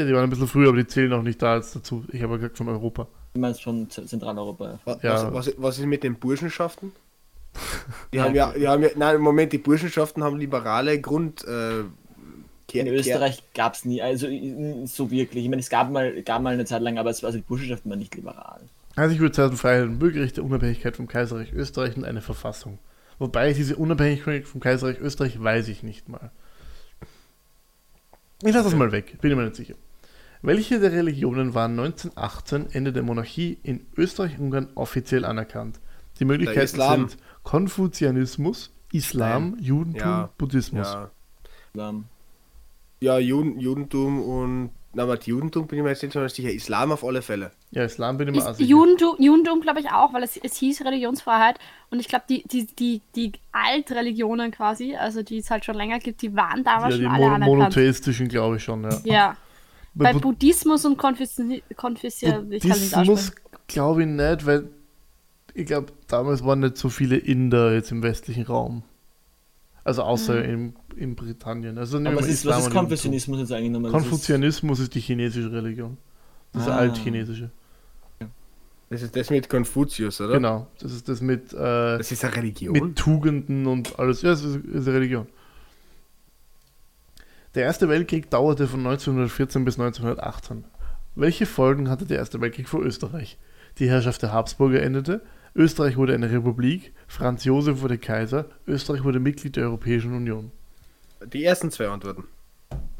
Ja, 0.00 0.06
die 0.06 0.14
waren 0.14 0.24
ein 0.24 0.30
bisschen 0.30 0.46
früher, 0.48 0.68
aber 0.68 0.78
die 0.78 0.86
zählen 0.86 1.12
auch 1.12 1.22
nicht 1.22 1.40
da 1.42 1.52
als 1.52 1.72
dazu. 1.72 2.04
Ich 2.12 2.22
habe 2.22 2.32
ja 2.32 2.36
gesagt 2.38 2.56
von 2.58 2.68
Europa. 2.68 3.06
Du 3.34 3.40
meinst 3.40 3.62
Z- 3.62 4.08
Zentraleuropa. 4.08 4.78
Was, 4.84 5.02
Ja. 5.02 5.32
was, 5.32 5.48
was, 5.48 5.54
was 5.58 5.78
ist 5.78 5.86
mit 5.86 6.02
den 6.02 6.14
Burschenschaften? 6.16 6.92
Die 8.12 8.16
Ja, 8.16 8.24
haben 8.24 8.34
ja, 8.34 8.52
die 8.52 8.66
haben 8.68 8.82
ja, 8.82 8.88
nein, 8.96 9.16
im 9.16 9.22
Moment, 9.22 9.52
die 9.52 9.58
Burschenschaften 9.58 10.22
haben 10.22 10.38
liberale 10.38 11.00
Grundprinzipien. 11.00 11.90
Äh, 12.72 12.78
In 12.80 12.86
Österreich 12.86 13.42
gab 13.54 13.74
es 13.74 13.84
nie, 13.84 14.00
also 14.00 14.26
i- 14.28 14.86
so 14.86 15.10
wirklich. 15.10 15.44
Ich 15.44 15.50
meine, 15.50 15.60
es 15.60 15.68
gab 15.68 15.90
mal, 15.90 16.22
gab 16.22 16.40
mal 16.42 16.54
eine 16.54 16.64
Zeit 16.64 16.80
lang, 16.82 16.98
aber 16.98 17.10
es 17.10 17.22
also 17.24 17.38
die 17.38 17.44
Burschenschaften 17.44 17.90
waren 17.90 17.98
nicht 17.98 18.14
liberal. 18.14 18.60
Also 18.96 19.14
ich 19.14 19.20
würde 19.20 19.34
sagen, 19.34 19.56
Freiheit 19.56 19.84
und 19.84 19.98
Bürgerrechte, 19.98 20.42
Unabhängigkeit 20.42 20.96
vom 20.96 21.08
Kaiserreich 21.08 21.52
Österreich 21.52 21.96
und 21.96 22.04
eine 22.04 22.20
Verfassung. 22.22 22.78
Wobei 23.18 23.52
diese 23.52 23.76
Unabhängigkeit 23.76 24.46
vom 24.46 24.60
Kaiserreich 24.60 24.98
Österreich 25.00 25.42
weiß 25.42 25.68
ich 25.68 25.82
nicht 25.82 26.08
mal. 26.08 26.30
Ich 28.42 28.52
lasse 28.54 28.64
das 28.70 28.74
mal 28.74 28.90
weg, 28.92 29.20
bin 29.20 29.36
mir 29.36 29.44
nicht 29.44 29.56
sicher. 29.56 29.74
Welche 30.42 30.80
der 30.80 30.92
Religionen 30.92 31.54
waren 31.54 31.78
1918, 31.78 32.68
Ende 32.72 32.92
der 32.92 33.02
Monarchie, 33.02 33.58
in 33.62 33.86
Österreich-Ungarn 33.96 34.68
offiziell 34.74 35.24
anerkannt? 35.24 35.80
Die 36.18 36.24
Möglichkeiten 36.24 36.66
sind 37.08 37.16
Konfuzianismus, 37.42 38.70
Islam, 38.92 39.56
Judentum, 39.60 40.00
Ja. 40.00 40.30
Buddhismus. 40.38 40.96
Ja, 41.74 41.94
ja 43.00 43.18
Juden, 43.18 43.58
Judentum 43.60 44.22
und. 44.22 44.70
Na, 44.92 45.04
aber 45.04 45.20
Judentum 45.20 45.68
bin 45.68 45.78
ich 45.78 45.84
mir 45.84 45.90
jetzt 45.90 46.02
nicht 46.02 46.12
so 46.14 46.26
sicher. 46.26 46.50
Islam 46.50 46.90
auf 46.90 47.04
alle 47.04 47.22
Fälle. 47.22 47.52
Ja, 47.70 47.84
Islam 47.84 48.18
bin 48.18 48.26
ich 48.28 48.34
mir 48.34 48.54
sicher. 48.54 48.68
Judentum, 48.68 49.14
Judentum 49.20 49.60
glaube 49.60 49.78
ich 49.78 49.92
auch, 49.92 50.12
weil 50.12 50.24
es, 50.24 50.36
es 50.36 50.56
hieß 50.56 50.84
Religionsfreiheit 50.84 51.60
und 51.90 52.00
ich 52.00 52.08
glaube, 52.08 52.24
die, 52.28 52.42
die, 52.48 52.66
die, 52.66 53.00
die 53.14 53.32
Altreligionen 53.52 54.50
quasi, 54.50 54.96
also 54.96 55.22
die 55.22 55.38
es 55.38 55.48
halt 55.50 55.64
schon 55.64 55.76
länger 55.76 56.00
gibt, 56.00 56.22
die 56.22 56.34
waren 56.34 56.64
damals 56.64 56.96
Ja, 56.96 56.98
die 56.98 57.04
schon 57.04 57.12
alle 57.12 57.20
Mon 57.24 57.32
anerkannt. 57.34 57.58
monotheistischen 57.58 58.26
glaube 58.26 58.56
ich 58.56 58.64
schon, 58.64 58.82
ja. 58.82 59.00
Ja. 59.04 59.36
Bei 59.94 60.04
Bei 60.04 60.12
Bu- 60.14 60.20
Buddhismus 60.20 60.84
und 60.84 60.96
Konfessi 60.96 61.62
Konfessia, 61.76 62.28
ich 62.50 62.62
kann 62.62 62.70
nicht 62.78 62.92
Buddhismus 62.92 63.32
glaube 63.66 64.02
ich 64.02 64.08
nicht, 64.08 64.46
weil 64.46 64.68
ich 65.54 65.66
glaube, 65.66 65.92
damals 66.06 66.44
waren 66.44 66.60
nicht 66.60 66.76
so 66.76 66.88
viele 66.88 67.16
Inder 67.16 67.72
jetzt 67.74 67.90
im 67.90 68.02
westlichen 68.02 68.44
Raum. 68.44 68.82
Also 69.82 70.02
außer 70.02 70.44
in, 70.44 70.74
in 70.96 71.16
Britannien. 71.16 71.76
Also 71.78 71.98
aber 71.98 72.20
ist, 72.20 72.46
was 72.46 72.66
ist. 72.66 72.72
Konfessionismus 72.72 73.40
jetzt 73.40 73.52
eigentlich 73.52 73.70
nochmal? 73.72 73.90
Das 73.92 74.02
ist- 74.02 74.08
Konfuzianismus 74.10 74.78
ist 74.80 74.94
die 74.94 75.00
chinesische 75.00 75.50
Religion. 75.50 75.96
Das 76.52 76.62
ist 76.62 76.68
Ah. 76.68 76.76
altchinesische. 76.76 77.50
Das 78.90 79.02
ist 79.02 79.14
das 79.14 79.30
mit 79.30 79.48
Konfuzius, 79.48 80.20
oder? 80.20 80.34
Genau. 80.34 80.66
Das 80.80 80.92
ist 80.92 81.08
das 81.08 81.20
mit, 81.20 81.52
äh, 81.52 81.56
Das 81.98 82.10
ist 82.10 82.24
eine 82.24 82.34
Religion. 82.36 82.72
mit 82.72 82.96
Tugenden 82.96 83.66
und 83.68 83.96
alles. 84.00 84.22
Ja, 84.22 84.30
das 84.30 84.42
ist, 84.42 84.56
ist 84.64 84.86
eine 84.88 84.96
Religion. 84.96 85.26
Der 87.56 87.64
Erste 87.64 87.88
Weltkrieg 87.88 88.30
dauerte 88.30 88.68
von 88.68 88.78
1914 88.86 89.64
bis 89.64 89.76
1918. 89.76 90.64
Welche 91.16 91.46
Folgen 91.46 91.90
hatte 91.90 92.06
der 92.06 92.18
Erste 92.18 92.40
Weltkrieg 92.40 92.68
für 92.68 92.78
Österreich? 92.78 93.38
Die 93.80 93.90
Herrschaft 93.90 94.22
der 94.22 94.32
Habsburger 94.32 94.80
endete, 94.80 95.20
Österreich 95.56 95.96
wurde 95.96 96.14
eine 96.14 96.30
Republik, 96.30 96.92
Franz 97.08 97.42
Josef 97.42 97.80
wurde 97.80 97.98
Kaiser, 97.98 98.44
Österreich 98.68 99.02
wurde 99.02 99.18
Mitglied 99.18 99.56
der 99.56 99.64
Europäischen 99.64 100.14
Union. 100.14 100.52
Die 101.26 101.42
ersten 101.42 101.72
zwei 101.72 101.88
Antworten. 101.88 102.22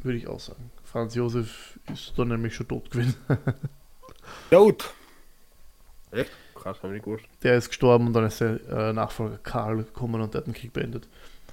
Würde 0.02 0.18
ich 0.18 0.26
auch 0.26 0.40
sagen. 0.40 0.72
Franz 0.82 1.14
Josef 1.14 1.78
ist 1.92 2.14
dann 2.16 2.28
nämlich 2.28 2.56
schon 2.56 2.66
tot 2.66 2.90
gewesen. 2.90 3.14
Gut. 4.50 4.92
Echt? 6.10 6.32
Krass, 6.56 6.78
hab 6.78 6.86
ich 6.86 6.94
nicht 6.94 7.04
gewusst. 7.04 7.24
Der 7.44 7.56
ist 7.56 7.68
gestorben 7.68 8.08
und 8.08 8.14
dann 8.14 8.24
ist 8.24 8.40
der 8.40 8.58
äh, 8.68 8.92
Nachfolger 8.92 9.38
Karl 9.38 9.76
gekommen 9.76 10.20
und 10.20 10.34
der 10.34 10.40
hat 10.40 10.48
den 10.48 10.54
Krieg 10.54 10.72
beendet. 10.72 11.06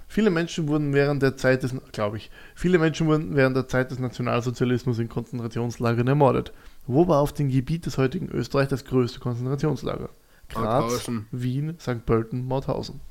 Viele 0.09 0.29
Menschen 0.29 0.67
wurden 0.69 0.93
während 0.93 1.21
der 1.21 1.35
Zeit 1.35 1.63
des, 1.63 1.75
glaube 1.91 2.17
ich, 2.17 2.31
viele 2.55 2.79
Menschen 2.79 3.07
wurden 3.07 3.35
während 3.35 3.55
der 3.57 3.67
Zeit 3.67 3.91
des 3.91 3.99
Nationalsozialismus 3.99 4.99
in 4.99 5.09
Konzentrationslagern 5.09 6.07
ermordet. 6.07 6.53
Wo 6.85 7.07
war 7.07 7.19
auf 7.19 7.33
dem 7.33 7.49
Gebiet 7.49 7.85
des 7.85 7.97
heutigen 7.97 8.29
Österreich 8.29 8.69
das 8.69 8.85
größte 8.85 9.19
Konzentrationslager? 9.19 10.09
Graz, 10.49 10.63
Mauthausen. 10.83 11.27
Wien, 11.31 11.75
St. 11.79 12.05
Pölten, 12.05 12.47
Mauthausen. 12.47 13.01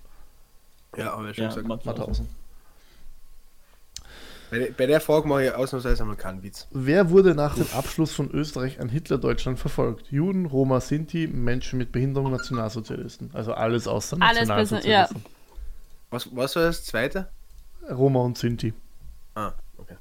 Ja, 0.96 1.12
aber 1.12 1.34
schon 1.34 1.44
Ja, 1.44 1.48
gesagt. 1.50 1.84
Mauthausen. 1.84 2.28
Bei, 4.50 4.58
der- 4.60 4.70
bei 4.72 4.86
der 4.86 5.00
Frage 5.00 5.26
mache 5.28 5.44
ich 5.46 5.52
ausnahmsweise 5.54 6.02
einmal 6.02 6.16
keinen 6.16 6.42
Witz. 6.42 6.68
Wer 6.70 7.10
wurde 7.10 7.34
nach 7.34 7.56
dem 7.56 7.66
Abschluss 7.74 8.12
von 8.12 8.30
Österreich 8.30 8.80
an 8.80 8.88
Hitler-Deutschland 8.88 9.58
verfolgt? 9.58 10.06
Juden, 10.10 10.46
Roma, 10.46 10.80
Sinti, 10.80 11.26
Menschen 11.26 11.78
mit 11.78 11.90
Behinderung, 11.92 12.30
Nationalsozialisten. 12.30 13.30
Also 13.34 13.52
alles 13.52 13.88
außer 13.88 14.16
Alles 14.20 14.40
besser, 14.40 14.54
Nationalsozialisten. 14.56 15.24
Was, 16.10 16.34
was 16.34 16.56
war 16.56 16.62
das 16.64 16.84
zweite? 16.84 17.28
Roma 17.90 18.20
und 18.20 18.38
Sinti. 18.38 18.72
Ah, 19.34 19.52
okay. 19.76 19.96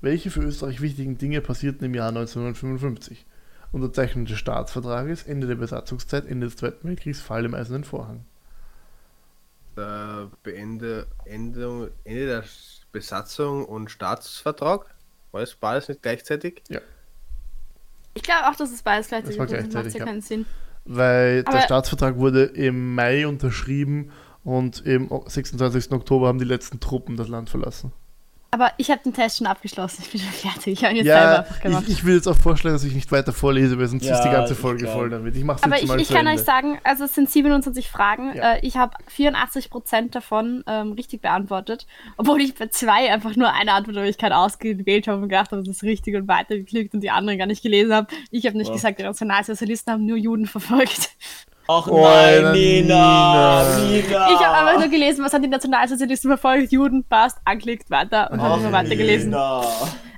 Welche 0.00 0.30
für 0.30 0.40
Österreich 0.42 0.80
wichtigen 0.80 1.18
Dinge 1.18 1.40
passierten 1.40 1.84
im 1.84 1.94
Jahr 1.94 2.08
1955? 2.08 3.26
Unterzeichnung 3.72 4.26
des 4.26 4.38
Staatsvertrages, 4.38 5.22
Ende 5.22 5.46
der 5.46 5.54
Besatzungszeit, 5.54 6.26
Ende 6.26 6.46
des 6.46 6.56
Zweiten 6.56 6.86
Weltkriegs, 6.86 7.20
Fall 7.20 7.44
im 7.44 7.54
Eisernen 7.54 7.84
Vorhang. 7.84 8.24
Äh, 9.76 10.26
Beende, 10.42 11.06
Ende, 11.24 11.92
Ende 12.04 12.26
der 12.26 12.44
Besatzung 12.92 13.64
und 13.64 13.90
Staatsvertrag. 13.90 14.94
War 15.30 15.40
das 15.40 15.54
beides 15.54 15.88
nicht 15.88 16.02
gleichzeitig? 16.02 16.62
Ich 18.12 18.22
glaube 18.22 18.48
auch, 18.50 18.56
dass 18.56 18.70
es 18.70 18.82
beides 18.82 19.08
gleichzeitig 19.08 19.38
war 19.38 19.46
ist, 19.46 19.50
sonst 19.52 19.62
macht 19.62 19.72
gleichzeitig, 19.72 19.94
ja 19.94 20.00
ja. 20.00 20.04
keinen 20.04 20.20
Sinn. 20.20 20.46
Weil 20.84 21.44
der 21.44 21.54
Aber- 21.54 21.62
Staatsvertrag 21.62 22.16
wurde 22.16 22.44
im 22.44 22.94
Mai 22.94 23.26
unterschrieben 23.26 24.10
und 24.44 24.80
im 24.86 25.08
26. 25.26 25.92
Oktober 25.92 26.28
haben 26.28 26.38
die 26.38 26.44
letzten 26.44 26.80
Truppen 26.80 27.16
das 27.16 27.28
Land 27.28 27.50
verlassen. 27.50 27.92
Aber 28.54 28.70
ich 28.76 28.90
habe 28.90 29.00
den 29.02 29.14
Test 29.14 29.38
schon 29.38 29.46
abgeschlossen, 29.46 30.02
ich 30.04 30.10
bin 30.10 30.20
schon 30.20 30.30
fertig. 30.30 30.74
Ich 30.74 30.84
habe 30.84 30.92
ihn 30.92 30.98
jetzt 30.98 31.06
selber 31.06 31.32
Ja, 31.32 31.38
einfach 31.38 31.60
gemacht. 31.60 31.84
ich, 31.86 31.94
ich 31.94 32.04
will 32.04 32.16
jetzt 32.16 32.26
auch 32.26 32.36
vorschlagen, 32.36 32.74
dass 32.74 32.84
ich 32.84 32.92
nicht 32.94 33.10
weiter 33.10 33.32
vorlese, 33.32 33.78
weil 33.78 33.86
sonst 33.86 34.04
Ja, 34.04 34.14
ist 34.14 34.24
die 34.24 34.28
ganze 34.28 34.54
Folge 34.54 34.86
voll 34.88 35.08
damit. 35.08 35.34
Ich 35.36 35.42
mache 35.44 35.64
Aber 35.64 35.76
jetzt 35.76 35.84
ich, 35.84 35.88
mal 35.88 35.98
ich 35.98 36.08
zu 36.08 36.12
kann 36.12 36.26
Ende. 36.26 36.38
euch 36.38 36.44
sagen, 36.44 36.78
also 36.84 37.04
es 37.04 37.14
sind 37.14 37.30
27 37.30 37.88
Fragen. 37.88 38.36
Ja. 38.36 38.56
Äh, 38.56 38.66
ich 38.66 38.76
habe 38.76 38.94
84% 39.16 40.10
davon 40.10 40.62
ähm, 40.66 40.92
richtig 40.92 41.22
beantwortet, 41.22 41.86
obwohl 42.18 42.42
ich 42.42 42.54
bei 42.54 42.66
zwei 42.66 43.10
einfach 43.10 43.36
nur 43.36 43.50
eine 43.54 43.72
Antwortmöglichkeit 43.72 44.32
ausgewählt 44.32 45.08
habe 45.08 45.22
und 45.22 45.30
gedacht 45.30 45.50
habe, 45.52 45.62
das 45.62 45.74
ist 45.76 45.82
richtig 45.82 46.14
und 46.16 46.28
weitergeklickt 46.28 46.92
und 46.92 47.00
die 47.00 47.10
anderen 47.10 47.38
gar 47.38 47.46
nicht 47.46 47.62
gelesen 47.62 47.94
habe. 47.94 48.08
Ich 48.30 48.44
habe 48.44 48.58
nicht 48.58 48.68
Wow. 48.68 48.74
gesagt, 48.76 48.98
die 48.98 49.04
Nationalsozialisten 49.04 49.94
haben 49.94 50.04
nur 50.04 50.18
Juden 50.18 50.44
verfolgt. 50.46 51.12
Ach 51.68 51.86
Oh, 51.86 52.02
nein, 52.02 52.52
Nina. 52.52 53.76
Nina, 53.76 53.78
Nina. 53.78 54.30
Ich 54.30 54.40
habe 54.44 54.56
einfach 54.68 54.80
nur 54.80 54.88
gelesen, 54.88 55.24
was 55.24 55.32
haben 55.32 55.42
die 55.42 55.48
Nationalsozialisten 55.48 56.28
verfolgt. 56.30 56.72
Juden, 56.72 57.04
passt, 57.04 57.38
anklickt, 57.44 57.90
weiter 57.90 58.30
und 58.30 58.40
habe 58.40 58.60
immer 58.60 58.72
weitergelesen. 58.72 59.30
Nina. 59.30 59.60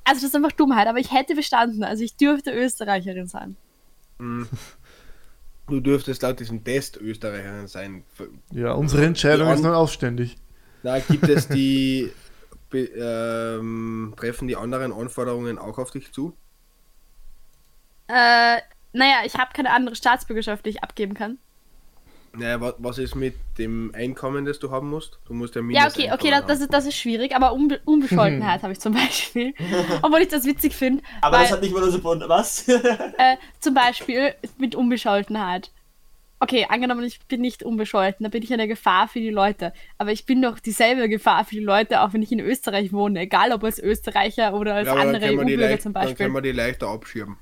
Also 0.06 0.20
das 0.20 0.24
ist 0.24 0.36
einfach 0.36 0.52
Dummheit, 0.52 0.86
aber 0.86 0.98
ich 0.98 1.12
hätte 1.12 1.34
bestanden. 1.34 1.84
Also 1.84 2.02
ich 2.02 2.16
dürfte 2.16 2.50
Österreicherin 2.52 3.26
sein. 3.26 3.56
Du 5.66 5.80
dürftest 5.80 6.22
laut 6.22 6.40
diesem 6.40 6.62
Test 6.64 6.96
Österreicherin 6.98 7.66
sein. 7.68 8.04
Ja, 8.52 8.72
unsere 8.72 9.04
Entscheidung 9.04 9.50
ist 9.50 9.62
nun 9.62 9.72
ausständig. 9.74 10.36
Na, 10.82 10.98
gibt 10.98 11.28
es 11.28 11.48
die. 11.48 12.10
Ähm, 12.76 14.14
treffen 14.16 14.48
die 14.48 14.56
anderen 14.56 14.92
Anforderungen 14.92 15.58
auch 15.58 15.78
auf 15.78 15.92
dich 15.92 16.10
zu? 16.10 16.32
Äh, 18.08 18.56
naja, 18.94 19.16
ich 19.24 19.34
habe 19.34 19.50
keine 19.52 19.70
andere 19.70 19.96
Staatsbürgerschaft, 19.96 20.64
die 20.64 20.70
ich 20.70 20.82
abgeben 20.82 21.14
kann. 21.14 21.38
Naja, 22.36 22.60
was, 22.60 22.74
was 22.78 22.98
ist 22.98 23.14
mit 23.14 23.34
dem 23.58 23.92
Einkommen, 23.94 24.44
das 24.44 24.58
du 24.58 24.70
haben 24.70 24.90
musst? 24.90 25.18
Du 25.26 25.34
musst 25.34 25.54
ja 25.54 25.62
Ja, 25.70 25.86
okay, 25.86 26.10
okay, 26.12 26.30
das, 26.30 26.46
das, 26.46 26.60
ist, 26.60 26.72
das 26.72 26.86
ist 26.86 26.96
schwierig, 26.96 27.34
aber 27.34 27.52
Unbe 27.52 27.80
Unbescholtenheit 27.84 28.62
habe 28.62 28.72
ich 28.72 28.80
zum 28.80 28.94
Beispiel. 28.94 29.54
Obwohl 30.02 30.22
ich 30.22 30.28
das 30.28 30.44
witzig 30.44 30.74
finde. 30.74 31.02
Aber 31.20 31.36
weil, 31.36 31.44
das 31.44 31.52
hat 31.52 31.62
nicht 31.62 31.74
mal 31.74 31.82
unser 31.82 31.98
Bund. 31.98 32.24
Was? 32.26 32.66
äh, 32.68 33.36
zum 33.60 33.74
Beispiel 33.74 34.34
mit 34.58 34.74
Unbescholtenheit. 34.74 35.70
Okay, 36.40 36.66
angenommen, 36.68 37.04
ich 37.04 37.20
bin 37.26 37.40
nicht 37.40 37.62
unbescholten, 37.62 38.24
dann 38.24 38.30
bin 38.30 38.42
ich 38.42 38.52
eine 38.52 38.68
Gefahr 38.68 39.08
für 39.08 39.20
die 39.20 39.30
Leute. 39.30 39.72
Aber 39.98 40.10
ich 40.12 40.26
bin 40.26 40.42
doch 40.42 40.58
dieselbe 40.58 41.08
Gefahr 41.08 41.44
für 41.44 41.54
die 41.54 41.62
Leute, 41.62 42.02
auch 42.02 42.12
wenn 42.12 42.22
ich 42.22 42.32
in 42.32 42.40
Österreich 42.40 42.92
wohne. 42.92 43.20
Egal, 43.20 43.52
ob 43.52 43.64
als 43.64 43.78
Österreicher 43.78 44.54
oder 44.54 44.74
als 44.74 44.88
Ja, 44.88 44.94
dann 44.96 45.14
andere 45.14 45.32
EU-Bürger 45.32 45.78
zum 45.78 45.92
dann 45.94 46.02
Beispiel. 46.02 46.16
können 46.16 46.34
wir 46.34 46.42
die 46.42 46.52
leichter 46.52 46.88
abschirmen. 46.88 47.38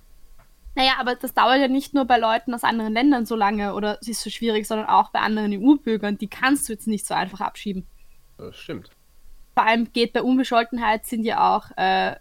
Naja, 0.75 0.93
aber 0.99 1.15
das 1.17 1.35
dauert 1.35 1.59
ja 1.61 1.69
nicht 1.69 1.93
nur 1.93 2.07
bei 2.07 2.19
Leuten 2.19 2.55
aus 2.55 2.65
anderen 2.65 2.95
Ländern 2.95 3.27
so 3.27 3.37
lange 3.37 3.75
oder 3.75 3.99
es 4.01 4.09
ist 4.09 4.23
so 4.23 4.31
schwierig, 4.31 4.67
sondern 4.67 4.87
auch 4.89 5.11
bei 5.11 5.21
anderen 5.21 5.53
EU-Bürgern. 5.53 6.17
Die 6.17 6.29
kannst 6.29 6.69
du 6.69 6.73
jetzt 6.73 6.87
nicht 6.87 7.07
so 7.07 7.13
einfach 7.15 7.41
abschieben. 7.43 7.87
Das 8.39 8.57
stimmt. 8.57 8.91
Vor 9.55 9.65
allem 9.67 9.93
geht 9.93 10.15
bei 10.15 10.23
Unbescholtenheit 10.23 11.05
sind 11.05 11.25
ja 11.25 11.55
auch 11.55 11.71
äh, 11.77 12.17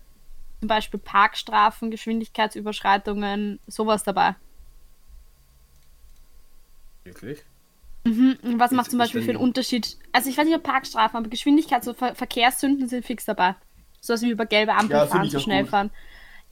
zum 0.59 0.67
Beispiel 0.67 0.99
Parkstrafen, 0.99 1.91
Geschwindigkeitsüberschreitungen, 1.91 3.59
sowas 3.67 4.03
dabei. 4.03 4.35
Wirklich? 7.03 7.43
Mhm. 8.03 8.37
und 8.43 8.59
Was 8.59 8.71
Ist- 8.71 8.75
macht 8.77 8.89
zum 8.89 8.99
Beispiel 8.99 9.21
für 9.21 9.29
einen 9.31 9.39
Unterschied? 9.39 9.97
Also 10.11 10.29
ich 10.29 10.37
weiß 10.37 10.45
nicht, 10.45 10.55
ob 10.55 10.63
Parkstrafen, 10.63 11.17
aber 11.17 11.29
Geschwindigkeits- 11.29 11.87
und 11.87 11.97
Ver 11.97 12.15
Verkehrssünden 12.15 12.89
sind 12.89 13.05
fix 13.05 13.25
dabei. 13.25 13.55
So 14.01 14.19
wie 14.21 14.29
über 14.31 14.45
gelbe 14.45 14.73
Ampel 14.73 14.97
Ja, 14.97 15.05
fahren, 15.05 15.29
zu 15.29 15.37
auch 15.37 15.41
schnell 15.41 15.61
gut. 15.63 15.69
fahren. 15.71 15.91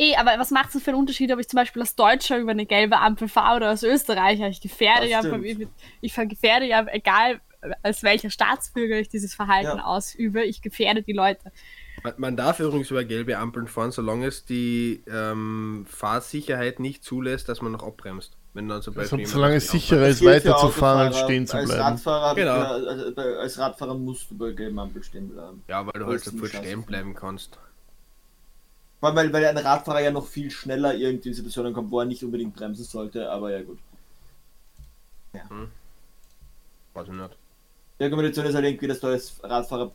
Eh, 0.02 0.16
aber 0.16 0.32
was 0.40 0.50
macht 0.50 0.74
es 0.74 0.82
für 0.82 0.92
einen 0.92 1.00
Unterschied, 1.00 1.30
ob 1.34 1.40
ich 1.40 1.50
zum 1.50 1.58
Beispiel 1.58 1.82
als 1.82 1.94
Deutscher 1.96 2.38
über 2.38 2.52
eine 2.52 2.66
gelbe 2.66 2.98
Ampel 3.00 3.28
fahre 3.28 3.58
oder 3.58 3.68
als 3.70 3.84
Österreicher? 3.84 4.48
Ich 4.48 4.62
gefährde 4.62 5.02
Das 5.02 5.10
ja, 5.10 5.20
stimmt. 5.20 5.46
ich, 6.02 6.14
gefährde 6.16 6.66
ja, 6.68 6.86
egal 6.90 7.42
äh, 7.62 7.72
als 7.84 8.02
welcher 8.02 8.30
Staatsbürger 8.30 8.98
ich 9.00 9.10
dieses 9.10 9.36
Verhalten 9.36 9.78
Ja. 9.78 9.84
ausübe, 9.84 10.44
ich 10.44 10.62
gefährde 10.62 11.02
die 11.04 11.12
Leute. 11.12 11.52
Man- 12.02 12.14
Man 12.18 12.38
darf 12.38 12.62
übrigens 12.62 12.90
über 12.92 13.04
gelbe 13.04 13.38
Ampeln 13.38 13.68
fahren, 13.68 13.92
solange 13.92 14.28
es 14.28 14.46
die 14.46 15.04
ähm, 15.12 15.86
Fahrsicherheit 15.90 16.80
nicht 16.80 17.04
zulässt, 17.04 17.50
dass 17.50 17.62
man 17.62 17.74
noch 17.74 17.84
abbremst. 17.84 18.38
Wenn 18.54 18.70
dann 18.70 18.82
zum 18.82 18.94
Beispiel 18.94 19.10
So, 19.10 19.16
jemand 19.18 19.34
solange 19.34 19.56
es 19.56 19.70
sicherer 19.70 20.08
ist, 20.08 20.24
weiterzufahren, 20.26 21.08
als 21.08 21.20
stehen 21.20 21.46
zu 21.46 21.58
als 21.58 21.66
bleiben. 21.68 21.84
Radfahrer, 21.84 22.36
Genau. 22.36 22.56
ja, 22.56 22.68
als, 22.72 23.18
als 23.18 23.60
Radfahrer 23.60 23.96
musst 23.96 24.32
du 24.32 24.38
bei 24.38 24.52
gelben 24.54 24.80
Ampel 24.80 25.04
stehen 25.04 25.28
bleiben. 25.30 25.62
Ja, 25.68 25.86
weil 25.86 25.92
du 26.00 26.06
halt 26.08 26.16
ist 26.16 26.26
so 26.26 26.32
ein 26.32 26.38
voll 26.40 26.48
Scheiß. 26.50 26.62
stehen 26.62 26.84
bleiben 26.84 27.14
kannst. 27.14 27.60
Vor 29.00 29.10
allem, 29.10 29.16
weil, 29.16 29.34
weil 29.34 29.46
ein 29.46 29.58
Radfahrer 29.58 30.02
ja 30.02 30.12
noch 30.12 30.28
viel 30.28 30.52
schneller 30.52 30.94
irgendwie 30.94 31.30
in 31.30 31.36
Situationen 31.36 31.74
kommt, 31.74 31.90
wo 31.92 32.00
er 32.00 32.06
nicht 32.06 32.24
unbedingt 32.24 32.56
bremsen 32.56 32.84
sollte, 32.84 33.30
aber 33.32 33.52
ja 33.52 33.62
gut. 33.62 33.80
Weiß 36.94 37.08
ich 37.08 37.14
nicht. 37.14 37.38
Die 38.00 38.06
Argumentation 38.06 38.46
ist 38.46 38.56
halt 38.56 38.66
irgendwie, 38.66 38.88
dass 38.88 39.02
du 39.02 39.08
als 39.08 39.34
Radfahrer 39.44 39.92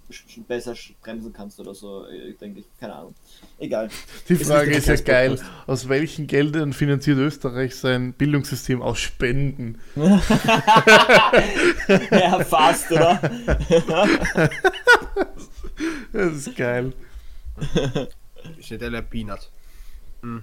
besser 0.47 0.75
bremsen 1.03 1.33
kannst 1.33 1.59
oder 1.59 1.75
so, 1.75 2.07
ich 2.07 2.37
denke 2.37 2.61
ich, 2.61 2.67
keine 2.79 2.95
Ahnung. 2.95 3.15
Egal. 3.59 3.89
Die 4.29 4.35
Ist 4.35 4.47
Frage 4.47 4.69
nicht 4.69 4.79
ist 4.81 4.89
ja 4.89 4.97
geil. 4.97 5.31
Podcast. 5.31 5.51
Aus 5.67 5.89
welchen 5.89 6.27
Geldern 6.27 6.75
finanziert 6.75 7.17
Österreich 7.17 7.75
sein 7.77 8.13
Bildungssystem 8.13 8.83
aus 8.83 8.99
Spenden? 8.99 9.79
Ja, 12.11 12.41
fast, 12.45 12.93
oder? 12.93 13.21
Das 16.13 16.33
ist 16.33 16.57
geil. 16.57 16.93
Ist 18.59 18.71
nicht 18.71 18.81
der 18.83 19.03
Peanut. 19.03 19.51
Hm. 20.23 20.43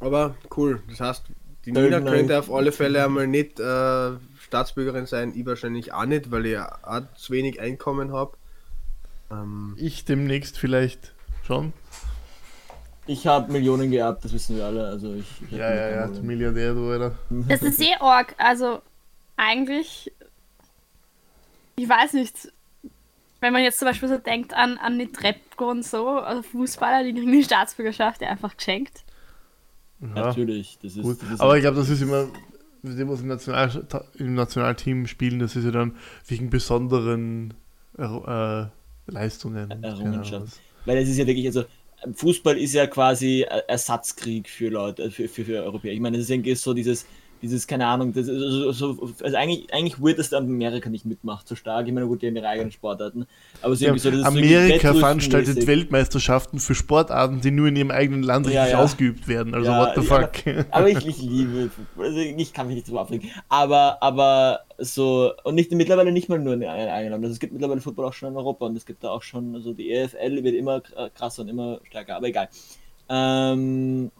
Aber 0.00 0.36
cool. 0.56 0.82
Das 0.88 1.00
heißt, 1.00 1.24
die 1.64 1.72
Third 1.72 1.84
Nina 1.84 2.00
Night. 2.00 2.14
könnte 2.14 2.38
auf 2.38 2.52
alle 2.52 2.72
Fälle 2.72 3.04
einmal 3.04 3.26
nicht 3.26 3.58
äh, 3.58 4.12
Staatsbürgerin 4.40 5.06
sein. 5.06 5.32
Ich 5.34 5.44
wahrscheinlich 5.44 5.92
auch 5.92 6.06
nicht, 6.06 6.30
weil 6.30 6.46
ich 6.46 6.58
auch 6.58 7.02
zu 7.16 7.32
wenig 7.32 7.60
Einkommen 7.60 8.12
habe. 8.12 8.36
Ähm, 9.30 9.74
Ich 9.76 10.04
demnächst 10.04 10.58
vielleicht 10.58 11.12
schon. 11.44 11.72
Ich 13.06 13.26
habe 13.26 13.50
Millionen 13.50 13.90
geerbt, 13.90 14.24
das 14.24 14.32
wissen 14.34 14.56
wir 14.56 14.66
alle. 14.66 14.86
Also 14.86 15.14
ich, 15.14 15.26
ich 15.50 15.52
Ja, 15.52 15.74
ja, 15.74 15.88
ja, 15.88 16.06
Problem. 16.06 16.26
Milliardär, 16.26 16.74
du, 16.74 16.90
Alter. 16.90 17.18
Das 17.30 17.62
ist 17.62 17.80
eh 17.80 17.94
arg. 18.00 18.34
Also, 18.36 18.82
eigentlich, 19.36 20.12
ich 21.76 21.88
weiß 21.88 22.12
nicht, 22.12 22.52
wenn 23.40 23.52
man 23.52 23.62
jetzt 23.62 23.78
zum 23.78 23.86
Beispiel 23.86 24.08
so 24.08 24.18
denkt 24.18 24.54
an, 24.54 24.78
an 24.78 24.98
die 24.98 25.06
Trepko 25.06 25.70
und 25.70 25.84
so, 25.84 26.08
also 26.08 26.42
Fußballer, 26.42 27.04
die 27.04 27.14
kriegen 27.14 27.32
die 27.32 27.44
Staatsbürgerschaft 27.44 28.20
ja 28.22 28.28
einfach 28.28 28.56
geschenkt. 28.56 29.04
Ja, 30.00 30.08
Natürlich, 30.08 30.78
das 30.82 30.96
ist. 30.96 31.02
gut. 31.02 31.22
Das 31.22 31.30
ist 31.32 31.40
Aber 31.40 31.56
ich 31.56 31.62
glaube, 31.62 31.76
das 31.76 31.88
ist 31.88 32.02
immer, 32.02 32.28
die, 32.82 33.08
was 33.08 33.20
im, 33.20 33.28
National, 33.28 33.86
im 34.18 34.34
Nationalteam 34.34 35.06
spielen, 35.06 35.38
das 35.38 35.56
ist 35.56 35.64
ja 35.64 35.70
dann 35.70 35.96
wegen 36.26 36.50
besonderen 36.50 37.54
äh, 37.96 38.66
Leistungen. 39.06 39.82
Errungenschaften. 39.82 40.52
Weil 40.84 40.98
es 40.98 41.08
ist 41.08 41.18
ja 41.18 41.26
wirklich, 41.26 41.46
also 41.46 41.64
Fußball 42.14 42.56
ist 42.56 42.74
ja 42.74 42.86
quasi 42.86 43.42
äh, 43.42 43.62
Ersatzkrieg 43.66 44.48
für 44.48 44.68
Leute, 44.68 45.10
für, 45.10 45.28
für, 45.28 45.44
für 45.44 45.62
Europäer. 45.62 45.92
Ich 45.92 46.00
meine, 46.00 46.16
das 46.16 46.24
ist 46.24 46.30
irgendwie 46.30 46.54
so 46.54 46.74
dieses, 46.74 47.06
dieses, 47.42 47.66
keine 47.66 47.86
Ahnung, 47.86 48.12
das 48.12 48.26
ist 48.28 48.38
so, 48.40 48.72
so, 48.72 49.10
also 49.22 49.36
eigentlich, 49.36 49.72
eigentlich 49.72 50.00
weird, 50.00 50.18
dass 50.18 50.30
da 50.30 50.38
Amerika 50.38 50.88
nicht 50.90 51.04
mitmacht, 51.04 51.46
so 51.48 51.54
stark. 51.54 51.86
Ich 51.86 51.92
meine, 51.92 52.06
gut, 52.06 52.22
die 52.22 52.26
haben 52.26 52.36
ihre 52.36 52.48
eigenen 52.48 52.72
Sportarten. 52.72 53.26
Aber 53.62 53.72
ist 53.74 53.80
Ja, 53.80 53.96
so, 53.96 54.10
das 54.10 54.20
ist 54.20 54.26
so 54.26 54.38
irgendwie 54.38 54.56
Amerika 54.56 54.94
veranstaltet. 54.94 55.66
Weltmeisterschaften 55.66 56.58
für 56.58 56.74
Sportarten, 56.74 57.40
die 57.40 57.50
nur 57.50 57.68
in 57.68 57.76
ihrem 57.76 57.90
eigenen 57.90 58.22
Land 58.22 58.46
Ja, 58.46 58.62
richtig 58.62 58.78
ja. 58.78 58.82
ausgeübt 58.82 59.28
werden. 59.28 59.54
Also, 59.54 59.70
Ja, 59.70 59.80
what 59.80 59.94
the 59.96 60.02
fuck? 60.02 60.66
Aber 60.70 60.88
ich, 60.88 61.06
ich 61.06 61.22
liebe, 61.22 61.70
also 61.98 62.18
ich 62.18 62.52
kann 62.52 62.66
mich 62.66 62.76
nicht 62.76 62.86
so 62.86 62.98
aufregen. 62.98 63.30
Aber, 63.48 64.02
aber 64.02 64.60
so, 64.78 65.32
und 65.44 65.54
nicht 65.54 65.70
mittlerweile 65.72 66.12
nicht 66.12 66.28
mal 66.28 66.38
nur 66.38 66.54
in 66.54 66.64
einem 66.64 67.10
Land. 67.12 67.24
Also 67.24 67.32
es 67.34 67.40
gibt 67.40 67.52
mittlerweile 67.52 67.80
Football 67.80 68.06
auch 68.06 68.12
schon 68.12 68.30
in 68.30 68.36
Europa 68.36 68.66
und 68.66 68.76
es 68.76 68.86
gibt 68.86 69.02
da 69.04 69.10
auch 69.10 69.22
schon, 69.22 69.54
also 69.54 69.72
die 69.72 69.90
EFL 69.90 70.42
wird 70.42 70.54
immer 70.54 70.78
kr- 70.78 71.10
krasser 71.10 71.42
und 71.42 71.48
immer 71.48 71.80
stärker, 71.84 72.16
aber 72.16 72.28
egal. 72.28 72.48
Ähm, 73.08 74.10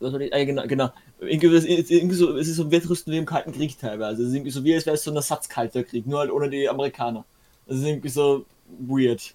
was 0.00 0.12
soll 0.12 0.22
ich, 0.22 0.34
ah, 0.34 0.44
genau, 0.44 0.66
genau. 0.66 0.90
Irgendwie, 1.20 1.46
irgendwie 1.46 2.16
so, 2.16 2.36
es 2.36 2.48
ist 2.48 2.56
so 2.56 2.64
ein 2.64 2.70
Wettrüsten 2.70 3.12
wie 3.12 3.18
im 3.18 3.26
Kalten 3.26 3.52
Krieg 3.52 3.78
teilweise. 3.78 4.22
Es 4.22 4.28
ist 4.28 4.34
irgendwie 4.34 4.50
so, 4.50 4.64
wie 4.64 4.74
als 4.74 4.86
wäre 4.86 4.94
es 4.94 5.04
so 5.04 5.10
ein 5.10 5.16
Ersatzkalter 5.16 5.84
Krieg, 5.84 6.06
nur 6.06 6.20
halt 6.20 6.30
ohne 6.30 6.48
die 6.48 6.68
Amerikaner. 6.68 7.24
Das 7.66 7.78
ist 7.78 7.84
irgendwie 7.84 8.08
so 8.08 8.46
weird. 8.78 9.34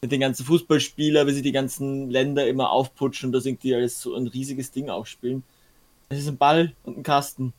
Mit 0.00 0.12
den 0.12 0.20
ganzen 0.20 0.44
Fußballspielern, 0.46 1.26
wie 1.26 1.32
sie 1.32 1.42
die 1.42 1.52
ganzen 1.52 2.10
Länder 2.10 2.46
immer 2.46 2.70
aufputschen 2.70 3.28
und 3.28 3.32
das 3.32 3.46
irgendwie 3.46 3.74
als 3.74 4.00
so 4.00 4.14
ein 4.14 4.26
riesiges 4.26 4.70
Ding 4.70 4.88
aufspielen. 4.88 5.42
Es 6.08 6.18
ist 6.18 6.28
ein 6.28 6.36
Ball 6.36 6.72
und 6.84 6.98
ein 6.98 7.02
Kasten. 7.02 7.52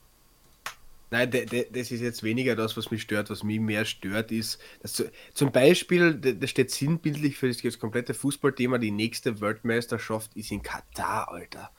Nein, 1.09 1.31
de, 1.31 1.45
de, 1.45 1.67
das 1.71 1.91
ist 1.91 2.01
jetzt 2.01 2.23
weniger 2.23 2.55
das, 2.55 2.75
was 2.75 2.91
mich 2.91 3.01
stört. 3.01 3.29
Was 3.29 3.43
mich 3.43 3.59
mehr 3.59 3.85
stört, 3.85 4.31
ist, 4.31 4.59
dass 4.81 4.93
zu, 4.93 5.09
zum 5.33 5.51
Beispiel, 5.51 6.15
das 6.15 6.49
steht 6.49 6.71
sinnbildlich 6.71 7.37
für 7.37 7.47
das 7.49 7.79
komplette 7.79 8.13
Fußballthema, 8.13 8.77
die 8.77 8.91
nächste 8.91 9.39
Weltmeisterschaft 9.39 10.35
ist 10.35 10.51
in 10.51 10.61
Katar, 10.61 11.31
Alter. 11.31 11.71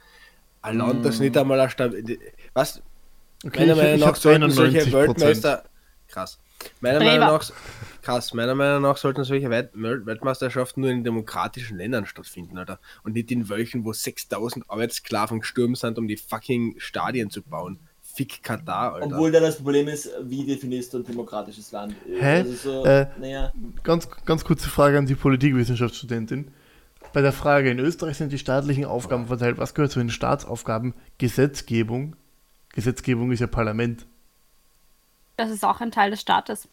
Ein 0.62 0.78
Land, 0.78 1.04
das 1.04 1.20
nicht 1.20 1.36
einmal 1.36 1.60
eine 1.60 1.70
Stab- 1.70 1.92
de- 1.92 2.18
Was? 2.54 2.82
Okay, 3.44 3.60
Meiner 3.60 3.72
ich, 3.72 3.78
Meinung 3.78 3.94
ich 3.94 4.00
nach 4.04 4.16
sollten 4.16 4.50
solche 4.50 4.78
91 4.80 4.92
Weltmeister. 4.92 5.64
Krass. 6.08 6.38
Meiner. 6.80 6.98
Meinung 6.98 7.20
nach. 7.20 7.50
Krass, 8.02 8.34
meiner 8.34 8.54
Meinung 8.56 8.82
nach 8.82 8.96
sollten 8.96 9.22
solche 9.22 9.48
Welt 9.50 9.70
Wel- 9.74 10.04
Weltmeisterschaften 10.06 10.80
nur 10.80 10.90
in 10.90 11.04
demokratischen 11.04 11.76
Ländern 11.76 12.04
stattfinden, 12.06 12.58
Alter. 12.58 12.80
Und 13.04 13.12
nicht 13.14 13.30
in 13.30 13.48
welchen, 13.48 13.84
wo 13.84 13.92
6000 13.92 14.68
Arbeitssklaven 14.68 15.40
gestorben 15.40 15.76
sind, 15.76 15.98
um 15.98 16.08
die 16.08 16.16
fucking 16.16 16.74
Stadien 16.78 17.30
zu 17.30 17.42
bauen. 17.42 17.78
Fick 18.02 18.42
Katar, 18.42 18.94
Alter. 18.94 19.06
Obwohl 19.06 19.30
da 19.30 19.38
das 19.38 19.56
Problem 19.58 19.86
ist, 19.86 20.10
wie 20.24 20.44
definierst 20.44 20.92
du 20.92 20.98
ein 20.98 21.04
demokratisches 21.04 21.70
Land? 21.70 21.94
Hä? 22.18 22.38
Also 22.40 22.52
so, 22.54 22.84
Äh, 22.84 23.06
naja, 23.20 23.52
Ganz, 23.84 24.08
ganz 24.24 24.44
kurze 24.44 24.68
Frage 24.68 24.98
an 24.98 25.06
die 25.06 25.14
Politikwissenschaftsstudentin. 25.14 26.50
Bei 27.12 27.22
der 27.22 27.32
Frage, 27.32 27.70
in 27.70 27.78
Österreich 27.78 28.16
sind 28.18 28.32
die 28.32 28.38
staatlichen 28.38 28.84
Aufgaben 28.84 29.26
verteilt. 29.26 29.58
Was 29.58 29.74
gehört 29.74 29.92
zu 29.92 29.98
den 29.98 30.10
Staatsaufgaben? 30.10 30.94
Gesetzgebung. 31.18 32.16
Gesetzgebung 32.74 33.32
ist 33.32 33.40
ja 33.40 33.46
Parlament. 33.46 34.06
Das 35.36 35.50
ist 35.50 35.64
auch 35.64 35.80
ein 35.80 35.90
Teil 35.90 36.10
des 36.10 36.20
Staates. 36.20 36.68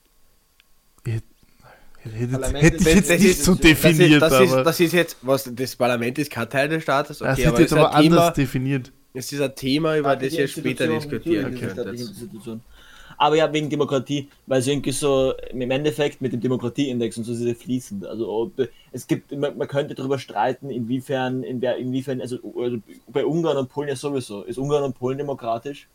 Hätte, 1.06 2.28
Parlament 2.34 2.64
hätte 2.64 2.76
ist- 2.78 2.88
ich 2.88 2.96
jetzt 2.96 3.10
das 3.10 3.20
nicht 3.20 3.30
ist- 3.30 3.44
so 3.46 3.52
das 3.56 3.62
das 3.62 3.70
ist, 3.72 3.84
definiert, 3.84 4.22
das, 4.22 4.40
ist, 4.42 4.54
das 4.54 4.80
ist 4.80 4.94
jetzt, 4.94 5.18
was 5.24 5.50
das 5.56 5.76
Parlament 5.76 6.18
ist 6.20 6.32
kein 6.32 6.50
Teil 6.50 6.70
des 6.70 6.84
Staates, 6.84 7.18
das 7.20 7.32
okay, 7.40 7.46
wird 7.46 7.48
aber 7.48 7.60
jetzt 7.62 7.72
es 7.72 7.72
ist 7.72 7.78
aber 7.84 7.96
ein 7.96 8.04
Thema, 8.04 8.16
anders 8.18 8.34
definiert. 8.36 8.92
es 9.14 9.32
ist 9.32 9.42
ein 9.42 9.56
Thema, 9.56 9.98
über 9.98 10.16
das 10.16 10.34
ihr 10.34 10.48
später 10.48 10.88
diskutieren 10.88 11.56
könnt. 11.60 12.62
Aber 13.18 13.36
ja, 13.36 13.52
wegen 13.54 13.70
Demokratie, 13.70 14.30
weil 14.48 14.60
es 14.60 14.68
irgendwie 14.68 14.92
so 14.92 15.34
im 15.52 15.72
Endeffekt 15.72 16.22
mit 16.22 16.34
dem 16.34 16.42
Demokratieindex 16.42 17.18
und 17.18 17.24
so 17.24 17.32
ist 17.34 17.42
es 17.42 17.58
fließend. 17.62 18.06
Also 18.06 18.30
ob, 18.30 18.52
es 18.92 19.08
gibt, 19.08 19.32
man, 19.32 19.58
man 19.58 19.68
könnte 19.68 19.96
darüber 19.96 20.20
streiten, 20.20 20.70
inwiefern, 20.70 21.44
in 21.44 21.62
wer, 21.62 21.78
inwiefern, 21.78 22.22
also, 22.22 22.38
also 22.58 22.78
bei 23.08 23.26
Ungarn 23.26 23.58
und 23.58 23.70
Polen 23.70 23.90
ja 23.90 23.96
sowieso. 23.96 24.44
Ist 24.44 24.58
Ungarn 24.58 24.84
und 24.84 24.98
Polen 24.98 25.18
demokratisch? 25.18 25.88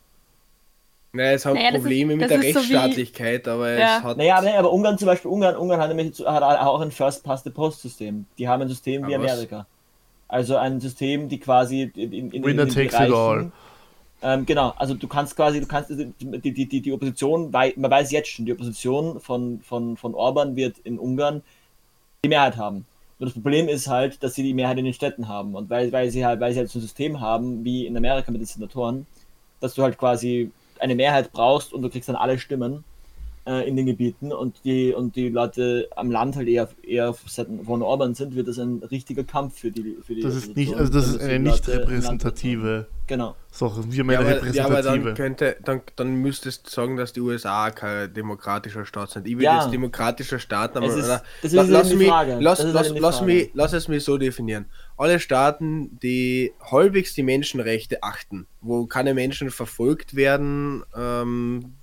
Naja, 1.12 1.33
es 1.33 1.44
haben 1.44 1.54
Naja, 1.54 1.68
das 1.70 1.78
ist- 1.78 1.83
Probleme 1.83 2.16
mit 2.16 2.30
der 2.30 2.37
ist 2.38 2.42
so 2.42 2.46
wie- 2.46 2.56
Rechtsstaatlichkeit, 2.59 3.48
aber 3.48 3.72
Ja. 3.72 3.98
es 3.98 4.04
hat. 4.04 4.16
Naja, 4.16 4.37
aber, 4.37 4.46
nee, 4.46 4.56
aber 4.56 4.72
Ungarn 4.72 4.96
zum 4.96 5.06
Beispiel, 5.06 5.30
Ungarn, 5.30 5.56
Ungarn 5.56 5.80
hat 5.80 5.94
nämlich 5.94 6.18
hat 6.24 6.42
auch 6.42 6.80
ein 6.80 6.92
First-Past-the-Post-System. 6.92 8.26
Die 8.38 8.48
haben 8.48 8.62
ein 8.62 8.68
System 8.68 9.06
wie 9.09 9.14
Aber 9.16 9.24
was? 9.24 9.33
Amerika. 9.33 9.66
Also 10.28 10.56
ein 10.56 10.80
System, 10.80 11.28
die 11.28 11.40
quasi 11.40 11.90
in, 11.96 12.12
in, 12.12 12.30
in 12.30 12.44
Winner 12.44 12.62
in 12.62 12.68
den 12.68 12.74
takes 12.74 12.94
it 12.94 13.12
all. 13.12 13.50
Ähm, 14.22 14.44
genau, 14.44 14.74
also 14.76 14.94
du 14.94 15.09
kannst 15.09 15.35
quasi, 15.35 15.61
du 15.61 15.66
kannst 15.66 15.90
die, 15.90 16.12
die, 16.20 16.66
die, 16.66 16.80
die 16.83 16.92
Opposition, 16.92 17.52
wei- 17.52 17.72
man 17.76 17.90
weiß 17.90 18.11
jetzt 18.12 18.28
schon, 18.28 18.44
die 18.44 18.52
Opposition 18.52 19.18
von, 19.20 19.61
von, 19.61 19.96
von 19.96 20.14
Orban 20.14 20.56
wird 20.56 20.78
in 20.78 20.98
Ungarn 20.98 21.42
die 22.24 22.28
Mehrheit 22.28 22.56
haben. 22.56 22.87
Nur 23.18 23.26
das 23.28 23.35
Problem 23.35 23.68
ist 23.68 23.88
halt, 23.88 24.22
dass 24.22 24.35
sie 24.35 24.42
die 24.42 24.54
Mehrheit 24.54 24.78
in 24.78 24.85
den 24.85 24.94
Städten 24.94 25.28
haben. 25.28 25.54
Und 25.54 25.70
weil, 25.70 25.92
weil 25.92 26.11
sie 26.11 26.24
halt, 26.24 26.40
weil 26.40 26.52
sie 26.52 26.59
halt 26.59 26.70
so 26.70 26.78
ein 26.78 26.83
System 26.83 27.20
haben, 27.20 27.64
wie 27.64 27.87
in 27.87 27.96
Amerika 27.96 28.30
mit 28.30 28.40
den 28.40 28.46
Senatoren, 28.46 29.06
dass 29.61 29.74
du 29.74 29.83
halt 29.83 29.98
quasi 29.98 30.50
eine 30.78 30.94
Mehrheit 30.94 31.33
brauchst 31.33 31.72
und 31.72 31.83
du 31.83 31.90
kriegst 31.90 32.09
dann 32.09 32.16
alle 32.16 32.38
Stimmen 32.38 32.85
äh, 33.46 33.66
in 33.68 33.76
den 33.76 33.87
Gebieten 33.87 34.33
und 34.33 34.57
die 34.64 34.92
und 34.92 35.16
die 35.16 35.29
Leute 35.29 35.88
am 35.96 36.11
Land 36.11 36.37
halt 36.37 36.48
eher, 36.48 36.68
eher 36.83 37.14
von 37.14 37.83
Orban 37.83 38.14
sind, 38.14 38.35
wird 38.35 38.48
das 38.48 38.59
ein 38.59 38.83
richtiger 38.90 39.24
Kampf 39.24 39.59
für 39.61 39.70
die 39.70 39.96
für 40.07 40.14
die 40.14 40.20
Das 40.22 40.35
ist 40.37 40.55
nicht, 40.57 40.74
also 40.74 40.92
das 40.92 41.14
wenn 41.14 41.16
ist 41.18 41.22
eine 41.22 41.38
Leute 41.38 41.50
nicht 41.50 41.66
Land 41.68 41.79
repräsentative 42.24 42.87
Genau. 43.07 43.35
Sache. 43.50 43.83
Wir 43.88 43.98
Ja, 43.98 44.05
meine 44.05 44.18
aber, 44.20 44.29
ja, 44.29 44.37
aber 44.66 44.74
repräsentative. 44.76 45.05
dann 45.07 45.14
könnte, 45.16 45.57
dann, 45.64 45.81
dann 45.96 46.14
müsstest 46.16 46.66
du 46.66 46.70
sagen, 46.70 46.96
dass 46.96 47.12
die 47.12 47.20
USA 47.20 47.70
kein 47.72 48.14
demokratischer 48.14 48.85
Staat 48.85 49.11
sind. 49.11 49.26
Ich 49.26 49.37
will 49.37 49.42
Ja. 49.42 49.61
jetzt 49.61 49.72
demokratischer 49.72 50.38
Staat, 50.38 50.76
aber 50.76 50.87
ist- 50.87 50.96
das 51.09 51.22
ist 51.42 51.53
lass, 51.68 51.88
die 51.88 51.96
mich, 51.96 52.07
Frage. 52.09 52.37
lass, 52.40 52.62
lass, 52.62 52.90
lass, 52.96 53.22
mich, 53.22 53.50
lass 53.53 53.72
es 53.72 53.88
mich 53.88 54.05
so 54.05 54.16
definieren. 54.16 54.66
Alle 54.96 55.18
Staaten, 55.18 55.98
die 56.00 56.53
halbwegs 56.70 57.14
die 57.14 57.24
Menschenrechte 57.24 58.00
achten, 58.05 58.46
wo 58.61 58.87
keine 58.87 59.12
Menschen 59.12 59.50
verfolgt 59.50 60.14
werden, 60.14 60.85
ähm, 60.96 61.74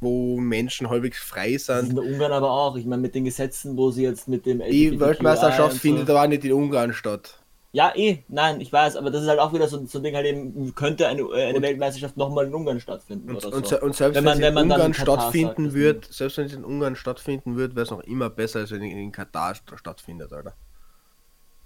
wo 0.00 0.38
Menschen 0.38 0.88
halbwegs 0.90 1.18
frei 1.18 1.52
in 1.52 1.58
sind. 1.58 1.96
der 1.96 2.04
Ungarn 2.04 2.32
aber 2.32 2.50
auch. 2.50 2.76
Ich 2.76 2.86
meine, 2.86 3.02
mit 3.02 3.14
den 3.14 3.24
Gesetzen, 3.24 3.76
wo 3.76 3.90
sie 3.90 4.02
jetzt 4.04 4.28
mit 4.28 4.46
dem 4.46 4.60
Die 4.60 4.98
Weltmeisterschaft 5.00 5.72
und 5.74 5.80
findet 5.80 6.06
so, 6.06 6.16
aber 6.16 6.28
nicht 6.28 6.44
in 6.44 6.52
Ungarn 6.52 6.92
statt. 6.92 7.40
Ja, 7.72 7.92
eh, 7.94 8.20
nein, 8.28 8.62
ich 8.62 8.72
weiß, 8.72 8.96
aber 8.96 9.10
das 9.10 9.22
ist 9.22 9.28
halt 9.28 9.38
auch 9.40 9.52
wieder 9.52 9.68
so, 9.68 9.84
so 9.86 9.98
ein 9.98 10.02
Ding 10.02 10.14
halt 10.14 10.24
eben, 10.26 10.74
könnte 10.74 11.06
eine, 11.06 11.20
äh, 11.20 11.44
eine 11.48 11.60
Weltmeisterschaft 11.60 12.16
nochmal 12.16 12.46
in 12.46 12.54
Ungarn 12.54 12.80
stattfinden 12.80 13.28
Und, 13.28 13.36
oder 13.44 13.54
und, 13.54 13.66
so. 13.66 13.76
se- 13.76 13.80
und 13.80 13.94
selbst 13.94 14.16
Wenn 14.16 14.24
wenn, 14.24 14.24
man- 14.24 14.32
es 14.38 14.40
wenn 14.40 14.48
in 14.48 14.54
man 14.54 14.68
dann 14.70 14.76
Ungarn 14.80 14.90
in 14.90 14.94
stattfinden 14.94 15.64
sagt, 15.64 15.74
wird, 15.74 16.04
selbst 16.10 16.38
wenn 16.38 16.46
es 16.46 16.54
in 16.54 16.64
Ungarn 16.64 16.96
stattfinden 16.96 17.56
wird, 17.56 17.74
wäre 17.76 17.84
es 17.84 17.90
noch 17.90 18.00
immer 18.00 18.30
besser, 18.30 18.60
als 18.60 18.70
wenn 18.70 18.82
es 18.82 18.90
in 18.92 19.12
Katar 19.12 19.52
st- 19.52 19.76
stattfindet, 19.76 20.32
Alter. 20.32 20.54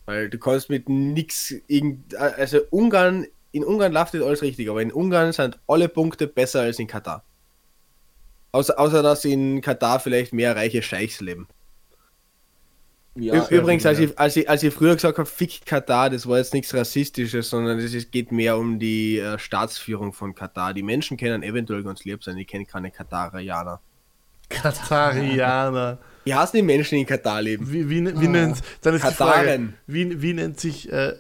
Weil 0.07 0.28
du 0.28 0.39
kannst 0.39 0.68
mit 0.70 0.89
irgend, 0.89 2.16
also 2.16 2.59
Ungarn, 2.70 3.26
in 3.53 3.62
Ungarn 3.64 3.93
läuft 3.93 4.14
nicht 4.14 4.24
alles 4.24 4.43
richtig, 4.43 4.68
aber 4.70 4.83
in 4.83 4.91
Ungarn 4.93 5.33
sind 5.33 5.61
alle 5.68 5.89
Punkte 5.89 6.26
besser 6.26 6.62
als 6.62 6.80
in 6.80 6.89
Katar. 6.89 7.22
Außer, 8.53 8.79
außer 8.79 9.03
dass 9.03 9.25
in 9.25 9.61
Katar 9.63 9.99
vielleicht 9.99 10.33
mehr 10.33 10.55
reiche 10.55 10.83
Scheichs 10.83 11.21
leben. 11.21 11.49
Ja, 13.15 13.47
Übrigens, 13.49 13.85
als 13.85 13.99
ich, 13.99 14.19
als, 14.19 14.37
ich, 14.37 14.49
als 14.49 14.63
ich 14.63 14.73
früher 14.73 14.95
gesagt 14.95 15.19
habe, 15.19 15.29
fick 15.29 15.67
Katar, 15.67 16.09
das 16.09 16.27
war 16.27 16.39
jetzt 16.39 16.55
nichts 16.55 16.73
Rassistisches, 16.73 17.51
sondern 17.51 17.79
es 17.79 18.11
geht 18.11 18.33
mehr 18.33 18.57
um 18.57 18.79
die 18.79 19.19
äh, 19.19 19.39
Staatsführung 19.39 20.15
von 20.15 20.35
Katar. 20.35 20.73
Die 20.73 20.83
Menschen 20.83 21.19
können 21.19 21.43
eventuell 21.43 21.83
ganz 21.83 22.05
lieb 22.05 22.25
sein, 22.25 22.37
die 22.37 22.47
kennen 22.47 22.67
keine 22.67 22.91
Katarianer. 22.91 23.81
Katarianer. 24.49 25.99
Wie 26.25 26.35
heißen 26.35 26.57
die 26.57 26.63
Menschen, 26.63 26.95
die 26.95 27.01
in 27.03 27.07
Katar 27.07 27.43
leben? 27.43 27.71
Wie, 27.71 27.91
wie, 27.91 28.21
wie 28.21 28.29
nennt, 28.29 28.63
dann 28.81 28.95
ist 28.95 29.07
die 29.07 29.13
Frage, 29.13 29.75
wie, 29.87 30.23
wie 30.23 30.33
nennt 30.33 30.59
sich 30.61 30.91
äh, 30.91 31.15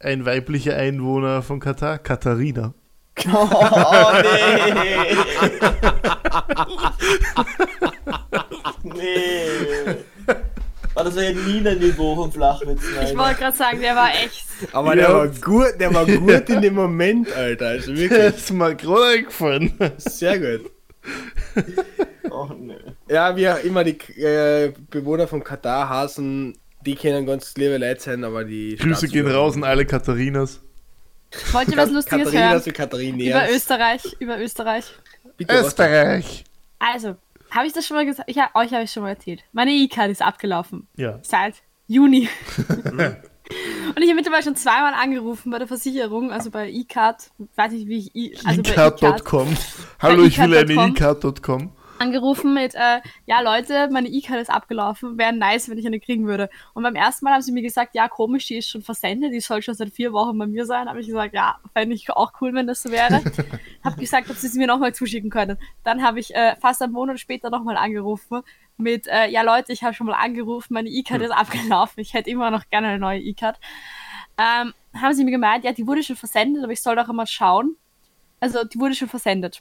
ein 0.00 0.24
weiblicher 0.24 0.74
Einwohner 0.76 1.42
von 1.42 1.60
Katar? 1.60 1.98
Katharina. 1.98 2.74
Oh, 3.26 4.12
nee. 4.22 5.16
nee. 8.82 9.94
Oh, 10.94 11.04
das 11.04 11.14
wäre 11.14 11.32
ja 11.32 11.38
nie 11.40 11.66
ein 11.68 11.78
Niveau 11.78 12.16
vom 12.16 12.32
Flachwitz. 12.32 12.80
Ich 13.04 13.16
wollte 13.16 13.36
gerade 13.38 13.56
sagen, 13.56 13.80
der 13.80 13.94
war 13.94 14.10
echt. 14.10 14.44
Aber 14.72 14.96
Ja. 14.96 15.06
der 15.06 15.14
war 15.14 15.28
gut, 15.28 15.74
der 15.78 15.94
war 15.94 16.06
gut 16.06 16.48
in 16.48 16.60
dem 16.62 16.74
Moment, 16.74 17.32
Alter. 17.32 17.66
Also 17.68 17.92
Das 17.92 18.00
wirklich 18.00 18.34
ist 18.36 18.50
mir 18.50 18.74
gerade 18.74 19.04
eingefallen. 19.18 19.72
sehr 19.98 20.38
gut. 20.38 20.70
Oh, 22.30 22.48
nee. 22.58 22.74
Ja, 23.08 23.34
wie 23.36 23.48
auch 23.48 23.62
immer 23.62 23.84
die 23.84 23.96
äh, 24.20 24.72
Bewohner 24.90 25.28
von 25.28 25.42
Katar 25.44 25.88
hassen, 25.88 26.58
die 26.84 26.94
können 26.96 27.26
ganz 27.26 27.54
liebe 27.56 27.78
Leute 27.78 28.00
sein, 28.00 28.24
aber 28.24 28.44
die. 28.44 28.76
Grüße 28.76 29.08
gehen 29.08 29.26
raus 29.30 29.54
an 29.56 29.64
alle 29.64 29.86
Katharinas. 29.86 30.60
Wollt 31.52 31.68
ihr 31.68 31.76
was 31.76 31.90
Lustiges 31.90 32.24
Katharinas 32.32 32.66
hören? 32.66 33.20
Über 33.20 33.50
Österreich, 33.54 34.16
über 34.18 34.40
Österreich. 34.40 34.84
Bitte, 35.38 35.54
was 35.54 35.68
Österreich. 35.68 36.44
Also, 36.78 37.16
habe 37.50 37.66
ich 37.66 37.72
das 37.72 37.86
schon 37.86 37.96
mal 37.96 38.04
gesagt? 38.04 38.28
Ich, 38.30 38.36
euch 38.36 38.72
habe 38.74 38.82
ich 38.84 38.90
schon 38.92 39.02
mal 39.04 39.10
erzählt. 39.10 39.42
Meine 39.52 39.70
E-Card 39.70 40.10
ist 40.10 40.20
abgelaufen. 40.20 40.86
Ja. 40.96 41.18
Seit 41.22 41.54
Juni. 41.86 42.28
Und 42.68 44.02
ich 44.02 44.08
habe 44.08 44.14
mittlerweile 44.16 44.42
schon 44.42 44.56
zweimal 44.56 44.92
angerufen 44.92 45.50
bei 45.50 45.58
der 45.58 45.66
Versicherung, 45.66 46.30
also 46.30 46.50
bei 46.50 46.68
E-Card, 46.70 47.30
weiß 47.56 47.72
nicht 47.72 47.88
wie 47.88 47.98
ich, 47.98 48.14
I- 48.14 48.36
also 48.44 48.62
bei 48.62 48.70
E-Card 48.72 49.02
E-Card.com. 49.02 49.56
Hallo, 50.00 50.24
ich 50.24 50.38
will 50.38 50.54
eine 50.54 50.70
E-Card.com. 50.90 51.72
Angerufen 51.98 52.54
mit, 52.54 52.74
äh, 52.74 53.00
ja 53.26 53.40
Leute, 53.40 53.88
meine 53.90 54.08
E-Card 54.08 54.40
ist 54.40 54.50
abgelaufen, 54.50 55.18
wäre 55.18 55.32
nice, 55.32 55.68
wenn 55.68 55.78
ich 55.78 55.86
eine 55.86 56.00
kriegen 56.00 56.26
würde. 56.26 56.48
Und 56.74 56.82
beim 56.82 56.94
ersten 56.94 57.24
Mal 57.24 57.34
haben 57.34 57.42
sie 57.42 57.52
mir 57.52 57.62
gesagt, 57.62 57.94
ja 57.94 58.08
komisch, 58.08 58.46
die 58.46 58.56
ist 58.56 58.68
schon 58.68 58.82
versendet, 58.82 59.32
die 59.32 59.40
soll 59.40 59.62
schon 59.62 59.74
seit 59.74 59.90
vier 59.90 60.12
Wochen 60.12 60.36
bei 60.38 60.46
mir 60.46 60.66
sein. 60.66 60.88
Habe 60.88 61.00
ich 61.00 61.06
gesagt, 61.06 61.34
ja, 61.34 61.58
fände 61.72 61.94
ich 61.94 62.10
auch 62.10 62.32
cool, 62.40 62.54
wenn 62.54 62.66
das 62.66 62.82
so 62.82 62.90
wäre. 62.90 63.22
habe 63.84 63.96
gesagt, 64.00 64.30
ob 64.30 64.36
sie 64.36 64.48
sie 64.48 64.58
mir 64.58 64.66
nochmal 64.66 64.94
zuschicken 64.94 65.30
können. 65.30 65.58
Dann 65.84 66.02
habe 66.02 66.20
ich 66.20 66.34
äh, 66.34 66.56
fast 66.56 66.82
einen 66.82 66.92
Monat 66.92 67.20
später 67.20 67.50
nochmal 67.50 67.76
angerufen 67.76 68.42
mit, 68.76 69.06
äh, 69.08 69.28
ja 69.28 69.42
Leute, 69.42 69.72
ich 69.72 69.82
habe 69.82 69.94
schon 69.94 70.06
mal 70.06 70.14
angerufen, 70.14 70.74
meine 70.74 70.88
E-Card 70.88 71.22
ist 71.22 71.32
abgelaufen, 71.32 72.00
ich 72.00 72.14
hätte 72.14 72.30
immer 72.30 72.50
noch 72.50 72.68
gerne 72.70 72.88
eine 72.88 72.98
neue 72.98 73.20
E-Card. 73.20 73.58
Ähm, 74.38 74.72
haben 74.94 75.14
sie 75.14 75.24
mir 75.24 75.32
gemeint, 75.32 75.64
ja, 75.64 75.72
die 75.72 75.86
wurde 75.86 76.02
schon 76.02 76.16
versendet, 76.16 76.62
aber 76.62 76.72
ich 76.72 76.80
soll 76.80 76.96
doch 76.96 77.08
einmal 77.08 77.26
schauen. 77.26 77.76
Also, 78.40 78.64
die 78.64 78.78
wurde 78.78 78.94
schon 78.94 79.08
versendet. 79.08 79.60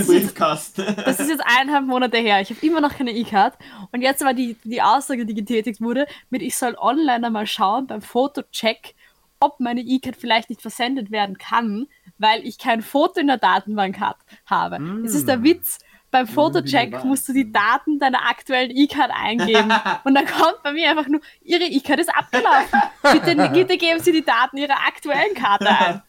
Ist- 0.00 0.06
Briefkasten. 0.08 0.96
Das 1.04 1.18
ist 1.20 1.28
jetzt 1.28 1.42
eineinhalb 1.44 1.84
Monate 1.86 2.18
her. 2.18 2.40
Ich 2.40 2.50
habe 2.50 2.64
immer 2.64 2.80
noch 2.80 2.96
keine 2.96 3.10
E-Card. 3.10 3.54
Und 3.92 4.02
jetzt 4.02 4.24
war 4.24 4.32
die, 4.34 4.56
die 4.64 4.80
Aussage, 4.80 5.26
die 5.26 5.34
getätigt 5.34 5.80
wurde, 5.80 6.06
mit 6.30 6.42
ich 6.42 6.56
soll 6.56 6.76
online 6.78 7.26
einmal 7.26 7.46
schauen 7.46 7.86
beim 7.86 8.00
Fotocheck, 8.00 8.94
ob 9.40 9.58
meine 9.60 9.80
E-Card 9.80 10.16
vielleicht 10.16 10.48
nicht 10.48 10.62
versendet 10.62 11.10
werden 11.10 11.36
kann, 11.38 11.86
weil 12.18 12.46
ich 12.46 12.58
kein 12.58 12.82
Foto 12.82 13.18
in 13.20 13.26
der 13.26 13.36
Datenbank 13.38 13.98
hat, 14.00 14.16
habe. 14.46 14.78
Das 15.02 15.14
ist 15.14 15.26
der 15.28 15.42
Witz. 15.42 15.78
Beim 16.12 16.28
Fotocheck 16.28 16.92
musst 17.04 17.28
du 17.28 17.32
die 17.32 17.50
Daten 17.50 17.98
deiner 17.98 18.28
aktuellen 18.30 18.70
E-Card 18.70 19.10
eingeben. 19.12 19.72
Und 20.04 20.14
dann 20.14 20.26
kommt 20.26 20.62
bei 20.62 20.72
mir 20.72 20.88
einfach 20.90 21.08
nur, 21.08 21.20
Ihre 21.42 21.64
E-Card 21.64 21.98
ist 21.98 22.16
abgelaufen. 22.16 22.80
Bitte, 23.12 23.50
bitte 23.52 23.76
geben 23.76 23.98
Sie 23.98 24.12
die 24.12 24.24
Daten 24.24 24.56
Ihrer 24.56 24.76
aktuellen 24.86 25.34
Karte 25.34 25.68
ein. 25.68 26.02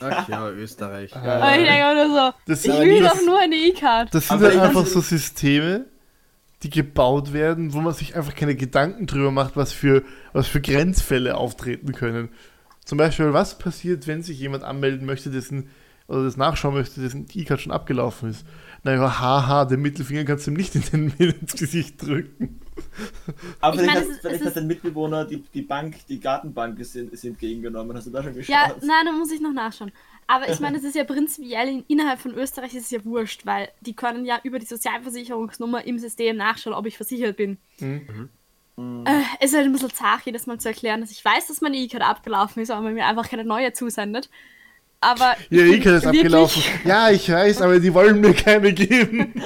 Ach 0.00 0.28
ja, 0.28 0.48
Österreich. 0.50 1.12
Und 1.14 1.20
ich 1.22 1.66
denke 1.68 2.06
nur 2.08 2.08
so, 2.30 2.34
Das- 2.46 2.64
ich 2.64 2.70
aber 2.72 2.80
will 2.84 3.00
das- 3.02 3.12
doch 3.18 3.26
nur 3.26 3.38
eine 3.40 3.54
E-Card. 3.56 4.14
Das 4.14 4.28
sind 4.28 4.36
Aber 4.36 4.48
halt 4.48 4.60
einfach 4.60 4.86
so 4.86 5.00
Systeme, 5.00 5.86
die 6.62 6.70
gebaut 6.70 7.32
werden, 7.32 7.72
wo 7.72 7.80
man 7.80 7.92
sich 7.92 8.14
einfach 8.16 8.34
keine 8.34 8.54
Gedanken 8.54 9.06
drüber 9.06 9.30
macht, 9.30 9.56
was 9.56 9.72
für, 9.72 10.02
was 10.32 10.46
für 10.46 10.60
Grenzfälle 10.60 11.36
auftreten 11.36 11.92
können. 11.92 12.28
Zum 12.84 12.98
Beispiel, 12.98 13.32
was 13.32 13.58
passiert, 13.58 14.06
wenn 14.06 14.22
sich 14.22 14.38
jemand 14.38 14.64
anmelden 14.64 15.06
möchte, 15.06 15.30
dessen, 15.30 15.70
oder 16.08 16.24
das 16.24 16.36
nachschauen 16.36 16.74
möchte, 16.74 17.00
dessen 17.00 17.26
E-Card 17.32 17.60
schon 17.60 17.72
abgelaufen 17.72 18.30
ist. 18.30 18.44
Naja, 18.84 19.20
haha, 19.20 19.64
den 19.64 19.80
Mittelfinger 19.80 20.24
kannst 20.24 20.46
du 20.46 20.50
ihm 20.50 20.56
nicht 20.56 20.74
in 20.74 20.82
den, 20.82 21.10
ins 21.18 21.54
Gesicht 21.54 22.02
drücken. 22.02 22.60
Aber 23.60 23.74
Ich 23.74 23.80
vielleicht, 23.80 23.94
meine, 23.94 24.06
hat, 24.06 24.16
es 24.16 24.20
vielleicht 24.20 24.40
es 24.40 24.46
hat 24.46 24.56
dein 24.56 24.66
Mitbewohner 24.66 25.24
die, 25.24 25.42
die 25.54 25.62
Bank, 25.62 26.06
die 26.08 26.18
Gartenbank 26.18 26.78
ist, 26.78 26.96
ist 26.96 27.24
entgegengenommen. 27.24 27.96
Hast 27.96 28.06
du 28.06 28.10
da 28.10 28.22
schon 28.22 28.34
geschaut? 28.34 28.52
Ja, 28.52 28.74
nein, 28.80 29.06
da 29.06 29.12
muss 29.12 29.30
ich 29.30 29.40
noch 29.40 29.52
nachschauen. 29.52 29.92
Aber 30.26 30.48
ich 30.48 30.58
meine, 30.60 30.78
es 30.78 30.84
ist 30.84 30.96
ja 30.96 31.04
prinzipiell 31.04 31.68
in, 31.68 31.84
innerhalb 31.86 32.20
von 32.20 32.34
Österreich 32.34 32.74
ist 32.74 32.84
es 32.86 32.90
ja 32.90 33.04
wurscht, 33.04 33.46
weil 33.46 33.68
die 33.80 33.94
können 33.94 34.24
ja 34.24 34.40
über 34.42 34.58
die 34.58 34.66
Sozialversicherungsnummer 34.66 35.84
im 35.84 35.98
System 35.98 36.36
nachschauen, 36.36 36.74
ob 36.74 36.86
ich 36.86 36.96
versichert 36.96 37.36
bin. 37.36 37.58
Mhm. 37.78 38.30
Äh, 38.76 39.20
es 39.38 39.50
ist 39.50 39.56
halt 39.56 39.66
ein 39.66 39.72
bisschen 39.72 39.90
zart, 39.90 40.22
jedes 40.24 40.46
Mal 40.46 40.58
zu 40.58 40.68
erklären, 40.68 41.00
dass 41.02 41.10
ich 41.10 41.24
weiß, 41.24 41.46
dass 41.46 41.60
meine 41.60 41.76
E-Card 41.76 42.02
abgelaufen 42.02 42.62
ist, 42.62 42.70
aber 42.70 42.80
man 42.82 42.94
mir 42.94 43.06
einfach 43.06 43.28
keine 43.28 43.44
neue 43.44 43.72
zusendet. 43.72 44.30
Aber 45.02 45.34
Ja, 45.50 45.64
ich 45.64 45.72
E-Card 45.74 45.96
ist 45.96 46.06
abgelaufen. 46.06 46.62
Ja, 46.84 47.10
ich 47.10 47.28
weiß, 47.28 47.60
aber 47.60 47.80
die 47.80 47.92
wollen 47.92 48.20
mir 48.20 48.32
keine 48.34 48.72
geben. 48.72 49.34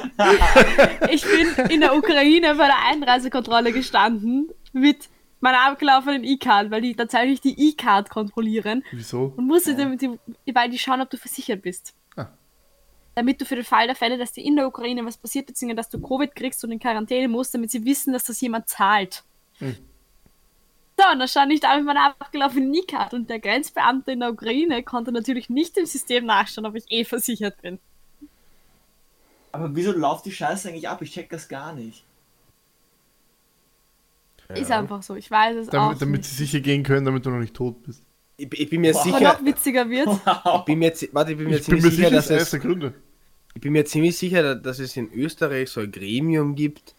Ich 1.10 1.24
bin 1.24 1.70
in 1.70 1.80
der 1.80 1.96
Ukraine 1.96 2.54
bei 2.54 2.66
der 2.66 2.84
Einreisekontrolle 2.86 3.72
gestanden 3.72 4.48
mit 4.72 5.08
meiner 5.40 5.66
abgelaufenen 5.66 6.24
E-Card, 6.24 6.70
weil 6.70 6.82
die 6.82 6.94
tatsächlich 6.94 7.40
die 7.40 7.70
E-Card 7.70 8.10
kontrollieren. 8.10 8.84
Wieso? 8.92 9.32
Und 9.36 9.46
musst 9.46 9.66
du 9.66 9.74
damit 9.74 10.02
die, 10.02 10.10
weil 10.52 10.70
die 10.70 10.78
schauen, 10.78 11.00
ob 11.00 11.08
du 11.08 11.16
versichert 11.16 11.62
bist. 11.62 11.94
Ah. 12.16 12.28
Damit 13.14 13.40
du 13.40 13.44
für 13.46 13.56
den 13.56 13.64
Fall 13.64 13.86
der 13.86 13.96
Fälle, 13.96 14.18
dass 14.18 14.32
dir 14.32 14.44
in 14.44 14.56
der 14.56 14.66
Ukraine 14.66 15.04
was 15.04 15.16
passiert, 15.16 15.46
beziehungsweise 15.46 15.76
dass 15.76 15.88
du 15.88 16.00
Covid 16.00 16.34
kriegst 16.34 16.62
und 16.64 16.72
in 16.72 16.78
Quarantäne 16.78 17.28
musst, 17.28 17.54
damit 17.54 17.70
sie 17.70 17.84
wissen, 17.84 18.12
dass 18.12 18.24
das 18.24 18.40
jemand 18.40 18.68
zahlt. 18.68 19.24
Hm. 19.58 19.76
So, 20.98 21.04
und 21.12 21.18
da 21.18 21.28
stand 21.28 21.52
ich 21.52 21.60
da 21.60 21.76
mit 21.76 21.84
meiner 21.84 22.14
abgelaufenen 22.18 22.72
E-Card 22.74 23.12
und 23.14 23.28
der 23.28 23.38
Grenzbeamte 23.38 24.12
in 24.12 24.20
der 24.20 24.30
Ukraine 24.32 24.82
konnte 24.82 25.12
natürlich 25.12 25.50
nicht 25.50 25.76
im 25.76 25.84
System 25.86 26.24
nachschauen, 26.24 26.66
ob 26.66 26.74
ich 26.74 26.84
eh 26.90 27.04
versichert 27.04 27.60
bin. 27.60 27.78
Aber 29.52 29.74
wieso 29.74 29.92
läuft 29.92 30.26
die 30.26 30.32
Scheiße 30.32 30.68
eigentlich 30.68 30.88
ab? 30.88 31.02
Ich 31.02 31.12
check 31.12 31.30
das 31.30 31.48
gar 31.48 31.74
nicht. 31.74 32.04
Ist 34.54 34.70
einfach 34.70 35.02
so, 35.02 35.16
ich 35.16 35.30
weiß 35.30 35.56
es 35.56 35.68
auch. 35.68 35.72
Damit, 35.72 36.00
damit 36.02 36.20
nicht. 36.20 36.30
sie 36.30 36.36
sicher 36.36 36.60
gehen 36.60 36.82
können, 36.82 37.04
damit 37.04 37.26
du 37.26 37.30
noch 37.30 37.40
nicht 37.40 37.54
tot 37.54 37.82
bist. 37.82 38.02
Ich, 38.36 38.52
ich 38.52 38.70
bin 38.70 38.80
mir. 38.82 38.94
Aber 38.94 39.02
sicher, 39.02 39.20
noch 39.20 39.44
witziger 39.44 39.88
wird, 39.90 40.08
ich 40.10 40.64
bin 40.64 40.78
mir, 40.78 40.92
warte, 41.12 41.32
ich 41.32 41.38
bin 41.38 41.48
mir 41.48 41.60
Ich 41.60 41.66
bin 41.66 41.80
ziemlich 41.80 41.84
mir 41.84 41.90
sicher, 41.90 42.10
sicher, 42.10 42.10
das 42.10 42.28
dass 42.28 42.52
es, 42.52 42.60
Gründe. 42.60 42.94
ich 43.54 43.60
bin 43.62 43.72
mir 43.72 43.84
ziemlich 43.86 44.18
sicher, 44.18 44.56
dass 44.56 44.78
es 44.78 44.96
in 44.96 45.12
Österreich 45.12 45.70
so 45.70 45.80
ein 45.82 45.92
Gremium 45.92 46.56
gibt, 46.56 46.95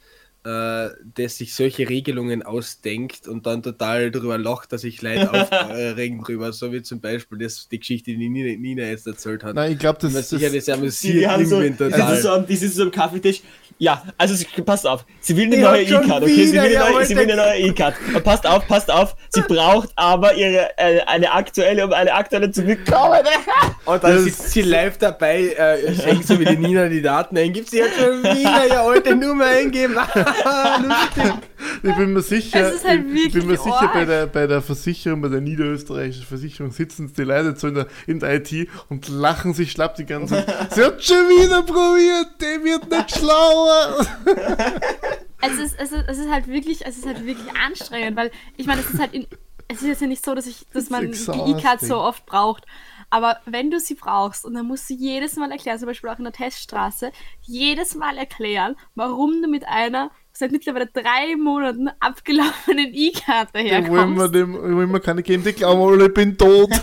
äh, 0.47 0.91
das 1.15 1.37
sich 1.37 1.53
solche 1.53 1.89
Regelungen 1.89 2.41
ausdenkt 2.41 3.27
und 3.27 3.45
dann 3.45 3.61
total 3.61 4.11
darüber 4.11 4.37
lacht, 4.37 4.71
dass 4.71 4.81
sich 4.81 5.01
Leute 5.01 5.29
aufregen 5.33 6.19
drüber, 6.23 6.53
so 6.53 6.71
wie 6.71 6.81
zum 6.81 7.01
Beispiel 7.01 7.37
das, 7.37 7.67
die 7.67 7.79
Geschichte, 7.79 8.11
die 8.11 8.29
Nina, 8.29 8.57
Nina 8.57 8.83
jetzt 8.85 9.07
erzählt 9.07 9.43
hat. 9.43 9.55
Nein, 9.55 9.73
ich 9.73 9.79
glaube, 9.79 9.99
das, 10.01 10.29
sicher, 10.29 10.49
das, 10.49 10.53
das 10.53 10.65
Die, 10.65 10.71
amüsiert 10.71 11.15
die, 11.15 11.27
haben 11.27 11.45
so, 11.45 11.61
die, 11.61 11.71
total. 11.71 12.21
so 12.21 12.29
am, 12.29 12.47
die 12.47 12.55
sitzen 12.55 12.77
so 12.77 12.83
am 12.83 12.91
Kaffeetisch. 12.91 13.41
Ja, 13.79 14.01
also 14.17 14.33
sie, 14.33 14.45
passt 14.65 14.87
auf. 14.87 15.05
Sie 15.21 15.37
will 15.37 15.45
eine 15.45 15.55
Die 15.57 15.61
neue 15.61 15.83
E-Card, 15.83 16.23
okay? 16.23 16.45
Sie 16.47 16.53
will, 16.53 16.59
eine 16.59 16.73
ja, 16.73 16.89
neue, 16.89 17.05
sie 17.05 17.15
will 17.15 17.23
eine 17.23 17.35
neue 17.35 17.59
E-Card. 17.59 17.93
Aber 18.09 18.21
Passt 18.21 18.47
auf, 18.47 18.67
passt 18.67 18.89
auf. 18.89 19.15
Sie 19.29 19.41
braucht 19.41 19.89
aber 19.95 20.33
ihre 20.33 20.75
äh, 20.77 21.01
eine 21.01 21.31
aktuelle, 21.31 21.85
um 21.85 21.93
eine 21.93 22.11
aktuelle 22.13 22.49
zu 22.51 22.63
bekommen. 22.63 23.21
Und 23.85 24.03
dann 24.03 24.19
sitzt 24.19 24.51
sie 24.51 24.63
live 24.63 24.97
dabei, 24.97 25.49
äh, 25.49 25.93
schenkt 25.93 26.27
so 26.27 26.39
wie 26.39 26.45
die 26.45 26.57
Nina 26.57 26.89
die 26.89 27.03
Daten 27.03 27.37
eingibt. 27.37 27.69
Sie 27.69 27.83
hat 27.83 27.91
schon 27.97 28.23
wieder 28.23 28.65
ihre 28.65 28.79
alte 28.79 29.15
Nummer 29.15 29.45
eingeben. 29.45 29.93
Lustig. 29.95 31.33
Ich 31.83 31.95
bin 31.95 32.13
mir 32.13 32.21
sicher, 32.21 32.71
halt 32.83 33.05
ich, 33.13 33.33
bin 33.33 33.47
mir 33.47 33.57
sicher 33.57 33.89
bei 33.93 34.05
der, 34.05 34.27
bei 34.27 34.47
der 34.47 34.61
Versicherung, 34.61 35.21
bei 35.21 35.29
der 35.29 35.41
niederösterreichischen 35.41 36.25
Versicherung 36.25 36.71
sitzen 36.71 37.11
die 37.13 37.23
Leute 37.23 37.55
so 37.55 37.67
in 37.67 37.75
der, 37.75 37.87
in 38.05 38.19
der 38.19 38.35
IT 38.35 38.69
und 38.89 39.07
lachen 39.07 39.53
sich 39.53 39.71
schlapp 39.71 39.95
die 39.95 40.05
ganze 40.05 40.45
Zeit. 40.45 40.71
Sie 40.73 40.83
hat 40.83 41.03
schon 41.03 41.17
wieder 41.29 41.63
probiert, 41.63 42.27
die 42.39 42.63
wird 42.63 42.89
nicht 42.89 43.17
schlauer. 43.17 44.05
es 45.41 45.59
ist, 45.59 45.75
es 45.79 45.91
ist, 45.91 46.05
es 46.07 46.17
ist 46.19 46.31
halt 46.31 46.47
wirklich, 46.47 46.85
es 46.85 46.97
ist 46.97 47.05
halt 47.05 47.25
wirklich 47.25 47.47
anstrengend, 47.55 48.17
weil 48.17 48.31
ich 48.57 48.65
meine, 48.65 48.81
es 48.81 48.89
ist 48.91 48.99
halt 48.99 49.13
in 49.13 49.27
es 49.69 49.81
ist 49.81 49.87
jetzt 49.87 50.01
ja 50.01 50.07
nicht 50.07 50.23
so, 50.23 50.33
dass 50.33 50.47
ich, 50.47 50.65
dass 50.73 50.89
man 50.89 51.11
die. 51.11 51.51
E-Card 51.51 51.81
so 51.81 51.97
oft 51.97 52.25
braucht. 52.25 52.65
Aber 53.09 53.37
wenn 53.45 53.71
du 53.71 53.79
sie 53.79 53.95
brauchst 53.95 54.45
und 54.45 54.53
dann 54.53 54.65
musst 54.65 54.89
du 54.89 54.93
jedes 54.93 55.35
Mal 55.37 55.51
erklären, 55.51 55.79
zum 55.79 55.87
Beispiel 55.87 56.09
auch 56.09 56.17
in 56.17 56.25
der 56.25 56.33
Teststraße, 56.33 57.11
jedes 57.41 57.95
Mal 57.95 58.17
erklären, 58.17 58.75
warum 58.95 59.41
du 59.41 59.47
mit 59.47 59.65
einer 59.65 60.11
seit 60.37 60.51
mittlerweile 60.51 60.87
drei 60.87 61.35
Monaten 61.37 61.89
abgelaufenen 61.99 62.91
E-Card 62.93 63.49
Wo 63.53 63.59
immer, 63.59 63.79
daherkommst. 63.81 64.35
dem, 64.35 64.53
wo 64.53 64.81
immer 64.81 64.99
keine 64.99 65.23
geben, 65.23 65.43
die 65.43 65.53
glauben 65.53 65.81
alle, 65.81 66.07
ich 66.07 66.13
bin 66.13 66.37
tot. 66.37 66.69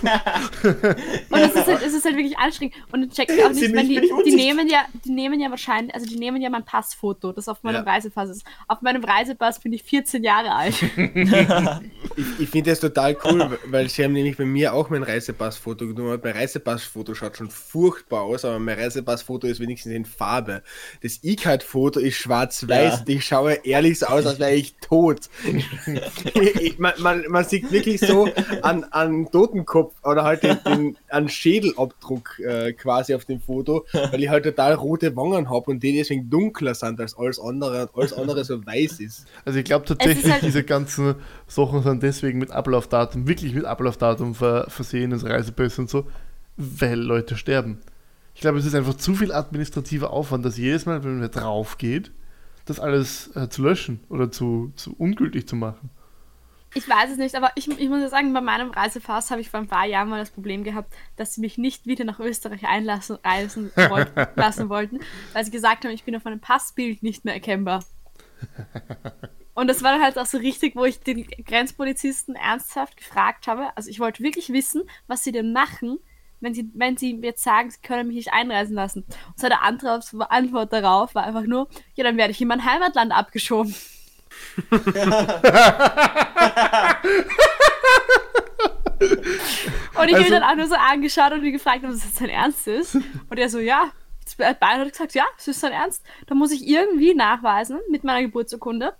Und 0.64 1.40
es 1.40 1.54
ist, 1.54 1.66
halt, 1.66 1.82
es 1.82 1.94
ist 1.94 2.04
halt 2.04 2.16
wirklich 2.16 2.36
anstrengend. 2.38 2.74
Und 2.92 3.04
ich 3.04 3.10
check 3.12 3.30
auch 3.44 3.50
nicht, 3.52 3.72
wenn 3.72 3.88
die, 3.88 4.00
die 4.24 4.34
nehmen 4.34 4.68
ja, 4.68 4.84
die 5.04 5.10
nehmen 5.10 5.40
ja 5.40 5.50
wahrscheinlich, 5.50 5.94
also 5.94 6.06
die 6.06 6.16
nehmen 6.16 6.40
ja 6.42 6.50
mein 6.50 6.64
Passfoto, 6.64 7.32
das 7.32 7.48
auf 7.48 7.62
meinem 7.62 7.84
Ja. 7.86 7.92
Reisepass 7.92 8.30
ist. 8.30 8.44
Auf 8.68 8.82
meinem 8.82 9.04
Reisepass 9.04 9.58
bin 9.60 9.72
ich 9.72 9.82
14 9.82 10.22
Jahre 10.24 10.52
alt. 10.52 10.74
Ich, 12.16 12.24
ich 12.40 12.48
finde 12.48 12.70
das 12.70 12.78
total 12.80 13.16
cool, 13.24 13.58
weil 13.66 13.88
sie 13.88 14.04
haben 14.04 14.12
nämlich 14.12 14.36
bei 14.36 14.44
mir 14.44 14.72
auch 14.72 14.88
mein 14.88 15.02
Reisepassfoto 15.02 15.86
genommen. 15.88 16.20
Mein 16.22 16.32
Reisepassfoto 16.32 17.14
schaut 17.14 17.36
schon 17.36 17.50
furchtbar 17.50 18.22
aus, 18.22 18.44
aber 18.44 18.58
mein 18.60 18.78
Reisepassfoto 18.78 19.46
ist 19.48 19.58
wenigstens 19.58 19.92
in 19.92 20.04
Farbe. 20.04 20.62
Das 21.02 21.20
E-Card-Foto 21.24 21.98
ist 21.98 22.16
schwarz-weiß 22.16 22.92
Ja. 22.94 23.00
und 23.00 23.08
ich 23.08 23.24
schaue 23.24 23.43
ehrlich 23.48 23.98
so 23.98 24.06
aus, 24.06 24.26
als 24.26 24.38
wäre 24.38 24.54
ich 24.54 24.74
tot. 24.76 25.28
Ich- 26.60 26.78
man, 26.78 26.92
man, 26.98 27.24
man 27.28 27.44
sieht 27.44 27.70
wirklich 27.70 28.00
so 28.00 28.28
an, 28.62 28.84
an 28.90 29.30
Totenkopf 29.30 29.94
oder 30.04 30.24
halt 30.24 30.42
den, 30.42 30.58
den 30.66 30.96
an 31.08 31.28
Schädelabdruck 31.28 32.38
äh, 32.40 32.72
quasi 32.72 33.14
auf 33.14 33.24
dem 33.24 33.40
Foto, 33.40 33.84
weil 33.92 34.22
ich 34.22 34.28
halt 34.28 34.44
total 34.44 34.74
rote 34.74 35.14
Wangen 35.16 35.48
habe 35.50 35.70
und 35.70 35.82
die 35.82 35.96
deswegen 35.96 36.28
dunkler 36.30 36.74
sind 36.74 37.00
als 37.00 37.16
alles 37.16 37.38
andere 37.38 37.86
und 37.92 37.96
alles 38.00 38.12
andere 38.12 38.44
so 38.44 38.64
weiß 38.64 39.00
ist. 39.00 39.26
Also 39.44 39.58
ich 39.58 39.64
glaube 39.64 39.84
tatsächlich, 39.86 40.30
halt- 40.30 40.42
diese 40.42 40.64
ganzen 40.64 41.14
Sachen 41.46 41.82
sind 41.82 42.02
deswegen 42.02 42.38
mit 42.38 42.50
Ablaufdatum, 42.50 43.28
wirklich 43.28 43.54
mit 43.54 43.64
Ablaufdatum 43.64 44.34
ver 44.34 44.66
versehen, 44.68 45.10
das 45.10 45.24
Reisepass 45.24 45.78
und 45.78 45.88
so, 45.90 46.06
weil 46.56 46.98
Leute 46.98 47.36
sterben. 47.36 47.80
Ich 48.34 48.40
glaube, 48.40 48.58
es 48.58 48.66
ist 48.66 48.74
einfach 48.74 48.94
zu 48.94 49.14
viel 49.14 49.32
administrativer 49.32 50.10
Aufwand, 50.10 50.44
dass 50.44 50.56
jedes 50.58 50.86
Mal, 50.86 51.04
wenn 51.04 51.20
man 51.20 51.30
drauf 51.30 51.78
geht, 51.78 52.10
das 52.64 52.80
alles 52.80 53.34
äh, 53.36 53.48
zu 53.48 53.62
löschen 53.62 54.00
oder 54.08 54.30
zu, 54.30 54.72
zu 54.76 54.94
ungültig 54.96 55.46
zu 55.46 55.56
machen. 55.56 55.90
Ich 56.76 56.88
weiß 56.88 57.12
es 57.12 57.18
nicht, 57.18 57.36
aber 57.36 57.52
ich, 57.54 57.68
ich 57.68 57.88
muss 57.88 58.00
ja 58.00 58.08
sagen, 58.08 58.32
bei 58.32 58.40
meinem 58.40 58.70
Reisepass 58.70 59.30
habe 59.30 59.40
ich 59.40 59.48
vor 59.48 59.60
ein 59.60 59.68
paar 59.68 59.86
Jahren 59.86 60.08
mal 60.08 60.18
das 60.18 60.30
Problem 60.30 60.64
gehabt, 60.64 60.92
dass 61.16 61.34
sie 61.34 61.40
mich 61.40 61.56
nicht 61.56 61.86
wieder 61.86 62.04
nach 62.04 62.18
Österreich 62.18 62.66
einlassen 62.66 63.16
reisen 63.22 63.70
wollten, 63.88 64.26
lassen 64.34 64.68
wollten, 64.68 64.98
weil 65.32 65.44
sie 65.44 65.52
gesagt 65.52 65.84
haben, 65.84 65.92
ich 65.92 66.02
bin 66.02 66.16
auf 66.16 66.24
meinem 66.24 66.40
Passbild 66.40 67.02
nicht 67.04 67.24
mehr 67.24 67.34
erkennbar. 67.34 67.84
Und 69.54 69.68
das 69.68 69.84
war 69.84 69.92
dann 69.92 70.02
halt 70.02 70.18
auch 70.18 70.26
so 70.26 70.38
richtig, 70.38 70.74
wo 70.74 70.84
ich 70.84 70.98
den 70.98 71.28
Grenzpolizisten 71.44 72.34
ernsthaft 72.34 72.96
gefragt 72.96 73.46
habe. 73.46 73.68
Also 73.76 73.88
ich 73.88 74.00
wollte 74.00 74.24
wirklich 74.24 74.52
wissen, 74.52 74.82
was 75.06 75.22
sie 75.22 75.30
denn 75.30 75.52
machen, 75.52 76.00
wenn 76.44 76.54
sie, 76.54 76.70
wenn 76.74 76.96
sie 76.96 77.18
jetzt 77.22 77.42
sagen, 77.42 77.70
sie 77.70 77.80
können 77.82 78.06
mich 78.08 78.16
nicht 78.16 78.32
einreisen 78.32 78.74
lassen. 78.76 79.02
Und 79.02 79.38
seine 79.38 79.62
Antwort, 79.62 80.72
darauf 80.72 81.14
war 81.14 81.24
einfach 81.24 81.42
nur, 81.42 81.68
ja, 81.94 82.04
dann 82.04 82.16
werde 82.16 82.30
ich 82.32 82.40
in 82.40 82.48
mein 82.48 82.64
Heimatland 82.64 83.10
abgeschoben. 83.12 83.74
Und 89.00 90.08
ich 90.08 90.14
habe 90.14 90.24
Also- 90.24 90.24
ihn 90.26 90.30
dann 90.30 90.42
auch 90.42 90.56
nur 90.56 90.66
so 90.66 90.74
angeschaut 90.74 91.32
und 91.32 91.44
ihn 91.44 91.52
gefragt, 91.52 91.84
ob 91.84 91.90
das 91.90 92.04
jetzt 92.04 92.16
sein 92.16 92.28
Ernst 92.28 92.66
ist. 92.66 92.94
Und 92.94 93.38
er 93.38 93.48
so, 93.48 93.58
ja. 93.58 93.90
Beide 94.38 94.80
hat 94.80 94.90
gesagt, 94.90 95.14
ja, 95.14 95.24
es 95.38 95.46
ist 95.48 95.60
sein 95.60 95.72
Ernst. 95.72 96.02
Da 96.26 96.34
muss 96.34 96.50
ich 96.50 96.66
irgendwie 96.66 97.14
nachweisen 97.14 97.78
mit 97.90 98.04
meiner 98.04 98.22
Geburtsurkunde, 98.22 98.94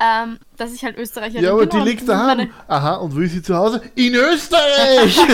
ähm, 0.00 0.38
dass 0.56 0.72
ich 0.72 0.82
halt 0.84 0.96
Österreicherin 0.98 1.44
Ja, 1.44 1.52
aber 1.52 1.66
bin. 1.66 1.84
die 1.84 1.90
liegt 1.90 2.08
daheim. 2.08 2.50
Aha, 2.68 2.96
und 2.96 3.14
wo 3.14 3.20
ist 3.20 3.32
sie 3.32 3.42
zu 3.42 3.54
Hause? 3.56 3.82
In 3.94 4.14
Österreich! 4.14 5.18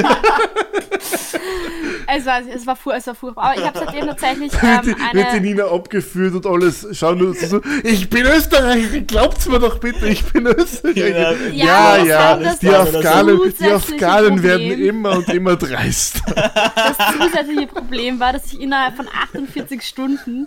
Es 2.08 2.24
war, 2.24 2.40
es 2.40 2.66
war, 2.66 2.76
es 2.96 3.06
war 3.06 3.14
furchtbar. 3.14 3.44
Aber 3.50 3.60
ich 3.60 3.66
habe 3.66 3.78
seitdem 3.78 4.06
tatsächlich 4.06 4.52
wird, 4.62 4.62
ähm, 4.64 4.80
die, 4.82 4.88
wird 4.88 5.12
die 5.14 5.36
eine. 5.36 5.40
Nina 5.40 5.64
abgeführt 5.64 6.34
und 6.34 6.46
alles. 6.46 6.86
Schau 6.92 7.14
nur 7.14 7.34
so, 7.34 7.60
ich 7.82 8.08
bin 8.08 8.24
Österreicher, 8.26 9.00
glaubt's 9.00 9.48
mir 9.48 9.58
doch 9.58 9.78
bitte, 9.78 10.06
ich 10.08 10.24
bin 10.24 10.46
Österreicher. 10.46 11.08
Ja, 11.08 11.32
Ja, 11.52 11.96
Ja, 11.96 12.04
ja, 12.04 12.36
das 12.36 12.58
die 12.60 12.70
Afghanen, 12.70 13.40
die 13.58 13.70
Afghanen 13.70 14.42
werden 14.42 14.84
immer 14.84 15.16
und 15.18 15.28
immer 15.30 15.56
dreist. 15.56 16.22
Das 16.36 16.96
zusätzliche 17.18 17.66
Problem 17.66 18.20
war, 18.20 18.32
dass 18.32 18.52
ich 18.52 18.60
innerhalb 18.60 18.96
von 18.96 19.08
48 19.08 19.82
Stunden 19.82 20.46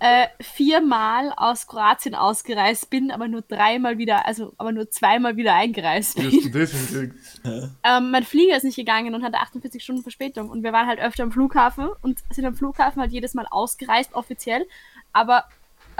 äh, 0.00 0.26
viermal 0.40 1.32
aus 1.36 1.66
Kroatien 1.66 2.14
ausgereist 2.14 2.88
bin, 2.90 3.10
aber 3.10 3.28
nur 3.28 3.42
dreimal 3.42 3.98
wieder, 3.98 4.26
also 4.26 4.54
aber 4.56 4.72
nur 4.72 4.90
zweimal 4.90 5.36
wieder 5.36 5.54
eingereist 5.54 6.16
bin. 6.16 6.30
Ähm, 7.84 8.10
mein 8.10 8.24
Flieger 8.24 8.56
ist 8.56 8.64
nicht 8.64 8.76
gegangen 8.76 9.14
und 9.14 9.22
hatte 9.22 9.38
48 9.38 9.82
Stunden 9.82 10.02
Verspätung. 10.02 10.48
Und 10.50 10.62
wir 10.62 10.72
waren 10.72 10.86
halt 10.86 11.00
öfter 11.00 11.22
am 11.22 11.32
Flughafen 11.32 11.88
und 12.02 12.18
sind 12.30 12.46
am 12.46 12.54
Flughafen 12.54 13.00
halt 13.00 13.12
jedes 13.12 13.34
Mal 13.34 13.46
ausgereist, 13.50 14.14
offiziell. 14.14 14.66
Aber 15.12 15.44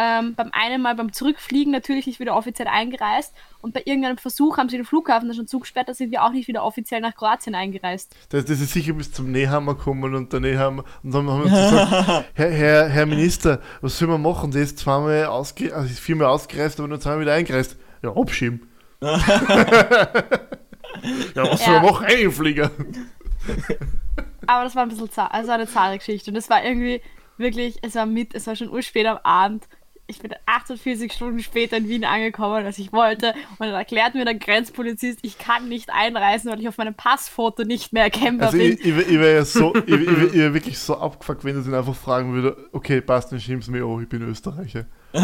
ähm, 0.00 0.34
beim 0.34 0.48
einen 0.52 0.80
Mal 0.80 0.94
beim 0.94 1.12
Zurückfliegen 1.12 1.70
natürlich 1.70 2.06
nicht 2.06 2.20
wieder 2.20 2.34
offiziell 2.34 2.68
eingereist. 2.68 3.34
Und 3.60 3.74
bei 3.74 3.82
irgendeinem 3.84 4.16
Versuch 4.16 4.56
haben 4.56 4.70
sie 4.70 4.76
den 4.78 4.86
Flughafen 4.86 5.28
dann 5.28 5.36
schon 5.36 5.46
zugesperrt, 5.46 5.90
da 5.90 5.94
sind 5.94 6.10
wir 6.10 6.24
auch 6.24 6.30
nicht 6.32 6.48
wieder 6.48 6.64
offiziell 6.64 7.02
nach 7.02 7.14
Kroatien 7.14 7.54
eingereist. 7.54 8.16
Das, 8.30 8.46
das 8.46 8.60
ist 8.62 8.72
sicher 8.72 8.94
bis 8.94 9.12
zum 9.12 9.30
Nehammer 9.30 9.74
gekommen 9.74 10.14
und 10.14 10.32
der 10.32 10.40
Nehammer 10.40 10.84
und 11.02 11.12
dann 11.12 11.28
haben 11.28 11.44
wir 11.44 11.52
uns 11.52 11.70
gesagt, 11.70 12.24
Herr, 12.34 12.50
Herr, 12.50 12.88
Herr 12.88 13.04
Minister, 13.04 13.60
was 13.82 13.98
sollen 13.98 14.10
wir 14.12 14.16
machen? 14.18 14.50
Der 14.52 14.62
ist 14.62 14.78
zweimal 14.78 15.26
ausge, 15.26 15.74
also 15.74 15.86
ist 15.86 16.00
viermal 16.00 16.28
ausgereist, 16.28 16.78
aber 16.80 16.88
nur 16.88 16.98
zweimal 17.00 17.20
wieder 17.20 17.34
eingereist. 17.34 17.76
Ja, 18.02 18.16
abschieben. 18.16 18.66
ja, 19.02 19.18
was 21.34 21.62
soll 21.62 21.74
Ja. 21.74 21.82
er 21.82 21.82
machen? 21.82 22.06
Einflieger. 22.06 22.70
Aber 24.46 24.64
das 24.64 24.74
war 24.74 24.84
ein 24.84 24.88
bisschen 24.88 25.10
also 25.16 25.52
eine 25.52 25.66
zahre 25.66 25.98
Geschichte. 25.98 26.30
Und 26.30 26.36
es 26.38 26.48
war 26.48 26.64
irgendwie 26.64 27.02
wirklich, 27.36 27.78
es 27.82 27.94
war 27.94 28.06
mit, 28.06 28.34
es 28.34 28.46
war 28.46 28.56
schon 28.56 28.70
urspät 28.70 29.06
am 29.06 29.18
Abend. 29.22 29.68
Ich 30.10 30.18
bin 30.18 30.32
48 30.46 31.12
Stunden 31.12 31.38
später 31.40 31.76
in 31.76 31.88
Wien 31.88 32.04
angekommen, 32.04 32.66
als 32.66 32.78
ich 32.78 32.92
wollte. 32.92 33.28
Und 33.58 33.60
dann 33.66 33.74
erklärt 33.74 34.14
mir 34.14 34.24
der 34.24 34.34
Grenzpolizist, 34.34 35.20
ich 35.22 35.38
kann 35.38 35.68
nicht 35.68 35.90
einreisen, 35.90 36.50
weil 36.50 36.60
ich 36.60 36.68
auf 36.68 36.76
meinem 36.78 36.94
Passfoto 36.94 37.62
nicht 37.64 37.92
mehr 37.92 38.02
erkennbar 38.04 38.48
Also 38.48 38.58
bin. 38.58 38.72
ich, 38.74 38.80
ich, 38.84 38.96
wär- 38.96 39.08
ich 39.08 39.18
wäre 39.18 39.34
ja 39.36 39.44
so, 39.44 39.74
ich, 39.74 39.84
ich, 39.88 40.06
wär- 40.06 40.26
ich 40.26 40.34
wär 40.34 40.54
wirklich 40.54 40.78
so 40.78 40.96
abgefuckt, 40.98 41.44
wenn 41.44 41.56
er 41.56 41.64
ihn 41.66 41.74
einfach 41.74 41.94
fragen 41.94 42.32
würde, 42.34 42.68
okay, 42.72 43.00
passt, 43.00 43.32
dann 43.32 43.40
schieb's 43.40 43.68
mir 43.68 43.84
an, 43.84 44.02
ich 44.02 44.08
bin 44.08 44.22
Österreicher. 44.22 44.84
ich 45.12 45.20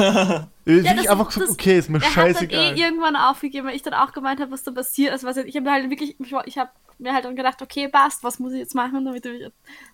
wirklich 0.67 0.93
das- 0.97 1.09
einfach 1.09 1.27
gesagt, 1.29 1.47
das- 1.49 1.51
okay, 1.55 1.79
ist 1.79 1.91
mir 1.91 1.99
er 1.99 2.05
hat 2.07 2.13
scheißegal. 2.13 2.69
dann 2.69 2.77
eh 2.77 2.81
irgendwann 2.81 3.17
aufgegeben, 3.17 3.67
weil 3.69 3.77
ich 3.77 3.83
dann 3.83 3.95
auch 3.95 4.13
gemeint 4.13 4.41
habe, 4.41 4.51
was 4.51 4.63
da 4.63 4.71
passiert. 4.71 5.13
Also, 5.13 5.27
was, 5.27 5.37
ich 5.37 5.57
habe 5.57 5.71
halt 5.71 5.91
wirklich, 5.91 6.17
ich, 6.21 6.33
ich 6.47 6.59
habe 6.59 6.71
mir 6.99 7.13
halt 7.13 7.25
dann 7.25 7.37
gedacht, 7.37 7.61
okay, 7.63 7.89
passt, 7.89 8.25
was 8.25 8.39
muss 8.39 8.53
ich 8.53 8.59
jetzt 8.61 8.75
machen, 8.75 9.05
damit 9.05 9.25
du 9.25 9.31
mich. 9.31 9.49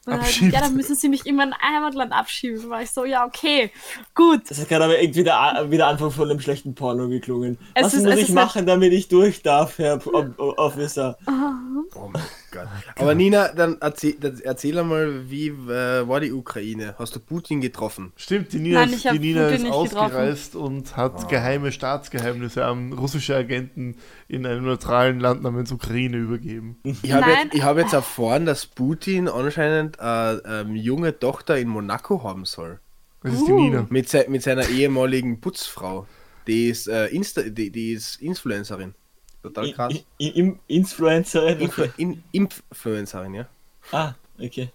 Dann 0.05 0.21
halt, 0.21 0.41
ja, 0.41 0.61
dann 0.61 0.75
müssen 0.75 0.95
sie 0.95 1.09
mich 1.09 1.27
in 1.27 1.37
mein 1.37 1.55
Heimatland 1.59 2.13
abschieben. 2.13 2.69
War 2.71 2.83
ich 2.83 2.91
so, 2.91 3.05
ja, 3.05 3.25
okay, 3.27 3.71
gut. 4.15 4.43
Das 4.49 4.61
hat 4.61 4.69
gerade 4.69 4.85
aber 4.85 5.01
irgendwie 5.01 5.25
der, 5.25 5.67
wie 5.69 5.77
der 5.77 5.89
Anfang 5.89 6.11
von 6.11 6.31
einem 6.31 6.41
schlechten 6.41 6.75
Porno 6.75 7.09
geklungen. 7.09 7.59
Es 7.75 7.85
Was 7.87 7.95
ist- 7.95 8.05
muss 8.05 8.15
es 8.15 8.19
ich 8.21 8.27
halt 8.27 8.35
machen, 8.35 8.67
damit 8.67 8.93
ich 8.93 9.09
durch 9.09 9.43
darf, 9.43 9.79
Herr 9.79 9.99
P- 9.99 10.11
Ob- 10.11 10.39
Ob- 10.39 10.59
Officer? 10.59 11.17
Oh 11.27 12.11
Gott. 12.53 12.69
Aber 12.97 13.15
Nina, 13.15 13.49
dann 13.49 13.79
erzähl, 13.81 14.15
dann 14.21 14.39
erzähl 14.41 14.79
einmal, 14.79 15.29
wie 15.31 15.49
äh, 15.49 16.07
war 16.07 16.21
die 16.21 16.33
Ukraine? 16.33 16.95
Hast 16.99 17.17
du 17.17 17.21
Putin 17.21 17.61
getroffen? 17.61 18.13
Stimmt, 18.17 18.53
die 18.53 18.61
Nina, 18.61 18.87
Nein, 18.87 18.95
die 19.15 19.19
Nina 19.19 19.49
ist 19.49 19.63
nicht 19.63 19.73
getroffen. 19.73 19.97
ausgereist 19.97 20.55
und 20.55 20.97
hat 20.97 21.29
geheime 21.29 21.73
Staatsgeheimnisse 21.73 22.65
an 22.65 22.93
russische 22.93 23.35
Agenten 23.35 23.97
in 24.29 24.47
einem 24.47 24.65
neutralen 24.65 25.19
Land 25.19 25.43
namens 25.43 25.73
Ukraine 25.73 26.19
übergeben. 26.19 26.79
Ich 26.85 27.13
habe 27.13 27.31
jetzt, 27.31 27.55
ich 27.55 27.63
hab 27.63 27.77
jetzt 27.79 27.93
erfahren, 27.95 28.47
dass 28.47 28.67
Putin 28.67 29.29
anscheinend 29.29 29.99
eine 29.99 30.43
ähm, 30.47 30.77
junge 30.77 31.19
Tochter 31.19 31.59
in 31.59 31.69
Monaco 31.69 32.23
haben 32.23 32.45
soll. 32.45 32.79
Das 33.23 33.33
ist 33.35 33.47
die 33.47 33.53
Uh. 33.53 33.61
Nina. 33.61 33.87
Mit, 33.89 34.09
se 34.09 34.27
mit 34.29 34.43
seiner 34.43 34.69
ehemaligen 34.69 35.41
Putzfrau. 35.41 36.07
Die 36.47 36.69
ist, 36.69 36.89
äh, 36.89 37.07
Insta 37.07 37.43
die, 37.43 37.71
die 37.71 37.93
ist 37.93 38.21
Influencerin. 38.21 38.95
Total 39.43 39.73
krass. 39.73 39.93
I- 39.95 40.05
I- 40.19 40.29
Im 40.39 40.59
Influencerin? 40.69 41.61
Influ 41.61 41.85
in 41.97 42.23
Influencerin, 42.33 43.35
ja. 43.35 43.47
Ah, 43.91 44.13
okay. 44.41 44.71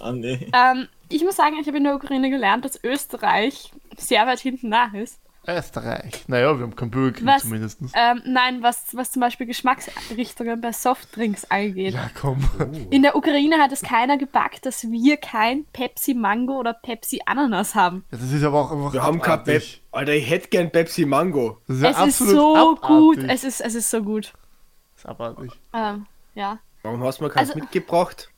Ah, 0.00 0.12
nee. 0.12 0.48
Ähm, 0.52 0.88
ich 1.08 1.22
muss 1.22 1.36
sagen, 1.36 1.56
ich 1.60 1.66
habe 1.68 1.76
in 1.78 1.84
der 1.84 1.94
Ukraine 1.94 2.28
gelernt, 2.30 2.64
dass 2.64 2.82
Österreich 2.82 3.70
sehr 3.96 4.26
weit 4.26 4.40
hinten 4.40 4.68
nach 4.68 4.92
ist. 4.92 5.20
Österreich. 5.48 6.24
Naja, 6.28 6.56
wir 6.58 6.62
haben 6.64 6.76
keinen 6.76 6.90
Bürgerkrieg 6.90 7.26
Was? 7.26 7.42
zumindest. 7.42 7.80
Ähm, 7.94 8.22
nein, 8.26 8.62
was, 8.62 8.94
was 8.94 9.10
zum 9.10 9.20
Beispiel 9.20 9.46
Geschmacksrichtungen 9.46 10.60
bei 10.60 10.72
Softdrinks 10.72 11.50
angeht. 11.50 11.94
Ja, 11.94 12.10
komm. 12.20 12.38
In 12.90 13.02
der 13.02 13.16
Ukraine 13.16 13.56
hat 13.58 13.72
es 13.72 13.82
keiner 13.82 14.18
gebackt, 14.18 14.66
dass 14.66 14.84
wir 14.90 15.16
kein 15.16 15.64
Pepsi 15.72 16.14
Mango 16.14 16.58
oder 16.58 16.74
Pepsi 16.74 17.20
Ananas 17.26 17.74
haben. 17.74 18.04
Ja, 18.10 18.18
das 18.18 18.32
ist 18.32 18.44
aber 18.44 18.60
auch 18.60 18.72
einfach 18.72 18.92
Wir 18.92 19.02
haben 19.02 19.20
kein 19.20 19.42
Pep. 19.44 19.56
abartig. 19.56 19.82
Alter, 19.90 20.12
ich 20.12 20.30
hätte 20.30 20.48
gern 20.48 20.70
Pepsi 20.70 21.06
Mango. 21.06 21.58
Das 21.66 21.76
ist 21.78 21.82
ja 21.82 22.06
es 22.06 22.20
ist 22.20 22.28
so 22.28 22.56
abartig. 22.56 22.82
gut. 22.88 23.18
Es 23.28 23.44
ist, 23.44 23.60
es 23.60 23.74
ist 23.74 23.90
so 23.90 24.02
gut. 24.02 24.32
Das 24.94 25.04
ist 25.04 25.06
abartig. 25.06 25.52
Ähm, 25.72 26.06
ja, 26.34 26.58
Warum 26.82 27.02
hast 27.02 27.20
du 27.20 27.24
mir 27.24 27.30
keins 27.30 27.50
Also- 27.50 27.60
Dann 27.60 27.68
hätte, 27.68 28.28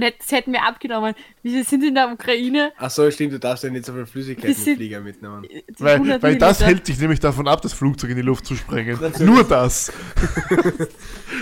das 0.00 0.30
hätten 0.30 0.52
wir 0.52 0.62
abgenommen. 0.64 1.14
Wir 1.42 1.64
sind 1.64 1.84
in 1.84 1.94
der 1.94 2.10
Ukraine. 2.12 2.72
Ach 2.78 2.90
so, 2.90 3.10
stimmt, 3.10 3.32
du 3.32 3.38
darfst 3.38 3.64
ja 3.64 3.70
nicht 3.70 3.84
so 3.84 3.92
viel 3.92 4.06
Flüssigkeit 4.06 4.46
im 4.50 4.54
sind- 4.54 4.76
Flieger 4.76 5.00
mitnehmen. 5.00 5.42
die 5.42 5.64
Weil, 5.78 5.94
100 5.96 6.22
weil 6.22 6.36
das 6.36 6.62
hält 6.64 6.86
dich 6.88 6.98
nämlich 6.98 7.20
davon 7.20 7.48
ab, 7.48 7.60
das 7.62 7.72
Flugzeug 7.72 8.10
in 8.10 8.16
die 8.16 8.22
Luft 8.22 8.46
zu 8.46 8.56
sprengen. 8.56 8.98
Nur 9.20 9.44
das. 9.44 9.92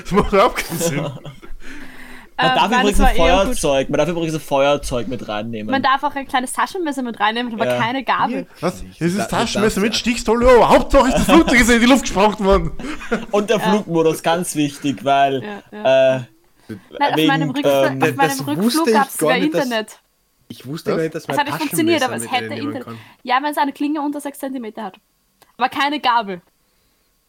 das 0.03 0.13
macht 0.13 0.33
überhaupt 0.33 0.57
keinen 0.57 0.79
Sinn. 0.79 0.97
Man 2.37 2.49
Ähm, 2.49 2.55
darf 2.57 2.69
nein, 2.71 2.81
übrigens 2.81 3.01
ein. 3.01 3.17
Feuerzeug, 3.17 3.91
man 3.91 3.99
darf 3.99 4.09
übrigens 4.09 4.35
ein 4.35 4.41
Feuerzeug 4.41 5.07
mit 5.07 5.29
reinnehmen. 5.29 5.71
Man 5.71 5.83
darf 5.85 6.03
auch 6.03 6.17
ein 6.17 6.27
kleines 6.27 6.53
Taschenmesser 6.53 7.03
mit 7.03 7.21
reinnehmen, 7.21 7.53
aber 7.55 7.65
Ja. 7.67 7.79
keine 7.81 8.03
Gabel. 8.03 8.49
Was? 8.61 8.83
Da- 8.99 9.05
ist 9.05 9.29
Taschenmesser 9.31 9.81
mit 9.81 9.95
Stichstolle. 9.95 10.49
Oh, 10.59 10.69
Hauptsache 10.69 11.09
ist 11.11 11.15
das 11.19 11.25
Flugzeug 11.27 11.61
ist 11.61 11.71
in 11.71 11.79
die 11.81 11.87
Luft 11.87 12.03
gesprochen 12.03 12.45
worden. 12.45 12.73
Und 13.31 13.51
der 13.51 13.61
Flugmodus, 13.61 14.25
ganz 14.25 14.57
wichtig, 14.57 15.05
weil 15.05 15.45
Ja, 15.45 15.63
ja. 15.85 16.17
Äh, 16.17 16.21
Nein, 16.69 17.11
auf 17.11 17.17
wegen, 17.17 17.27
meinem, 17.29 17.51
Rückflug, 17.51 17.73
ähm, 17.75 18.03
auf 18.03 18.15
meinem 18.15 18.17
das 18.17 18.47
wusste 18.47 18.51
Rückflug 18.63 18.87
ich 18.89 18.93
gab 18.95 19.09
es 19.09 19.17
gar 19.17 19.29
sogar 19.29 19.39
nicht, 19.39 19.55
dass- 19.55 19.65
Internet. 19.65 20.01
Ich 20.49 20.67
wusste 20.67 20.91
Was? 20.91 20.97
gar 20.97 21.03
nicht, 21.03 21.15
dass 21.15 21.29
man 21.29 21.35
Es 21.35 21.41
hat 21.41 21.47
nicht 21.49 21.59
funktioniert, 21.59 22.03
aber 22.03 22.17
es 22.17 22.31
hätte 22.31 22.55
Internet. 22.55 22.87
Ja, 23.23 23.39
wenn 23.43 23.51
es 23.51 23.59
eine 23.59 23.73
Klinge 23.73 24.01
unter 24.03 24.21
6 24.21 24.39
cm 24.39 24.75
hat. 24.77 24.97
Aber 25.57 25.69
keine 25.69 26.01
Gabel. 26.01 26.43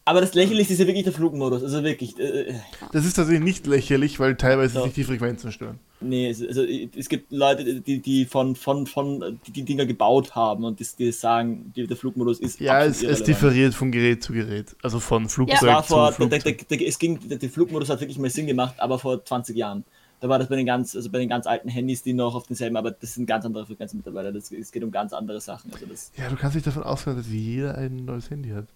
Aber 0.06 0.20
das 0.22 0.32
Lächerlichste 0.34 0.72
ist 0.72 0.78
ja 0.80 0.86
wirklich 0.86 1.04
der 1.04 1.12
Flugmodus. 1.12 1.62
Also 1.62 1.82
wirklich, 1.82 2.18
äh, 2.18 2.54
Das 2.92 3.04
ist 3.04 3.14
tatsächlich 3.14 3.42
nicht 3.44 3.66
lächerlich, 3.66 4.18
weil 4.20 4.36
teilweise 4.36 4.78
Ja. 4.78 4.84
sich 4.84 4.94
die 4.94 5.04
Frequenzen 5.04 5.50
stören. 5.52 5.78
nee, 6.00 6.30
es, 6.30 6.40
also, 6.40 6.62
es 6.64 7.08
gibt 7.08 7.32
Leute, 7.32 7.80
die, 7.82 7.98
die 8.00 8.24
von, 8.24 8.54
von, 8.56 8.86
von 8.86 9.38
die, 9.46 9.50
die 9.52 9.64
Dinger 9.64 9.84
gebaut 9.84 10.34
haben 10.34 10.64
und 10.64 10.78
die, 10.80 10.86
die 10.98 11.10
sagen, 11.12 11.72
die, 11.74 11.86
der 11.86 11.96
Flugmodus 11.96 12.38
ist 12.38 12.60
Ja, 12.60 12.84
es, 12.84 13.02
es 13.02 13.22
differiert 13.24 13.74
von 13.74 13.90
Gerät 13.90 14.22
zu 14.22 14.32
Gerät. 14.32 14.76
Also 14.82 15.00
von 15.00 15.28
Flugzeug 15.28 15.62
war 15.62 15.82
zu 15.82 15.88
vor, 15.88 16.10
der, 16.12 16.28
der, 16.28 16.40
Flugzeug. 16.40 16.68
der, 16.68 16.86
es 16.88 16.98
ging, 16.98 17.18
der, 17.28 17.38
der 17.38 17.50
Flugmodus 17.50 17.88
hat 17.90 18.00
wirklich 18.00 18.18
mal 18.18 18.30
Sinn 18.30 18.46
gemacht, 18.46 18.76
aber 18.78 18.98
vor 18.98 19.24
20 19.24 19.56
Jahren. 19.56 19.84
Da 20.20 20.28
war 20.30 20.38
das 20.38 20.48
bei 20.48 20.56
den 20.56 20.64
ganz, 20.66 20.96
also 20.96 21.10
bei 21.10 21.18
den 21.18 21.28
ganz 21.28 21.46
alten 21.46 21.68
Handys, 21.68 22.02
die 22.02 22.12
noch 22.14 22.34
auf 22.34 22.46
denselben, 22.46 22.76
aber 22.76 22.90
das 22.92 23.14
sind 23.14 23.26
ganz 23.26 23.44
andere 23.44 23.66
Frequenzen 23.66 23.98
mittlerweile. 23.98 24.32
Das, 24.32 24.50
es 24.52 24.70
geht 24.72 24.82
um 24.84 24.90
ganz 24.90 25.12
andere 25.12 25.40
Sachen. 25.40 25.70
Also 25.72 25.84
das, 25.84 26.10
Ja, 26.16 26.28
du 26.30 26.36
kannst 26.36 26.54
nicht 26.54 26.66
davon 26.66 26.84
ausgehen, 26.84 27.16
dass 27.16 27.26
jeder 27.28 27.76
ein 27.76 28.04
neues 28.04 28.30
Handy 28.30 28.50
hat. 28.50 28.66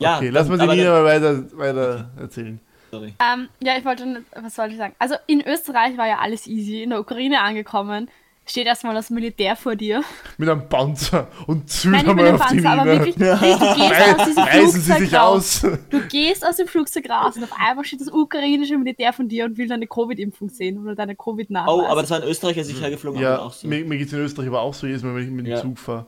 Ja, 0.00 0.16
okay, 0.16 0.28
lass 0.30 0.48
mal 0.48 0.60
aber- 0.60 0.72
die 0.72 0.78
Nina 0.80 0.90
mal 0.90 1.04
weiter, 1.04 1.44
weiter 1.58 2.10
erzählen. 2.18 2.60
Sorry. 2.90 3.14
Ähm, 3.20 3.48
ja, 3.62 3.74
ich 3.78 3.84
wollte, 3.84 4.24
was 4.34 4.58
wollte 4.58 4.72
ich 4.72 4.78
sagen? 4.78 4.94
Also 4.98 5.14
in 5.28 5.40
Österreich 5.46 5.96
war 5.96 6.08
ja 6.08 6.18
alles 6.18 6.48
easy. 6.48 6.82
In 6.82 6.90
der 6.90 6.98
Ukraine 6.98 7.40
angekommen, 7.40 8.10
steht 8.44 8.66
erstmal 8.66 8.94
das 8.96 9.10
Militär 9.10 9.54
vor 9.54 9.76
dir. 9.76 10.02
Mit 10.38 10.48
einem 10.48 10.68
Panzer 10.68 11.28
und 11.46 11.70
zünd 11.70 12.04
Nein, 12.04 12.16
mit 12.16 12.26
auf 12.26 12.46
die 12.48 12.56
Panzer, 12.62 12.70
aber 12.70 12.84
Nina. 12.86 13.04
wirklich, 13.04 13.18
wirklich, 13.20 13.56
du 13.58 13.74
gehst 13.76 14.18
aus 14.18 14.26
diesem 14.26 14.42
Reißen 14.42 14.70
sie 14.80 14.80
Flugzeug 14.80 14.98
sich 14.98 15.14
raus. 15.14 15.64
aus. 15.64 15.78
Du 15.90 16.00
gehst 16.08 16.44
aus 16.44 16.56
dem 16.56 16.66
Flugzeug 16.66 17.08
raus 17.08 17.36
und 17.36 17.44
auf 17.44 17.52
einmal 17.64 17.84
steht 17.84 18.00
das 18.00 18.08
ukrainische 18.10 18.76
Militär 18.76 19.12
von 19.12 19.28
dir 19.28 19.44
und 19.44 19.56
will 19.56 19.68
deine 19.68 19.86
Covid-Impfung 19.86 20.48
sehen 20.48 20.78
oder 20.82 20.96
deine 20.96 21.14
Covid-Nachweis. 21.14 21.72
Oh, 21.72 21.86
aber 21.86 22.00
das 22.00 22.10
war 22.10 22.20
in 22.20 22.28
Österreich, 22.28 22.58
als 22.58 22.70
ich 22.70 22.80
hergeflogen 22.80 23.20
Ja, 23.22 23.36
bin, 23.36 23.44
auch 23.46 23.52
so. 23.52 23.68
mir, 23.68 23.84
mir 23.84 23.98
geht 23.98 24.08
es 24.08 24.12
in 24.14 24.18
Österreich 24.18 24.48
aber 24.48 24.62
auch 24.62 24.74
so 24.74 24.88
jedes 24.88 25.04
Mal, 25.04 25.14
wenn 25.14 25.22
ich 25.22 25.30
mit 25.30 25.46
dem 25.46 25.52
Ja. 25.52 25.60
Zug 25.60 25.78
fahre. 25.78 26.06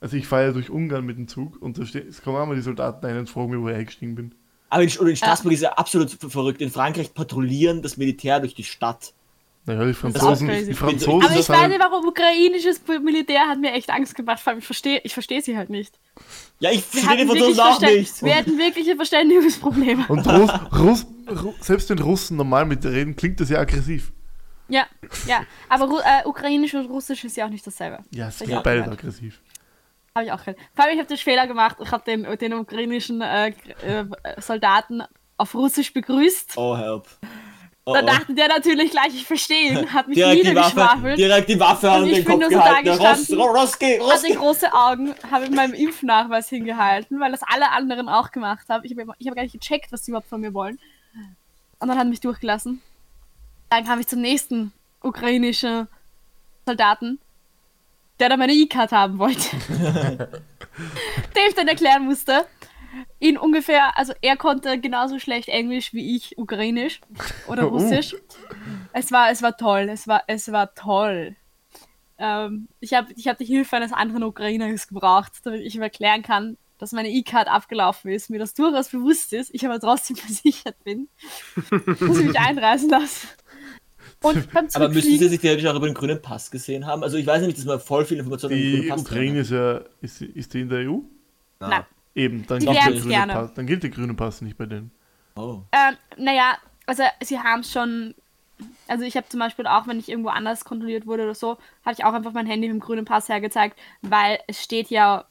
Also 0.00 0.16
ich 0.16 0.26
fahre 0.26 0.46
ja 0.46 0.52
durch 0.52 0.70
Ungarn 0.70 1.04
mit 1.04 1.18
dem 1.18 1.28
Zug 1.28 1.60
und 1.60 1.76
da 1.78 1.82
es 1.82 2.22
kommen 2.22 2.36
auch 2.38 2.46
mal 2.46 2.56
die 2.56 2.62
Soldaten 2.62 3.04
ein 3.06 3.18
und 3.18 3.28
fragen 3.28 3.50
mich, 3.50 3.60
wo 3.60 3.68
ich 3.68 3.76
eingestiegen 3.76 4.14
bin. 4.14 4.34
Aber 4.70 4.82
in, 4.82 4.90
oder 4.98 5.10
in 5.10 5.16
Straßburg 5.16 5.52
ist 5.52 5.60
ja 5.62 5.72
absolut 5.72 6.10
ver- 6.10 6.30
verrückt. 6.30 6.60
In 6.60 6.70
Frankreich 6.70 7.12
patrouillieren 7.12 7.82
das 7.82 7.96
Militär 7.96 8.40
durch 8.40 8.54
die 8.54 8.64
Stadt. 8.64 9.12
Naja, 9.66 9.84
die 9.84 9.92
Franzosen, 9.92 10.48
die 10.48 10.54
Aber 10.68 10.74
Franzosen 10.74 11.22
aber 11.28 11.38
ich 11.38 11.46
weiß 11.48 11.68
nicht, 11.68 11.80
warum 11.80 12.06
ukrainisches 12.06 12.80
Militär 13.02 13.46
hat 13.46 13.60
mir 13.60 13.72
echt 13.72 13.90
Angst 13.90 14.14
gemacht. 14.14 14.40
Vor 14.40 14.52
allem, 14.52 14.60
ich 14.60 14.64
verstehe 14.64 15.00
ich 15.04 15.12
versteh 15.12 15.40
sie 15.40 15.56
halt 15.56 15.68
nicht. 15.68 15.98
Ja, 16.60 16.70
ich 16.70 16.82
Wir 16.94 17.02
verstehe 17.02 17.26
die 17.26 17.42
uns 17.42 17.58
auch 17.58 17.80
nicht. 17.80 18.22
wir 18.22 18.34
hatten 18.36 18.56
wirkliche 18.56 18.96
Verständigungsprobleme. 18.96 20.06
Und 20.08 20.26
Russ, 20.26 20.50
Russ, 20.72 21.06
Ru- 21.26 21.54
selbst 21.60 21.90
wenn 21.90 21.98
Russen 21.98 22.38
normal 22.38 22.64
mit 22.64 22.82
dir 22.84 22.90
reden, 22.92 23.16
klingt 23.16 23.38
das 23.38 23.50
ja 23.50 23.58
aggressiv. 23.58 24.12
Ja, 24.68 24.86
ja. 25.26 25.42
Aber 25.68 26.00
äh, 26.04 26.26
ukrainisch 26.26 26.72
und 26.74 26.86
russisch 26.86 27.24
ist 27.24 27.36
ja 27.36 27.44
auch 27.44 27.50
nicht 27.50 27.66
dasselbe. 27.66 27.98
Ja, 28.12 28.28
es 28.28 28.38
klingt 28.38 28.62
beides 28.62 28.88
aggressiv. 28.88 29.40
Habe 30.20 30.26
ich 30.26 30.32
auch 30.32 30.44
gehört. 30.44 30.58
Vor 30.74 30.84
allem, 30.84 30.94
ich 30.94 30.98
habe 30.98 31.08
den 31.08 31.16
Fehler 31.16 31.46
gemacht. 31.46 31.76
Ich 31.82 31.90
habe 31.90 32.04
den, 32.04 32.26
den 32.38 32.54
ukrainischen 32.54 33.20
äh, 33.22 33.48
äh, 33.48 34.04
Soldaten 34.38 35.02
auf 35.36 35.54
Russisch 35.54 35.92
begrüßt. 35.92 36.56
Oh, 36.56 36.76
help. 36.76 37.06
Oh, 37.86 37.94
Da 37.94 38.02
dachte 38.02 38.34
der 38.34 38.48
natürlich 38.48 38.90
gleich, 38.90 39.14
ich 39.14 39.26
verstehe 39.26 39.70
ihn, 39.72 39.92
hat 39.94 40.06
mich 40.06 40.16
Direkt 40.16 40.44
die, 40.44 40.54
Waffe, 40.54 40.68
niedergeschwafelt, 40.68 41.18
direkt 41.18 41.48
die 41.48 41.58
Waffe 41.58 41.90
an 41.90 42.04
ich 42.04 42.16
den 42.16 42.24
bin 42.24 42.32
Kopf 42.32 42.40
nur 42.40 42.50
so 42.50 42.56
gehalten. 42.56 42.86
da 42.86 43.10
Ross, 43.10 43.32
Roski, 43.32 43.98
hatte 43.98 44.12
Roski. 44.12 44.34
große 44.34 44.72
Augen, 44.74 45.14
habe 45.30 45.50
meinem 45.50 45.72
Impfnachweis 45.72 46.50
hingehalten, 46.50 47.18
weil 47.18 47.32
das 47.32 47.40
alle 47.42 47.70
anderen 47.70 48.10
auch 48.10 48.30
gemacht 48.30 48.68
haben. 48.68 48.84
Ich 48.84 48.92
habe 48.92 49.14
ich 49.18 49.26
hab 49.28 49.34
gar 49.34 49.42
nicht 49.42 49.58
gecheckt, 49.58 49.90
was 49.92 50.02
die 50.02 50.10
überhaupt 50.10 50.28
von 50.28 50.42
mir 50.42 50.52
wollen. 50.52 50.78
Und 51.78 51.88
dann 51.88 51.98
hat 51.98 52.06
mich 52.06 52.20
durchgelassen. 52.20 52.82
Dann 53.70 53.86
kam 53.86 53.98
ich 53.98 54.06
zum 54.08 54.20
nächsten 54.20 54.72
ukrainischen 55.00 55.88
Soldaten, 56.66 57.18
der 58.20 58.28
dann 58.28 58.38
meine 58.38 58.52
E-Card 58.52 58.92
haben 58.92 59.18
wollte. 59.18 59.56
dem 61.36 61.42
ich 61.48 61.54
dann 61.54 61.68
erklären 61.68 62.04
musste, 62.04 62.46
ihn 63.18 63.38
ungefähr, 63.38 63.96
also 63.96 64.12
er 64.20 64.36
konnte 64.36 64.80
genauso 64.80 65.18
schlecht 65.18 65.48
Englisch 65.48 65.92
wie 65.92 66.16
ich 66.16 66.38
Ukrainisch 66.38 67.00
oder 67.46 67.66
Oh. 67.66 67.68
Russisch. 67.76 68.16
Es 68.92 69.12
war, 69.12 69.30
es 69.30 69.42
war 69.42 69.56
toll, 69.56 69.88
es 69.90 70.08
war, 70.08 70.22
es 70.26 70.50
war 70.50 70.74
toll. 70.74 71.36
Ähm, 72.18 72.68
ich 72.80 72.94
habe 72.94 73.12
ich 73.16 73.28
hab 73.28 73.38
die 73.38 73.44
Hilfe 73.44 73.76
eines 73.76 73.92
anderen 73.92 74.24
Ukrainers 74.24 74.88
gebraucht, 74.88 75.32
damit 75.44 75.60
ich 75.62 75.74
ihm 75.74 75.82
erklären 75.82 76.22
kann, 76.22 76.56
dass 76.78 76.92
meine 76.92 77.10
E-Card 77.10 77.48
abgelaufen 77.48 78.10
ist, 78.10 78.30
mir 78.30 78.38
das 78.38 78.54
durchaus 78.54 78.88
bewusst 78.88 79.32
ist, 79.32 79.54
ich 79.54 79.64
aber 79.66 79.78
trotzdem 79.78 80.16
versichert 80.16 80.82
bin, 80.82 81.08
dass 81.70 82.00
ich 82.00 82.26
mich 82.26 82.38
einreisen 82.38 82.90
lasse. 82.90 83.28
Und 84.22 84.52
beim 84.52 84.68
Aber 84.74 84.88
müssten 84.88 85.18
Sie 85.18 85.28
sich 85.28 85.40
theoretisch 85.40 85.66
auch 85.66 85.76
über 85.76 85.86
den 85.86 85.94
grünen 85.94 86.20
Pass 86.20 86.50
gesehen 86.50 86.86
haben? 86.86 87.02
Also 87.02 87.16
ich 87.16 87.26
weiß 87.26 87.42
nicht, 87.42 87.58
dass 87.58 87.64
man 87.64 87.80
voll 87.80 88.04
viel 88.04 88.18
Informationen 88.18 88.54
über 88.54 88.62
den 88.62 88.70
Die 88.72 88.78
grünen 88.78 88.88
Pass 88.90 89.00
Ukraine 89.02 89.30
drin 89.32 89.40
ist 89.40 89.50
ja, 89.50 89.80
ist, 90.00 90.22
ist 90.22 90.54
die 90.54 90.60
in 90.60 90.68
der 90.68 90.90
EU? 90.90 90.98
nein. 91.60 91.84
Eben, 92.14 92.44
dann 92.46 92.58
Die 92.58 92.66
gilt, 92.66 92.76
der 92.76 92.92
grüne 92.92 93.08
gerne. 93.08 93.32
Pass, 93.32 93.54
dann 93.54 93.66
gilt 93.66 93.82
der 93.82 93.90
grüne 93.90 94.14
Pass 94.14 94.40
nicht 94.42 94.58
bei 94.58 94.66
denen. 94.66 94.90
Oh. 95.36 95.60
Ähm, 95.72 95.96
naja, 96.16 96.58
also 96.86 97.04
sie 97.22 97.38
haben 97.38 97.60
es 97.60 97.70
schon. 97.72 98.14
Also 98.88 99.04
ich 99.04 99.16
habe 99.16 99.28
zum 99.28 99.40
Beispiel 99.40 99.66
auch, 99.66 99.86
wenn 99.86 99.98
ich 99.98 100.08
irgendwo 100.08 100.28
anders 100.28 100.64
kontrolliert 100.64 101.06
wurde 101.06 101.22
oder 101.22 101.34
so, 101.34 101.56
habe 101.84 101.94
ich 101.96 102.04
auch 102.04 102.12
einfach 102.12 102.32
mein 102.32 102.46
Handy 102.46 102.68
mit 102.68 102.74
dem 102.74 102.80
grünen 102.80 103.04
Pass 103.06 103.28
hergezeigt, 103.28 103.78
weil 104.02 104.40
es 104.48 104.62
steht 104.62 104.90
ja, 104.90 105.24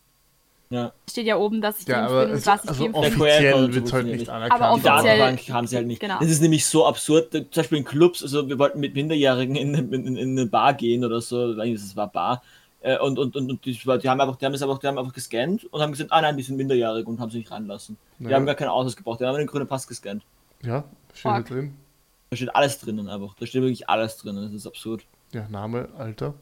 Ja. 0.72 0.94
steht 1.10 1.26
ja 1.26 1.36
oben, 1.38 1.62
dass 1.62 1.80
ich 1.82 1.88
Ja, 1.88 2.06
aber 2.06 2.28
bin 2.28 2.36
es, 2.36 2.46
was 2.46 2.64
ich 2.64 2.70
also 2.70 2.84
bin. 2.84 2.94
Offiziell 2.94 3.74
wird 3.74 3.86
es 3.88 3.94
halt 3.94 4.06
nicht 4.06 4.30
anerkannt. 4.30 4.62
Aber 4.62 4.80
Die 4.80 4.88
offiziell- 4.88 5.18
Datenbank 5.18 5.50
haben 5.50 5.66
sie 5.68 5.76
halt 5.78 5.88
nicht. 5.88 6.00
Genau. 6.00 6.20
Das 6.20 6.30
ist 6.30 6.42
nämlich 6.42 6.66
so 6.66 6.86
absurd. 6.86 7.32
Zum 7.32 7.48
Beispiel 7.56 7.80
in 7.80 7.86
Clubs, 7.86 8.22
also 8.22 8.48
wir 8.48 8.60
wollten 8.60 8.80
mit 8.80 8.94
Minderjährigen 8.94 9.56
in, 9.56 9.74
in, 9.74 9.92
in, 9.94 10.16
in 10.18 10.38
eine 10.40 10.46
Bar 10.48 10.76
gehen 10.76 11.04
oder 11.04 11.22
so, 11.22 11.54
eigentlich 11.54 11.82
es 11.82 11.96
war 11.96 12.08
Bar. 12.12 12.44
Äh, 12.82 12.98
Und, 13.00 13.18
und, 13.18 13.36
und, 13.36 13.50
und 13.50 13.66
die, 13.66 13.72
die 13.74 14.10
haben 14.10 14.22
einfach, 14.22 14.36
die 14.38 14.46
haben 14.46 14.54
es 14.54 14.62
einfach, 14.62 14.78
die 14.78 14.88
haben 14.88 14.98
einfach 15.00 15.14
gescannt 15.14 15.66
und 15.66 15.82
haben 15.82 15.92
gesagt, 15.92 16.12
ah 16.12 16.22
nein, 16.22 16.38
die 16.38 16.44
sind 16.44 16.56
minderjährig 16.56 17.06
und 17.08 17.20
haben 17.20 17.32
sie 17.32 17.40
nicht 17.40 17.52
reinlassen. 17.52 17.98
Die 18.20 18.26
Ja. 18.26 18.36
haben 18.38 18.46
gar 18.46 18.56
keinen 18.56 18.70
Ausweis 18.70 18.96
gebraucht, 18.96 19.20
die 19.22 19.26
haben 19.26 19.38
den 19.38 19.48
grünen 19.48 19.68
Pass 19.68 19.88
gescannt. 19.88 20.24
Ja, 20.62 20.84
steht 21.14 21.26
da 21.32 21.42
drin. 21.42 21.76
Da 22.30 22.38
steht 22.38 22.56
alles 22.56 22.80
drinnen 22.80 23.10
einfach. 23.10 23.34
Da 23.40 23.46
steht 23.48 23.64
wirklich 23.64 23.90
alles 23.90 24.18
drinnen. 24.18 24.44
Das 24.46 24.54
ist 24.54 24.68
absurd. 24.68 25.04
Ja, 25.34 25.48
Name, 25.50 25.90
Alter 25.98 26.36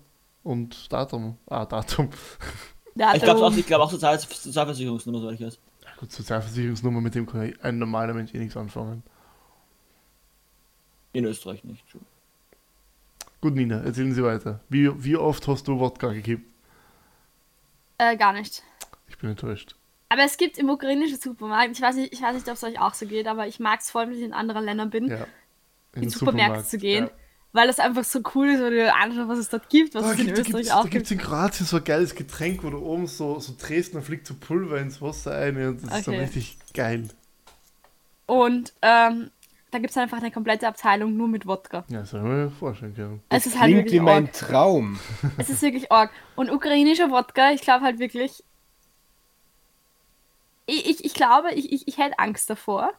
und 0.43 0.91
Datum. 0.91 1.37
Ah, 1.47 1.65
Datum. 1.65 2.09
Ich 3.15 3.21
glaube 3.21 3.45
auch, 3.45 3.55
ich 3.55 3.65
glaube 3.65 3.83
auch 3.83 3.91
Sozial 3.91 4.19
Sozialversicherungsnummer, 4.19 5.19
soweit 5.19 5.39
ich 5.39 5.45
weiß. 5.45 5.59
Ja, 5.83 5.89
gut, 5.99 6.11
Sozialversicherungsnummer, 6.11 7.01
mit 7.01 7.15
dem 7.15 7.25
kann 7.25 7.53
ein 7.61 7.77
normaler 7.79 8.13
Mensch 8.13 8.33
eh 8.33 8.39
nichts 8.39 8.57
anfangen. 8.57 9.03
In 11.13 11.25
Österreich 11.25 11.63
nicht. 11.63 11.83
Gut, 13.41 13.53
Nina, 13.55 13.81
erzählen 13.81 14.13
Sie 14.13 14.23
weiter. 14.23 14.59
Wie, 14.69 15.03
wie 15.03 15.15
oft 15.15 15.47
hast 15.47 15.67
du 15.67 15.79
Wodka 15.79 16.11
gekippt? 16.13 16.49
äh, 17.99 18.15
gar 18.15 18.33
nicht. 18.33 18.63
Ich 19.07 19.17
bin 19.17 19.29
enttäuscht. 19.31 19.75
Aber 20.09 20.23
es 20.23 20.37
gibt 20.37 20.57
im 20.57 20.69
ukrainischen 20.69 21.19
Supermarkt, 21.19 21.71
ich 21.71 21.81
weiß 21.81 21.95
nicht, 21.95 22.13
ich 22.13 22.21
weiß 22.21 22.35
nicht, 22.35 22.47
ob 22.47 22.53
es 22.53 22.63
euch 22.63 22.79
auch 22.79 22.93
so 22.93 23.05
geht, 23.07 23.27
aber 23.27 23.47
ich 23.47 23.59
mag 23.59 23.79
es 23.81 23.89
voll, 23.91 24.07
wenn 24.07 24.13
ich 24.15 24.21
in 24.21 24.33
anderen 24.33 24.63
Ländern 24.63 24.89
bin, 24.89 25.07
Ja. 25.07 25.25
in, 25.93 26.01
den 26.03 26.09
Supermärkte 26.09 26.63
zu 26.63 26.77
gehen, 26.77 27.05
Ja. 27.05 27.11
Weil 27.53 27.69
es 27.69 27.79
einfach 27.79 28.03
so 28.03 28.19
cool 28.35 28.47
ist, 28.49 28.59
wenn 28.59 28.71
du 28.71 28.75
dir 28.77 28.95
anschaust, 28.95 29.29
was 29.29 29.39
es 29.39 29.49
dort 29.49 29.69
gibt, 29.69 29.95
was 29.95 30.03
Da 30.03 30.13
es 30.13 30.19
in 30.19 30.25
gibt 30.27 30.39
Österreich 30.39 30.65
es 30.67 30.71
auch 30.71 30.83
da 30.83 30.89
gibt's 30.89 31.09
gibt. 31.09 31.21
in 31.21 31.27
Kroatien 31.27 31.65
so 31.65 31.77
ein 31.77 31.83
geiles 31.83 32.13
Getränk, 32.15 32.63
wo 32.63 32.69
du 32.69 32.79
oben 32.79 33.07
so, 33.07 33.39
so 33.39 33.53
drehst 33.59 33.89
und 33.89 33.95
dann 33.95 34.03
fliegt 34.03 34.27
so 34.27 34.35
Pulver 34.35 34.79
ins 34.79 35.01
Wasser 35.01 35.31
ein 35.35 35.55
und 35.57 35.83
das 35.83 35.99
ist 35.99 36.07
dann 36.07 36.13
Okay. 36.15 36.23
richtig 36.23 36.57
geil. 36.73 37.07
Und 38.25 38.73
ähm, 38.81 39.31
da 39.71 39.79
gibt 39.79 39.91
es 39.91 39.97
einfach 39.97 40.17
eine 40.17 40.31
komplette 40.31 40.67
Abteilung 40.67 41.15
nur 41.17 41.27
mit 41.27 41.45
Wodka. 41.47 41.83
Ja, 41.89 42.01
das 42.01 42.09
soll 42.11 42.19
ich 42.21 42.25
mir 42.27 42.51
vorstellen 42.51 42.95
können. 42.95 43.21
Es 43.29 43.45
ist 43.45 43.57
halt 43.59 43.71
Klingt 43.71 43.91
wie 43.91 43.99
mein 44.01 44.25
arg. 44.25 44.33
Traum. 44.33 44.99
Es 45.37 45.49
ist 45.49 45.61
wirklich 45.61 45.91
arg. 45.91 46.11
Und 46.35 46.49
ukrainischer 46.51 47.09
Wodka, 47.09 47.51
ich 47.51 47.61
glaube 47.61 47.85
halt 47.85 47.99
wirklich. 47.99 48.43
Ich, 50.65 50.85
ich, 50.89 51.05
ich 51.05 51.13
glaube, 51.13 51.53
ich, 51.53 51.71
ich, 51.71 51.87
ich 51.87 51.97
hätte 51.97 52.19
Angst 52.19 52.49
davor. 52.49 52.91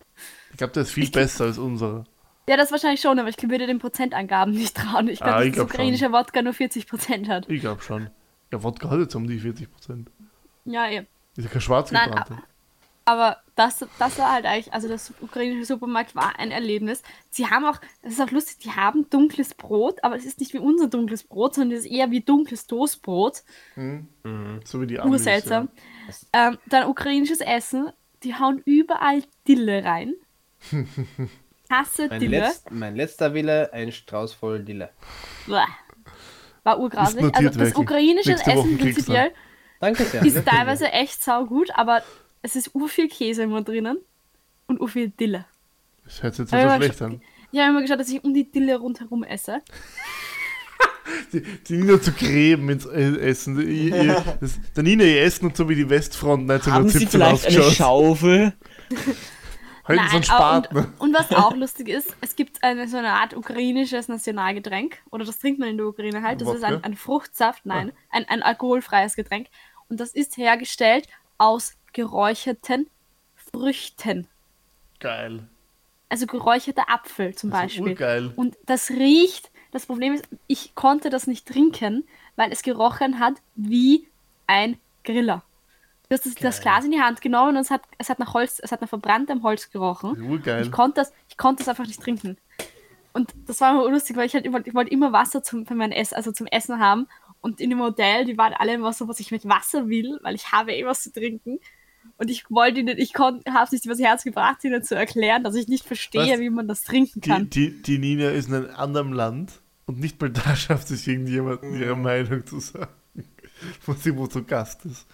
Ich 0.53 0.57
glaube, 0.57 0.73
der 0.73 0.85
ist 0.85 0.93
viel 0.93 1.11
besser 1.11 1.45
als 1.45 1.59
unsere. 1.59 2.05
Ja, 2.49 2.57
das 2.57 2.73
wahrscheinlich 2.73 3.01
schon, 3.01 3.19
aber 3.19 3.29
ich 3.29 3.37
würde 3.43 3.67
den 3.67 3.79
Prozentangaben 3.79 4.55
nicht 4.55 4.77
trauen. 4.77 5.09
Ich 5.09 5.19
glaube, 5.21 5.35
Ah, 5.35 5.45
dass 5.45 5.53
glaub 5.53 5.69
ukrainischer 5.69 6.13
Wodka 6.13 6.43
nur 6.43 6.55
40% 6.55 7.29
hat. 7.29 7.49
Ich 7.49 7.61
glaube 7.61 7.83
schon. 7.83 8.11
Ja, 8.53 8.63
Wodka 8.63 8.89
hat 8.91 9.01
jetzt 9.01 9.15
um 9.15 9.27
die 9.27 9.39
40%. 9.41 10.07
Ja, 10.65 10.89
eben. 10.91 11.07
Ist 11.37 11.45
ja 11.45 11.51
kein 11.51 11.61
schwarz 11.61 11.93
Nein, 11.93 12.09
gebrannte. 12.09 12.39
Aber 13.05 13.39
das, 13.55 13.87
das 13.99 14.19
war 14.19 14.33
halt 14.33 14.45
eigentlich, 14.45 14.73
also 14.75 14.87
das 14.87 15.15
ukrainische 15.23 15.65
Supermarkt 15.65 16.15
war 16.15 16.39
ein 16.39 16.51
Erlebnis. 16.51 17.03
Sie 17.31 17.47
haben 17.47 17.65
auch, 17.65 17.81
das 18.03 18.13
ist 18.15 18.21
auch 18.21 18.31
lustig, 18.31 18.59
die 18.59 18.73
haben 18.73 19.09
dunkles 19.09 19.55
Brot, 19.55 20.05
aber 20.05 20.17
es 20.17 20.27
ist 20.27 20.41
nicht 20.41 20.53
wie 20.53 20.59
unser 20.59 20.89
dunkles 20.89 21.25
Brot, 21.25 21.55
sondern 21.55 21.79
es 21.79 21.87
ist 21.87 21.91
eher 21.91 22.11
wie 22.11 22.21
dunkles 22.21 22.67
Toastbrot. 22.67 23.45
So 23.77 24.81
wie 24.83 24.87
die 24.87 25.01
Amis, 25.01 25.13
Urseltsam. 25.21 25.69
Ähm, 26.35 26.59
dann 26.67 26.89
ukrainisches 26.89 27.41
Essen, 27.41 27.91
die 28.25 28.35
hauen 28.35 28.61
überall 28.67 29.23
Dille 29.47 29.85
rein. 29.85 30.13
Hasse 31.71 32.09
Mein, 32.09 32.21
Dille. 32.21 32.41
letzt, 32.41 32.71
mein 32.71 32.97
letzter 32.97 33.35
Wille, 33.35 33.73
ein 33.73 33.93
Strauß 33.93 34.33
voll 34.33 34.61
Dille. 34.61 34.91
War 36.65 36.81
urgrasig. 36.81 37.23
Also 37.35 37.49
das 37.49 37.59
Werkel. 37.59 37.83
ukrainische 37.83 38.31
Nächste 38.31 38.51
Essen 38.51 38.79
prinzipiell 38.79 39.33
Danke 39.81 40.05
sehr. 40.05 40.25
ist 40.25 40.45
teilweise 40.45 40.91
echt 40.93 41.23
saugut, 41.23 41.71
aber 41.75 42.03
es 42.43 42.57
ist 42.57 42.75
urviel 42.75 43.09
Käse 43.09 43.43
immer 43.45 43.63
drinnen 43.63 43.99
und 44.67 44.81
urviel 44.81 45.11
Dille. 45.11 45.45
Das 46.05 46.23
hört 46.23 46.35
sich 46.35 46.51
jetzt 46.51 46.63
so 46.63 46.77
schlecht 46.77 47.03
an. 47.03 47.21
Ich 47.53 47.61
habe 47.61 47.71
immer 47.71 47.83
geschaut, 47.83 48.01
dass 48.01 48.09
ich 48.09 48.23
um 48.23 48.35
die 48.35 48.51
Dille 48.51 48.79
rundherum 48.79 49.25
esse. 49.25 49.61
Die, 51.33 51.41
die 51.41 51.77
Nina 51.79 52.01
zu 52.01 52.13
gräben 52.13 52.69
ins 52.69 52.85
äh, 52.85 53.17
Essen. 53.21 53.59
Ihr, 53.59 54.03
ihr, 54.03 54.25
das, 54.41 54.59
der 54.77 54.83
Nina 54.83 55.05
ihr 55.05 55.23
Essen 55.23 55.47
und 55.47 55.57
so 55.57 55.67
wie 55.69 55.75
die 55.75 55.89
Westfront 55.89 56.51
Haben 56.51 56.89
Sie 56.89 57.07
1917 57.07 57.09
vielleicht 57.09 57.47
eine 57.47 57.59
ausgeschaut. 57.59 57.73
Schaufel? 57.75 58.53
Halten 59.89 60.09
Sie 60.11 60.17
einen 60.17 60.31
aber- 60.31 60.67
Spaten. 60.67 60.77
und, 60.79 61.01
und 61.01 61.15
was 61.15 61.33
auch 61.33 61.55
lustig 61.57 61.89
ist, 61.89 62.15
es 62.21 62.37
gibt 62.37 62.63
eine 62.63 62.87
so 62.89 62.97
eine 62.99 63.13
Art 63.13 63.35
ukrainisches 63.35 64.09
Nationalgetränk, 64.09 64.99
oder 65.11 65.25
das 65.25 65.39
trinkt 65.39 65.59
man 65.59 65.69
in 65.71 65.77
der 65.79 65.87
Ukraine 65.87 66.23
halt, 66.23 66.41
das 66.41 66.49
ist 66.55 66.63
ein, 66.63 66.75
Wodka? 66.75 66.87
ein 66.87 66.97
Fruchtsaft, 66.97 67.67
nein, 67.67 67.93
ein, 68.11 68.29
ein 68.29 68.43
alkoholfreies 68.43 69.17
Getränk. 69.17 69.49
Und 69.89 69.99
das 70.01 70.11
ist 70.13 70.37
hergestellt 70.37 71.09
aus 71.39 71.75
geräucherten 71.95 72.89
Früchten. 73.53 74.29
Geil. 75.01 75.49
Also 76.11 76.27
geräucherter 76.27 76.89
Apfel 76.91 77.35
zum 77.35 77.51
Das 77.51 77.61
Beispiel. 77.61 77.89
urgeil. 77.89 78.33
Und 78.37 78.57
das 78.67 78.91
riecht, 78.91 79.51
das 79.73 79.87
Problem 79.87 80.15
ist, 80.15 80.25
ich 80.47 80.75
konnte 80.75 81.11
das 81.11 81.27
nicht 81.27 81.47
trinken, 81.47 82.07
weil 82.37 82.53
es 82.53 82.63
gerochen 82.63 83.19
hat 83.19 83.35
wie 83.55 84.07
ein 84.47 84.79
Griller. 85.05 85.43
Du 86.09 86.15
hast 86.15 86.25
das, 86.25 86.35
das 86.37 86.61
Glas 86.63 86.85
in 86.85 86.91
die 86.91 87.01
Hand 87.01 87.21
genommen 87.21 87.57
und 87.57 87.63
es 87.63 87.71
hat, 87.71 87.83
es 87.99 88.09
hat 88.09 88.19
nach 88.19 88.33
Holz, 88.33 88.61
es 88.63 88.73
hat 88.73 88.81
nach 88.81 88.89
verbranntem 88.89 89.43
Holz 89.43 89.71
gerochen. 89.71 90.21
Urgeil. 90.23 90.63
Ich 90.63 90.73
konnte 90.73 91.01
das, 91.01 91.13
ich 91.29 91.37
konnte 91.37 91.61
das 91.61 91.69
einfach 91.69 91.87
nicht 91.87 92.01
trinken. 92.01 92.39
Und 93.13 93.35
das 93.47 93.61
war 93.61 93.73
immer 93.73 93.91
lustig, 93.91 94.17
weil 94.17 94.27
ich 94.27 94.35
halt 94.35 94.47
immer, 94.47 94.67
ich 94.67 94.75
wollte 94.75 94.91
immer 94.91 95.13
Wasser 95.13 95.43
zum, 95.43 95.67
für 95.67 95.75
mein 95.75 95.93
Essen, 95.93 96.15
also 96.15 96.33
zum 96.33 96.47
Essen 96.47 96.79
haben. 96.79 97.09
Und 97.41 97.61
in 97.61 97.71
dem 97.71 97.81
Hotel, 97.81 98.25
die 98.25 98.39
waren 98.39 98.55
alle 98.55 98.75
immer 98.75 98.93
so, 98.93 99.07
was 99.07 99.21
ich 99.21 99.31
mit 99.31 99.47
Wasser 99.47 99.89
will, 99.89 100.19
weil 100.23 100.35
ich 100.35 100.51
habe 100.51 100.73
eh 100.73 100.85
was 100.87 101.03
zu 101.03 101.13
trinken. 101.13 101.59
Und 102.17 102.31
ich 102.31 102.51
wollte 102.51 102.81
ihnen, 102.81 102.97
ich 102.97 103.15
habe 103.15 103.41
es 103.65 103.73
nicht 103.73 103.85
übers 103.85 104.01
Herz 104.01 104.25
gebracht, 104.25 104.65
ihnen 104.65 104.83
zu 104.83 104.95
erklären, 104.95 105.45
dass 105.45 105.55
ich 105.55 105.69
nicht 105.69 105.85
verstehe, 105.85 106.35
Was? 106.35 106.41
wie 106.41 106.51
man 106.51 106.67
das 106.69 106.85
trinken 106.85 107.21
Die, 107.21 107.29
kann. 107.29 107.51
die, 107.51 107.83
die 107.83 107.99
Nina 107.99 108.31
ist 108.31 108.49
in 108.49 108.55
einem 108.55 108.75
anderen 108.75 109.13
Land 109.13 109.61
und 109.87 110.01
nicht 110.01 110.21
mal 110.21 110.31
da 110.31 110.57
schafft 110.57 110.91
es 110.91 111.07
irgendjemandem 111.07 111.75
ihre 111.75 111.97
Meinung 111.97 112.47
zu 112.47 112.61
sagen. 112.61 112.93
Wo 113.85 113.93
sie 113.93 114.17
wo 114.17 114.27
zu 114.27 114.45
Gast 114.45 114.85
ist. 114.87 115.07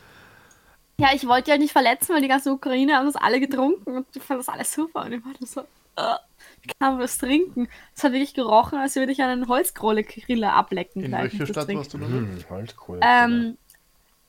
Ja, 0.99 1.09
ich 1.15 1.27
wollte 1.27 1.51
ja 1.51 1.59
nicht 1.59 1.73
verletzen, 1.73 2.15
weil 2.15 2.23
die 2.23 2.29
ganze 2.29 2.53
Ukraine 2.53 2.95
haben 2.97 3.07
das 3.07 3.17
alle 3.17 3.41
getrunken 3.41 3.97
und 3.99 4.07
ich 4.15 4.23
fand 4.23 4.41
das 4.41 4.49
alles 4.49 4.73
super. 4.73 5.05
Und 5.05 5.13
ich 5.13 5.25
war 5.25 5.33
so, 5.41 5.61
äh, 5.97 6.17
wie 6.63 6.69
kann 6.79 6.93
man 6.93 7.01
das 7.01 7.19
trinken? 7.19 7.69
Es 7.97 8.05
hat 8.05 8.13
wirklich 8.13 8.35
gerochen, 8.35 8.79
als 8.79 8.95
würde 8.95 9.11
ich 9.13 9.21
einen 9.23 9.49
Holzkohle-Griller 9.49 10.53
ablecken. 10.53 11.03
In 11.03 11.13
welcher 11.13 11.39
das 11.39 11.49
Stadt 11.49 11.65
trinke. 11.67 11.81
warst 11.81 11.95
du 11.95 11.99
noch? 11.99 12.09
Hm, 12.09 12.39
Holzkohle. 12.49 13.01
Ähm, 13.03 13.57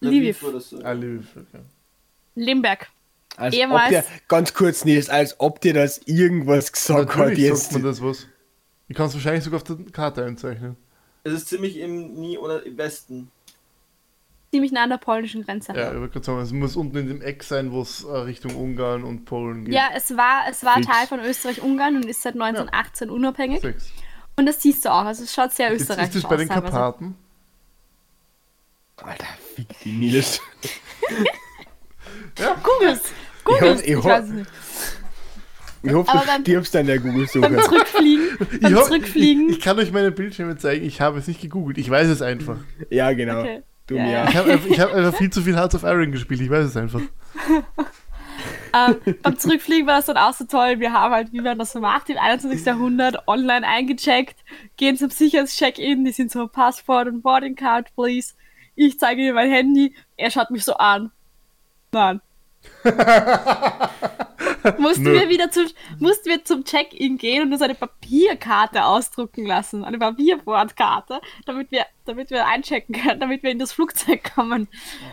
Lviv, 0.01 0.43
Oder 0.43 0.59
so. 0.59 0.79
Ah, 0.83 0.91
Lviv, 0.93 1.27
okay. 1.35 1.63
Limberg. 2.35 2.89
als 3.37 3.53
ob 3.55 3.59
ehemals- 3.61 3.89
dir, 3.89 4.03
ganz 4.27 4.53
kurz, 4.53 4.85
Nils, 4.85 5.09
als 5.09 5.39
ob 5.39 5.61
dir 5.61 5.73
das 5.73 5.99
irgendwas 6.05 6.71
gesagt 6.71 7.09
hat 7.11 7.17
Natürlich 7.17 7.39
jetzt. 7.39 7.61
sagt 7.63 7.73
man 7.73 7.83
das 7.83 8.01
was. 8.01 8.27
Ich 8.87 8.95
kann 8.95 9.07
es 9.07 9.13
wahrscheinlich 9.13 9.43
sogar 9.43 9.57
auf 9.57 9.63
der 9.63 9.77
Karte 9.91 10.25
einzeichnen. 10.25 10.77
Es 11.23 11.33
ist 11.33 11.47
ziemlich 11.47 11.77
im 11.77 12.13
Nie 12.15 12.37
oder 12.37 12.63
im 12.65 12.77
Westen. 12.77 13.31
Ziemlich 14.55 14.71
nah 14.71 14.83
an 14.83 14.89
der 14.89 14.97
polnischen 14.97 15.43
Grenze. 15.43 15.73
Ja, 15.75 15.91
ich 15.91 16.11
gerade 16.13 16.23
sagen, 16.23 16.39
es 16.39 16.53
muss 16.53 16.77
unten 16.77 16.95
in 16.97 17.07
dem 17.09 17.21
Eck 17.21 17.43
sein, 17.43 17.73
wo 17.73 17.81
es 17.81 18.05
äh, 18.05 18.07
Richtung 18.15 18.55
Ungarn 18.55 19.03
und 19.03 19.25
Polen 19.25 19.65
geht. 19.65 19.73
Ja, 19.73 19.89
es 19.93 20.15
war, 20.15 20.43
es 20.49 20.63
war 20.63 20.75
Fix. 20.75 20.87
Teil 20.87 21.07
von 21.07 21.19
Österreich-Ungarn 21.19 21.97
und 21.97 22.05
ist 22.05 22.21
seit 22.21 22.35
1918 22.35 23.09
unabhängig. 23.09 23.59
Sechs. 23.59 23.91
Und 24.37 24.45
das 24.45 24.61
siehst 24.61 24.85
du 24.85 24.89
auch. 24.93 25.03
Also 25.03 25.23
es 25.23 25.33
schaut 25.33 25.51
sehr 25.51 25.73
österreichisch 25.73 26.15
ist 26.15 26.23
das 26.23 26.29
bei 26.29 26.35
aus. 26.35 26.39
den. 26.39 26.47
Karpaten? 26.47 27.15
Alter, 29.03 29.25
fick 29.55 29.67
die 29.83 29.91
Nils. 29.91 30.39
Googles! 32.63 33.01
Googles! 33.43 33.81
Ich 33.81 33.87
Ich, 33.89 33.95
hoffe- 33.97 33.99
ich 33.99 34.05
weiß 34.05 34.29
nicht. 34.29 34.49
Ich 35.83 35.93
hoffe, 35.93 36.11
du 36.17 36.25
beim- 36.25 36.41
stirbst 36.41 36.75
an 36.77 36.87
der 36.87 36.99
Beim 36.99 37.11
Google-Suche. 37.11 37.57
Zurückfliegen, 37.61 38.37
beim 38.61 38.73
Ich, 38.73 38.83
Zurückfliegen. 38.85 39.49
ich, 39.49 39.57
ich 39.57 39.63
kann 39.63 39.77
euch 39.77 39.91
meine 39.91 40.11
Bildschirme 40.11 40.57
zeigen, 40.57 40.85
ich 40.85 41.01
habe 41.01 41.19
es 41.19 41.27
nicht 41.27 41.41
gegoogelt, 41.41 41.77
ich 41.77 41.89
weiß 41.89 42.07
es 42.07 42.21
einfach. 42.21 42.57
Ja, 42.89 43.11
genau. 43.13 43.41
Okay. 43.41 43.63
Du 43.87 43.95
Ja, 43.95 44.05
ja. 44.05 44.29
Ich 44.29 44.35
habe 44.35 44.51
hab 44.53 44.93
einfach 44.93 45.15
viel 45.15 45.29
zu 45.29 45.41
viel 45.41 45.55
Hearts 45.55 45.75
of 45.75 45.83
Iron 45.83 46.11
gespielt, 46.11 46.41
ich 46.41 46.49
weiß 46.49 46.65
es 46.65 46.77
einfach. 46.77 47.01
ähm, 48.73 49.15
beim 49.21 49.37
Zurückfliegen 49.37 49.85
war 49.85 49.99
es 49.99 50.05
dann 50.05 50.17
auch 50.17 50.33
so 50.33 50.45
toll. 50.45 50.79
Wir 50.79 50.91
haben 50.91 51.13
halt, 51.13 51.31
wie 51.33 51.41
man 51.41 51.59
das 51.59 51.73
so 51.73 51.79
macht, 51.79 52.09
im 52.09 52.17
21. 52.17 52.65
Jahrhundert 52.65 53.27
online 53.27 53.67
eingecheckt, 53.67 54.37
gehen 54.77 54.97
zum 54.97 55.09
Sicherheitscheck-In, 55.09 56.03
die 56.03 56.11
sind 56.11 56.31
so 56.31 56.47
Passport 56.47 57.07
und 57.07 57.21
Boarding 57.21 57.55
Card, 57.55 57.93
please. 57.95 58.33
Ich 58.75 58.99
zeige 58.99 59.21
ihm 59.21 59.35
mein 59.35 59.51
Handy, 59.51 59.95
er 60.17 60.31
schaut 60.31 60.49
mich 60.51 60.63
so 60.63 60.73
an. 60.75 61.11
Nein. 61.91 62.21
mussten 64.79 65.05
wir 65.05 65.29
wieder 65.29 65.51
zum, 65.51 65.65
mussten 65.99 66.29
wir 66.29 66.43
zum 66.43 66.63
Check-In 66.63 67.17
gehen 67.17 67.43
und 67.43 67.53
uns 67.53 67.61
eine 67.61 67.75
Papierkarte 67.75 68.85
ausdrucken 68.85 69.45
lassen, 69.45 69.83
eine 69.83 69.97
Papierbordkarte, 69.99 71.21
damit 71.45 71.71
wir, 71.71 71.85
damit 72.05 72.29
wir 72.29 72.47
einchecken 72.47 72.95
können, 72.95 73.19
damit 73.19 73.43
wir 73.43 73.51
in 73.51 73.59
das 73.59 73.71
Flugzeug 73.73 74.23
kommen. 74.35 74.67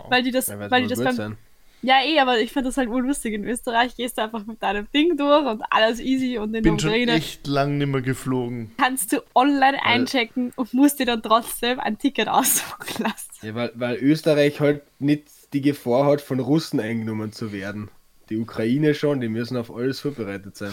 Weil 0.08 0.22
die 0.22 0.30
das, 0.30 0.48
Ja, 0.48 0.70
weil 0.70 0.82
die 0.82 0.88
das 0.88 1.02
beim, 1.02 1.14
sein. 1.14 1.38
ja, 1.82 1.96
eh, 2.04 2.18
aber 2.20 2.38
ich 2.40 2.52
finde 2.52 2.68
das 2.68 2.76
halt 2.76 2.88
urlustig. 2.88 3.34
In 3.34 3.44
Österreich 3.44 3.96
gehst 3.96 4.18
du 4.18 4.22
einfach 4.22 4.46
mit 4.46 4.62
deinem 4.62 4.86
Ding 4.92 5.16
durch 5.16 5.46
und 5.46 5.62
alles 5.70 6.00
easy 6.00 6.38
und 6.38 6.54
in 6.54 6.62
der 6.62 6.70
Bin 6.70 6.78
schon 6.78 6.90
Ukraine 6.90 7.12
echt 7.12 7.46
lang 7.46 7.78
nicht 7.78 7.88
mehr 7.88 8.02
geflogen. 8.02 8.72
kannst 8.78 9.12
du 9.12 9.22
online 9.34 9.84
einchecken 9.84 10.52
und 10.56 10.72
musst 10.74 10.98
dir 11.00 11.06
dann 11.06 11.22
trotzdem 11.22 11.80
ein 11.80 11.98
Ticket 11.98 12.28
ausdrucken 12.28 13.02
lassen. 13.02 13.30
Ja, 13.42 13.54
weil, 13.54 13.72
weil 13.74 13.96
Österreich 13.96 14.60
halt 14.60 14.82
nicht 15.00 15.24
die 15.52 15.60
Gefahr 15.60 16.06
hat, 16.06 16.20
von 16.20 16.40
Russen 16.40 16.80
eingenommen 16.80 17.32
zu 17.32 17.52
werden. 17.52 17.90
Die 18.32 18.38
Ukraine 18.38 18.94
schon, 18.94 19.20
die 19.20 19.28
müssen 19.28 19.58
auf 19.58 19.70
alles 19.70 20.00
vorbereitet 20.00 20.56
sein. 20.56 20.72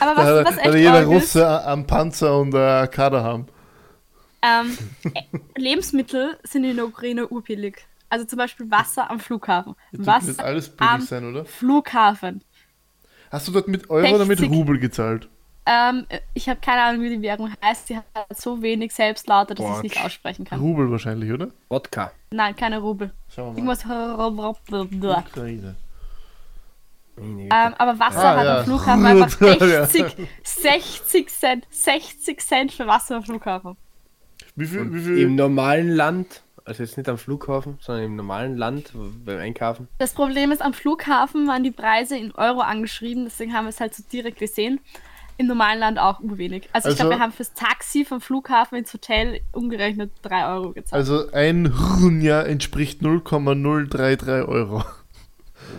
Aber 0.00 0.22
Da 0.22 0.44
was, 0.44 0.54
was 0.54 0.58
echt 0.58 0.74
jeder 0.74 0.92
arg 0.92 1.02
ist, 1.04 1.08
Russe 1.08 1.64
am 1.64 1.86
Panzer 1.86 2.38
und 2.38 2.52
äh, 2.52 2.86
Kader 2.88 3.24
haben. 3.24 3.46
ähm, 4.42 4.76
äh, 5.14 5.22
Lebensmittel 5.56 6.36
sind 6.42 6.64
in 6.64 6.76
der 6.76 6.84
Ukraine 6.84 7.26
urbillig. 7.26 7.86
Also 8.10 8.26
zum 8.26 8.36
Beispiel 8.36 8.70
Wasser 8.70 9.10
am 9.10 9.18
Flughafen. 9.18 9.76
Jetzt 9.92 10.00
wird 10.00 10.06
Wasser 10.08 10.44
alles 10.44 10.68
billig 10.68 10.90
am 10.90 11.00
sein, 11.00 11.24
oder? 11.24 11.46
Flughafen. 11.46 12.44
Hast 13.30 13.48
du 13.48 13.52
dort 13.52 13.66
mit 13.66 13.88
Euro 13.88 14.16
oder 14.16 14.26
mit 14.26 14.40
60. 14.40 14.54
Rubel 14.54 14.78
gezahlt? 14.78 15.26
Ähm, 15.64 16.04
ich 16.34 16.50
habe 16.50 16.60
keine 16.60 16.82
Ahnung, 16.82 17.02
wie 17.02 17.16
die 17.16 17.22
Währung 17.22 17.50
heißt. 17.64 17.86
Sie 17.86 17.96
hat 17.96 18.04
so 18.36 18.60
wenig 18.60 18.92
Selbstlaute, 18.92 19.54
dass 19.54 19.64
ich 19.64 19.76
es 19.76 19.82
nicht 19.84 20.04
aussprechen 20.04 20.44
kann. 20.44 20.60
Rubel 20.60 20.90
wahrscheinlich, 20.90 21.32
oder? 21.32 21.48
Wodka. 21.70 22.12
Nein, 22.30 22.54
keine 22.56 22.78
Rubel. 22.78 23.10
Schauen 23.34 23.56
wir 23.56 23.62
mal. 23.62 23.74
Irgendwas. 24.70 25.24
Ukraine. 25.28 25.76
Ähm, 27.22 27.48
aber 27.78 27.98
Wasser 27.98 28.24
Ah, 28.24 28.36
hat 28.36 28.44
ja. 28.44 28.58
am 28.58 28.64
Flughafen 28.64 29.06
einfach 29.06 29.38
Gut, 29.38 29.60
ja. 29.60 29.86
60, 29.86 30.28
60 30.44 31.28
Cent, 31.28 31.66
60 31.70 32.40
Cent 32.40 32.72
für 32.72 32.86
Wasser 32.86 33.16
am 33.16 33.22
Flughafen. 33.24 33.76
Wie 34.56 34.66
viel, 34.66 34.92
wie 34.92 35.00
viel? 35.00 35.18
Im 35.20 35.34
normalen 35.36 35.88
Land, 35.90 36.42
also 36.64 36.82
jetzt 36.82 36.96
nicht 36.96 37.08
am 37.08 37.18
Flughafen, 37.18 37.78
sondern 37.80 38.04
im 38.04 38.16
normalen 38.16 38.56
Land 38.56 38.92
beim 39.24 39.38
Einkaufen. 39.38 39.88
Das 39.98 40.12
Problem 40.12 40.50
ist, 40.50 40.62
am 40.62 40.72
Flughafen 40.74 41.46
waren 41.46 41.62
die 41.64 41.70
Preise 41.70 42.16
in 42.16 42.32
Euro 42.32 42.60
angeschrieben, 42.60 43.24
deswegen 43.24 43.52
haben 43.54 43.64
wir 43.66 43.70
es 43.70 43.80
halt 43.80 43.94
so 43.94 44.02
direkt 44.12 44.38
gesehen. 44.38 44.80
Im 45.36 45.46
normalen 45.46 45.78
Land 45.78 45.98
auch 45.98 46.20
wenig. 46.22 46.68
Also, 46.74 46.88
ich 46.88 46.92
Also- 46.94 47.04
glaube, 47.04 47.14
wir 47.16 47.18
haben 47.24 47.32
fürs 47.32 47.54
Taxi 47.54 48.04
vom 48.04 48.20
Flughafen 48.20 48.76
ins 48.76 48.92
Hotel 48.92 49.40
umgerechnet 49.52 50.10
3 50.20 50.46
Euro 50.48 50.72
gezahlt. 50.72 50.92
Also 51.00 51.30
ein 51.32 51.64
Runja 51.66 52.42
entspricht 52.42 53.00
0,033 53.00 54.46
Euro. 54.46 54.84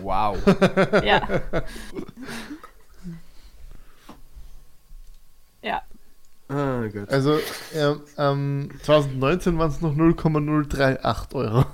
Wow. 0.02 0.38
ja. 1.04 1.28
ja. 5.62 5.82
ah, 6.48 6.86
Gott. 6.88 7.10
Also 7.10 7.38
ähm, 7.74 8.00
ähm, 8.18 8.70
2019 8.82 9.58
waren 9.58 9.70
es 9.70 9.80
noch 9.80 9.94
0,038 9.94 11.34
Euro. 11.34 11.64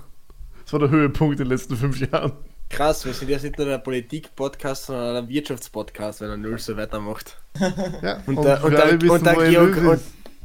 Das 0.65 0.73
war 0.73 0.81
der 0.81 0.91
Höhepunkt 0.91 1.41
in 1.41 1.45
den 1.45 1.51
letzten 1.51 1.77
fünf 1.77 1.99
Jahren. 2.01 2.33
Krass, 2.71 3.07
wir 3.07 3.15
sind 3.15 3.31
jetzt 3.31 3.45
nicht 3.45 3.57
nur 3.57 3.67
der 3.67 3.79
Politik-Podcast, 3.79 4.87
sondern 4.87 5.15
der 5.15 5.29
Wirtschaftspodcast, 5.29 6.21
wenn 6.21 6.29
er 6.29 6.37
null 6.37 6.59
so 6.59 6.77
weitermacht. 6.77 7.39
Ja, 8.03 8.23
Und, 8.27 8.45
der, 8.45 8.63
und, 8.63 8.73
wir 8.73 8.83
alle 8.83 8.99
der, 8.99 9.11
und, 9.11 9.25
der 9.25 9.37
wo 9.37 9.41
er 9.41 9.51
Geog 9.51 9.77
und. 9.77 10.01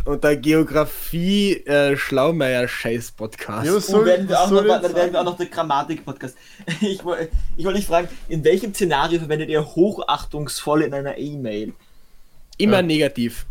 Und 0.06 0.24
der 0.24 0.36
Geografie 0.38 1.54
äh, 1.66 1.96
Schlaumeier 1.98 2.68
Scheiß 2.68 3.12
Podcast. 3.12 3.66
Ja, 3.66 3.76
was 3.76 3.88
Und 3.90 3.92
soll, 3.96 4.06
werden 4.06 4.28
wir 4.30 4.40
auch 4.40 4.50
noch, 4.52 4.58
soll 4.60 4.68
dann 4.68 4.96
werden 4.96 5.14
wir 5.14 5.20
auch 5.22 5.26
noch 5.26 5.38
der 5.38 5.46
Grammatik-Podcast. 5.48 6.36
Ich, 6.82 7.04
woll- 7.06 7.30
ich 7.58 7.66
wollte 7.66 7.80
dich 7.80 7.88
fragen, 7.88 8.08
in 8.30 8.44
welchem 8.44 8.74
Szenario 8.74 9.20
verwendet 9.20 9.50
ihr 9.50 9.64
hochachtungsvoll 9.66 10.84
in 10.84 10.94
einer 10.94 11.18
E-Mail? 11.18 11.74
immer 12.58 12.78
Ja. 12.78 12.82
negativ. 12.84 13.46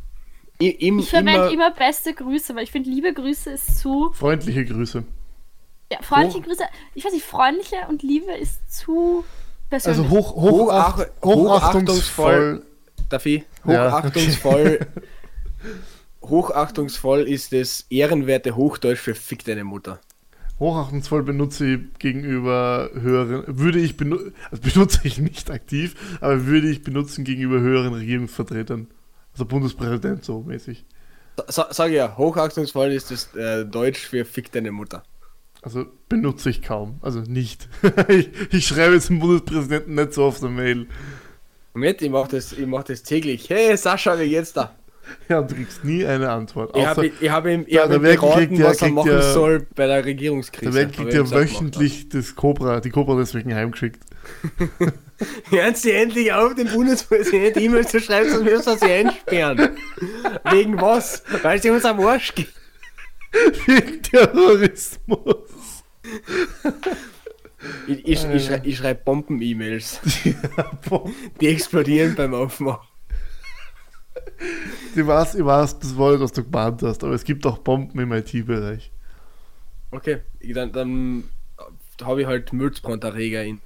I, 0.61 0.69
im, 0.71 1.01
Ich 1.01 1.11
verwende 1.11 1.33
immer, 1.33 1.51
immer 1.51 1.71
beste 1.73 2.15
Grüße, 2.15 2.55
weil 2.55 2.63
ich 2.65 2.71
finde, 2.71 2.89
liebe 2.91 3.13
Grüße 3.13 3.51
ist 3.51 3.79
zu. 3.81 4.13
Freundliche 4.13 4.65
Grüße. 4.65 5.03
Ja, 5.93 5.99
freundliche 6.03 6.39
Hoch- 6.39 6.45
Grüße. 6.45 6.63
Ich 6.95 7.05
weiß 7.05 7.13
nicht, 7.13 7.25
freundliche 7.25 7.77
und 7.89 8.03
Liebe 8.03 8.33
ist 8.33 8.61
zu 8.73 9.25
persönlich. 9.69 9.99
Also 9.99 10.11
hoch, 10.11 10.37
hochacht, 10.37 11.11
hochachtungsvoll. 11.25 12.63
hochachtungsvoll. 12.63 12.63
darf 13.09 13.27
ich? 13.27 13.43
Ja. 13.67 14.03
Hochachtungsvoll. 16.23 17.29
Ist 17.29 17.53
das 17.53 17.87
ehrenwerte 17.91 18.57
Hochdeutsch 18.57 19.01
für 19.01 19.15
Fick 19.15 19.45
deine 19.45 19.65
Mutter. 19.65 20.01
Hochachtungsvoll 20.63 21.25
benutze 21.25 21.67
ich 21.67 21.81
gegenüber 21.99 22.91
höheren, 22.95 23.45
würde 23.59 23.81
ich 23.81 23.97
benutzen, 23.97 24.33
also 24.51 24.63
benutze 24.63 25.01
ich 25.03 25.19
nicht 25.19 25.51
aktiv, 25.51 25.97
aber 26.21 26.47
würde 26.47 26.71
ich 26.71 26.85
benutzen 26.85 27.25
gegenüber 27.25 27.61
höheren 27.61 27.95
Regierungsvertretern. 27.95 28.87
Also 29.33 29.45
Bundespräsident 29.45 30.25
so 30.25 30.43
mäßig. 30.43 30.85
Sa 31.49 31.69
sag 31.71 31.91
ja, 31.91 32.17
hochachtungsvoll 32.17 32.93
ist 32.93 33.11
das 33.11 33.35
äh, 33.35 33.65
Deutsch 33.65 34.07
für 34.07 34.25
Fick 34.25 34.53
deine 34.53 34.71
Mutter. 34.71 35.03
Also 35.63 35.87
benutze 36.09 36.51
ich 36.51 36.63
kaum, 36.63 36.99
also 37.03 37.21
nicht. 37.21 37.69
ich, 38.09 38.31
ich 38.53 38.67
schreibe 38.67 38.95
jetzt 38.95 39.09
dem 39.09 39.19
Bundespräsidenten 39.19 39.95
nicht 39.95 40.13
so 40.13 40.25
auf 40.25 40.39
der 40.39 40.51
Mail. 40.51 40.87
Moment, 41.75 42.03
ich 42.03 42.11
mach 42.11 42.29
das, 42.29 42.53
ich 42.53 42.67
mach 42.67 42.85
das 42.85 43.03
täglich. 43.03 43.49
Hey 43.49 43.77
Sascha, 43.77 44.19
wie 44.19 44.29
geht's 44.29 44.53
da? 44.53 44.77
Ja, 45.29 45.41
und 45.41 45.51
du 45.51 45.55
kriegst 45.57 45.85
nie 45.85 46.05
eine 46.07 46.31
Antwort. 46.31 46.77
Ich 46.77 46.87
habe 46.87 47.11
hab 47.29 47.47
ihm, 47.47 47.65
ich 47.67 47.75
Ja, 47.75 47.83
hab 47.85 47.93
ihm 47.93 48.03
beraten, 48.03 48.55
ja- 48.57 48.67
was 48.67 48.83
er 48.83 48.89
machen 48.91 49.11
ja- 49.11 49.23
soll 49.33 49.67
bei 49.75 49.87
der 49.87 50.05
Regierungskrise. 50.05 50.71
der 50.71 50.75
Welt 50.81 50.93
kriegt 50.95 51.13
ja 51.15 51.29
wöchentlich 51.31 52.09
das 52.09 52.35
Cobra, 52.37 52.81
die 52.81 52.91
Cobra 52.91 53.17
deswegen 53.19 53.55
heimgeschickt. 53.55 54.01
Hören 55.51 55.75
Sie 55.75 55.91
endlich 55.93 56.33
auf, 56.33 56.55
dem 56.55 56.69
Bundespräsidenten 56.69 57.61
E-Mails 57.63 57.91
zu 57.91 58.01
schreiben, 58.01 58.31
sonst 58.31 58.45
müssen 58.45 58.67
wir 58.67 58.77
sie 58.79 58.93
einsperren. 58.93 59.77
Wegen 60.51 60.81
was? 60.81 61.23
Weil 61.43 61.61
sie 61.63 61.71
uns 61.71 61.85
am 61.85 62.01
Arsch 62.01 62.35
geht. 62.35 62.53
Wegen 63.67 64.03
Terrorismus. 64.03 65.85
Ich, 67.87 68.07
ich, 68.07 68.25
ich, 68.29 68.45
schrei, 68.45 68.61
ich 68.65 68.77
schreibe 68.77 69.03
Bomben-E-Mails. 69.05 70.01
Boah. 70.89 71.09
Die 71.41 71.49
explodieren 71.49 72.15
beim 72.17 72.35
Aufmachen. 72.35 72.89
Ich 74.95 75.07
weiß, 75.07 75.37
ich 75.37 75.45
weiß, 75.45 75.79
das 75.79 75.97
war 75.97 76.13
nicht, 76.13 76.21
was 76.21 76.33
du 76.33 76.45
gemeint 76.45 76.83
hast, 76.83 77.03
aber 77.05 77.15
es 77.15 77.25
gibt 77.25 77.47
auch 77.47 77.59
Bomben 77.59 77.99
im 77.99 78.13
IT-Bereich. 78.13 78.91
Okay, 79.91 80.21
dann, 80.55 80.73
dann 80.73 81.25
habe 82.03 82.23
ich 82.23 82.27
halt 82.27 82.53
Müllbranderreger 82.53 83.45
in, 83.45 83.61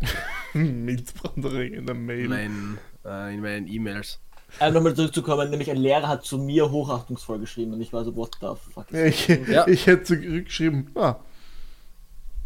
Milzbranderring 0.84 1.74
in 1.74 1.86
der 1.86 1.94
Mail. 1.94 2.28
meinen, 2.28 2.78
äh, 3.04 3.34
in 3.34 3.40
meinen 3.40 3.66
E-Mails. 3.66 4.20
Um 4.60 4.72
nochmal 4.72 4.94
zurückzukommen, 4.94 5.50
nämlich 5.50 5.70
ein 5.70 5.76
Lehrer 5.76 6.08
hat 6.08 6.24
zu 6.24 6.38
mir 6.38 6.70
hochachtungsvoll 6.70 7.38
geschrieben 7.38 7.74
und 7.74 7.80
ich 7.82 7.92
war 7.92 8.04
so, 8.04 8.16
what 8.16 8.38
the 8.40 8.46
fuck. 8.72 8.90
Ja, 8.90 9.04
Ich, 9.04 9.28
Ja. 9.28 9.66
ich 9.66 9.86
hätte 9.86 10.04
zurückgeschrieben, 10.04 10.90
ah, 10.94 11.16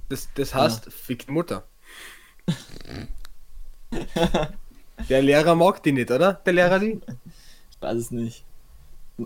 Das, 0.08 0.28
das 0.34 0.54
heißt, 0.54 0.92
fick 0.92 1.26
die 1.26 1.32
Mutter. 1.32 1.64
Der 5.09 5.22
Lehrer 5.22 5.55
mag 5.55 5.82
die 5.82 5.93
nicht, 5.93 6.11
oder? 6.11 6.34
Der 6.34 6.53
Lehrer 6.53 6.78
die? 6.78 7.01
Ich 7.70 7.80
weiß 7.80 7.97
es 7.97 8.11
nicht. 8.11 8.45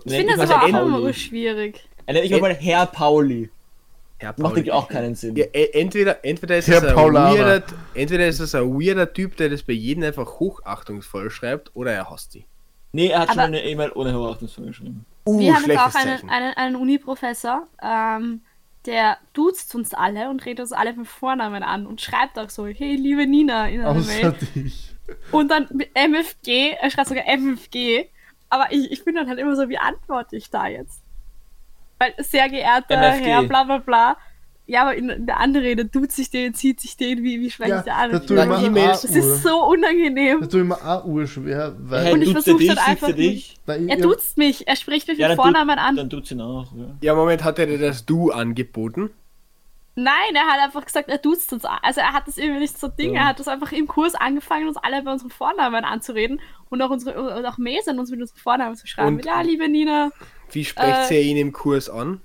ich 0.04 0.12
finde 0.12 0.36
das 0.36 0.50
aber 0.50 0.64
auch 0.64 0.68
immer 0.98 1.12
schwierig. 1.12 1.88
Er 2.06 2.14
nennt 2.14 2.30
mich 2.30 2.40
mal 2.40 2.54
Herr 2.54 2.86
Pauli. 2.86 3.50
Herr 4.18 4.34
Macht 4.38 4.52
irgendwie 4.52 4.72
auch 4.72 4.88
keinen 4.88 5.14
Sinn. 5.14 5.36
Ja, 5.36 5.44
e- 5.52 5.70
entweder, 5.74 6.24
entweder, 6.24 6.56
ist 6.56 6.68
Herr 6.68 6.78
es 6.78 6.84
ein 6.84 6.96
weirder, 6.96 7.62
entweder 7.92 8.26
ist 8.26 8.40
es 8.40 8.54
ein 8.54 8.62
weirder 8.80 9.12
Typ, 9.12 9.36
der 9.36 9.50
das 9.50 9.62
bei 9.62 9.74
jedem 9.74 10.04
einfach 10.04 10.38
hochachtungsvoll 10.40 11.30
schreibt, 11.30 11.70
oder 11.76 11.92
er 11.92 12.08
hasst 12.08 12.32
die. 12.34 12.46
Nee, 12.92 13.08
er 13.08 13.20
hat 13.20 13.28
schon 13.28 13.38
Aber- 13.40 13.46
eine 13.48 13.62
E-Mail 13.62 13.92
ohne 13.94 14.18
hochachtungsvoll 14.18 14.66
geschrieben. 14.66 15.04
Uh, 15.26 15.38
Wir 15.40 15.54
haben 15.54 15.68
jetzt 15.68 15.78
auch 15.80 15.94
einen, 15.94 16.30
einen, 16.30 16.54
einen 16.54 16.76
Uni-Professor, 16.76 17.66
ähm, 17.82 18.40
der 18.86 19.18
duzt 19.34 19.74
uns 19.74 19.92
alle 19.92 20.30
und 20.30 20.46
redet 20.46 20.60
uns 20.60 20.72
alle 20.72 20.94
mit 20.94 21.08
Vornamen 21.08 21.62
an 21.62 21.86
und 21.86 22.00
schreibt 22.00 22.38
auch 22.38 22.48
so, 22.48 22.66
hey, 22.66 22.96
liebe 22.96 23.26
Nina, 23.26 23.68
in 23.68 23.80
einer 23.80 23.90
außer 23.90 24.06
Mail. 24.22 24.34
dich. 24.54 24.94
Und 25.32 25.50
dann 25.50 25.66
mit 25.72 25.90
MFG, 25.94 26.72
er 26.80 26.90
schreibt 26.90 27.08
sogar 27.08 27.24
MFG. 27.26 28.06
Aber 28.48 28.66
ich, 28.70 28.90
ich 28.92 29.04
bin 29.04 29.14
dann 29.14 29.28
halt 29.28 29.38
immer 29.38 29.56
so, 29.56 29.68
wie 29.68 29.78
antworte 29.78 30.36
ich 30.36 30.50
da 30.50 30.66
jetzt? 30.68 31.00
Weil, 31.98 32.14
sehr 32.18 32.48
geehrter 32.48 32.96
MFG. 32.96 33.24
Herr, 33.24 33.42
bla 33.44 33.64
bla 33.64 33.78
bla. 33.78 34.16
Ja, 34.68 34.82
aber 34.82 34.96
in, 34.96 35.08
in 35.10 35.26
der 35.26 35.38
andere 35.38 35.62
Rede 35.62 35.88
tut 35.88 36.10
sich 36.10 36.28
den, 36.28 36.52
zieht 36.52 36.80
sich 36.80 36.96
den, 36.96 37.22
wie, 37.22 37.40
wie 37.40 37.50
spreche 37.50 37.70
Ja, 37.70 37.78
ich 37.78 37.84
da 37.84 37.94
an? 37.96 38.10
das 38.10 39.04
ist 39.04 39.42
so 39.44 39.64
unangenehm. 39.64 40.40
Das 40.40 40.48
tut 40.48 40.60
immer 40.60 40.84
auch 40.84 41.04
urschwer, 41.04 41.76
weil. 41.78 42.04
Hey, 42.04 42.12
Und 42.14 42.22
ich 42.22 42.34
er 42.34 42.42
dann 42.42 42.58
dich, 42.58 42.70
einfach 42.80 43.06
sieht 43.14 43.58
er? 43.66 43.76
Nein, 43.78 43.88
Er 43.88 43.96
duzt 43.98 44.36
mich, 44.36 44.66
er 44.66 44.74
spricht 44.74 45.06
mich 45.06 45.18
Ja, 45.18 45.28
mit 45.28 45.36
Vornamen 45.36 45.76
tut, 45.76 45.84
an. 45.86 45.96
dann 45.96 46.10
tut 46.10 46.26
sie 46.26 46.34
ihn 46.34 46.40
auch. 46.40 46.66
Ja. 46.76 46.84
Ja, 47.00 47.14
Moment, 47.14 47.44
hat 47.44 47.60
er 47.60 47.66
dir 47.66 47.78
das 47.78 48.06
Du 48.06 48.32
angeboten? 48.32 49.10
Nein, 49.98 50.34
er 50.34 50.46
hat 50.46 50.60
einfach 50.60 50.84
gesagt, 50.84 51.08
er 51.08 51.16
duzt 51.18 51.52
uns. 51.54 51.64
an. 51.64 51.78
Also 51.82 52.00
er 52.02 52.12
hat 52.12 52.28
das 52.28 52.36
irgendwie 52.36 52.60
nicht 52.60 52.78
so 52.78 52.86
Ding, 52.88 53.14
er 53.14 53.24
hat 53.28 53.40
das 53.40 53.48
einfach 53.48 53.72
im 53.72 53.86
Kurs 53.86 54.14
angefangen, 54.14 54.68
uns 54.68 54.76
alle 54.76 55.02
bei 55.02 55.10
unseren 55.10 55.30
Vornamen 55.30 55.84
anzureden 55.84 56.40
und 56.68 56.82
auch 56.82 56.90
unsere 56.90 57.18
und 57.38 57.44
auch 57.46 57.56
Mails 57.58 57.88
an 57.88 57.98
uns 57.98 58.10
mit 58.10 58.20
unseren 58.20 58.36
Vornamen 58.38 58.76
zu 58.76 58.86
schreiben. 58.86 59.16
Und- 59.16 59.24
ja, 59.24 59.40
liebe 59.40 59.68
Nina. 59.68 60.10
Wie 60.52 60.64
spricht 60.64 60.86
Äh, 60.88 61.06
sie 61.08 61.20
ihn 61.22 61.38
im 61.38 61.52
Kurs 61.52 61.88
an? 61.88 62.20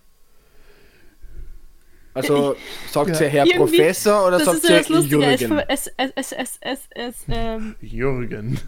Also, 2.14 2.56
sagt 2.92 3.10
Ja. 3.10 3.16
sie 3.16 3.28
Herr 3.30 3.46
Irgendwie- 3.46 3.58
Professor 3.78 4.28
oder 4.28 4.38
Das 4.38 4.46
sagt 4.46 4.58
ist 4.58 4.90
ja 4.92 5.00
Jürgen? 5.00 5.60
es, 5.70 5.88
es, 5.98 6.12
es, 6.16 6.32
es, 6.34 6.58
es, 6.60 6.80
es, 6.94 7.16
ähm, 7.30 7.76
Jürgen. 7.80 8.60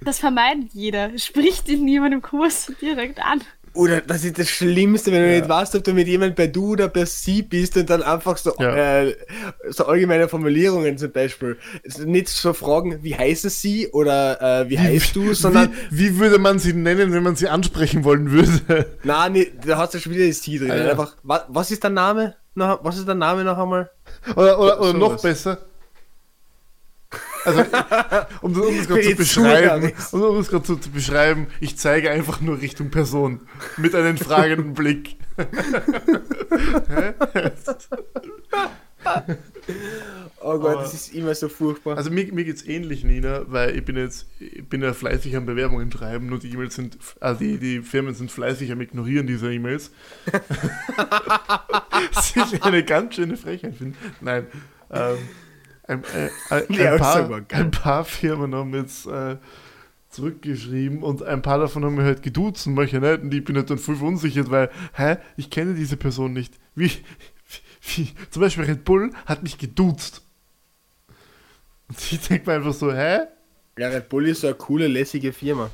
das 0.00 0.20
vermeidet 0.20 0.72
jeder. 0.72 1.18
Spricht 1.18 1.68
ihn 1.68 1.84
niemand 1.84 2.14
im 2.14 2.22
Kurs 2.22 2.72
direkt 2.80 3.20
an. 3.20 3.42
Oder 3.74 4.02
das 4.02 4.22
ist 4.24 4.38
das 4.38 4.48
Schlimmste, 4.50 5.10
wenn 5.12 5.22
du 5.22 5.32
Ja. 5.32 5.38
nicht 5.38 5.48
weißt, 5.48 5.74
ob 5.76 5.84
du 5.84 5.94
mit 5.94 6.06
jemandem 6.06 6.34
bei 6.34 6.46
du 6.46 6.72
oder 6.72 6.88
bei 6.88 7.04
sie 7.06 7.42
bist 7.42 7.76
und 7.76 7.88
dann 7.88 8.02
einfach 8.02 8.36
so, 8.36 8.54
Ja. 8.58 9.02
äh, 9.02 9.16
so 9.70 9.86
allgemeine 9.86 10.28
Formulierungen 10.28 10.98
zum 10.98 11.10
Beispiel. 11.10 11.56
Also 11.84 12.04
nicht 12.04 12.28
so 12.28 12.52
fragen, 12.52 13.02
wie 13.02 13.14
heißen 13.16 13.48
sie 13.50 13.88
oder 13.88 14.60
äh, 14.62 14.68
wie 14.68 14.78
heißt 14.78 15.16
du, 15.16 15.32
sondern, 15.34 15.72
Wie, 15.90 16.10
wie 16.14 16.18
würde 16.18 16.38
man 16.38 16.58
sie 16.58 16.74
nennen, 16.74 17.12
wenn 17.12 17.22
man 17.22 17.34
sie 17.36 17.48
ansprechen 17.48 18.04
wollen 18.04 18.30
würde? 18.30 18.86
nein, 19.04 19.32
nee, 19.32 19.52
da 19.66 19.78
hast 19.78 19.94
du 19.94 19.98
schon 20.00 20.12
wieder 20.12 20.26
das 20.26 20.42
Sie 20.42 20.58
drin. 20.58 20.70
Ah, 20.70 20.76
ja. 20.76 20.90
Einfach, 20.90 21.16
wa, 21.22 21.44
was 21.48 21.70
ist 21.70 21.82
der 21.82 21.90
Name? 21.90 22.34
Noch, 22.54 22.84
was 22.84 22.98
ist 22.98 23.08
der 23.08 23.14
Name 23.14 23.42
noch 23.44 23.56
einmal? 23.56 23.90
Oder, 24.36 24.58
oder, 24.60 24.80
oder 24.80 24.90
So 24.92 24.96
noch 24.98 25.14
was. 25.14 25.22
besser. 25.22 25.58
Also, 27.44 27.64
um 28.42 28.54
das, 28.54 28.66
um 28.66 28.76
das 28.76 28.86
gerade 28.88 29.02
zu 29.02 29.16
beschreiben, 29.16 29.92
um, 30.12 30.22
um 30.22 30.36
das 30.38 30.48
gerade 30.48 30.64
zu, 30.64 30.76
zu 30.76 30.90
beschreiben, 30.90 31.46
ich 31.60 31.76
zeige 31.78 32.10
einfach 32.10 32.40
nur 32.40 32.60
Richtung 32.60 32.90
Person 32.90 33.40
mit 33.76 33.94
einem 33.94 34.16
fragenden 34.16 34.74
Blick. 34.74 35.16
Oh 40.44 40.58
Gott, 40.58 40.72
Aber- 40.74 40.82
das 40.82 40.94
ist 40.94 41.14
immer 41.14 41.34
so 41.34 41.48
furchtbar. 41.48 41.96
Also 41.96 42.10
mir, 42.10 42.32
mir 42.32 42.44
geht's 42.44 42.64
ähnlich, 42.64 43.04
Nina, 43.04 43.42
weil 43.46 43.76
ich 43.76 43.84
bin 43.84 43.96
jetzt, 43.96 44.26
ich 44.40 44.64
bin 44.68 44.82
ja 44.82 44.92
fleißig 44.92 45.36
am 45.36 45.46
Bewerbungen 45.46 45.90
schreiben, 45.92 46.26
nur 46.26 46.38
die 46.40 46.50
E-Mails 46.50 46.74
sind, 46.74 46.98
also 47.20 47.38
die, 47.40 47.58
die 47.58 47.80
Firmen 47.80 48.14
sind 48.14 48.30
fleißig 48.30 48.70
am 48.72 48.80
Ignorieren 48.80 49.26
dieser 49.26 49.50
E-Mails. 49.50 49.92
Was 52.12 52.34
ich 52.52 52.62
eine 52.64 52.84
ganz 52.84 53.14
schöne 53.14 53.36
Frechheit 53.36 53.76
finde. 53.76 53.96
Nein. 54.20 54.46
Ähm, 54.90 55.16
ein, 55.84 56.04
äh, 56.04 56.30
ein, 56.50 56.80
ein, 56.80 56.98
paar, 56.98 57.42
ein 57.50 57.70
paar 57.70 58.04
Firmen 58.04 58.54
haben 58.54 58.74
jetzt 58.74 59.06
äh, 59.06 59.36
zurückgeschrieben 60.10 61.02
und 61.02 61.22
ein 61.22 61.42
paar 61.42 61.58
davon 61.58 61.84
haben 61.84 61.94
mir 61.94 62.04
halt 62.04 62.22
geduzt 62.22 62.66
und 62.66 62.74
manche 62.74 62.98
nicht. 63.00 63.22
Und 63.22 63.34
ich 63.34 63.44
bin 63.44 63.56
halt 63.56 63.70
dann 63.70 63.78
voll 63.78 63.96
verunsichert, 63.96 64.50
weil, 64.50 64.70
hä, 64.94 65.16
ich 65.36 65.50
kenne 65.50 65.74
diese 65.74 65.96
Person 65.96 66.32
nicht. 66.32 66.54
Wie, 66.74 66.90
wie, 67.82 68.08
zum 68.30 68.42
Beispiel 68.42 68.64
Red 68.64 68.84
Bull 68.84 69.12
hat 69.26 69.42
mich 69.42 69.58
geduzt. 69.58 70.22
Und 71.88 72.12
ich 72.12 72.20
denke 72.28 72.48
mir 72.48 72.56
einfach 72.56 72.74
so, 72.74 72.92
hä? 72.92 73.20
Ja, 73.78 73.88
Red 73.88 74.08
Bull 74.08 74.28
ist 74.28 74.42
so 74.42 74.48
eine 74.48 74.56
coole, 74.56 74.86
lässige 74.86 75.32
Firma. 75.32 75.70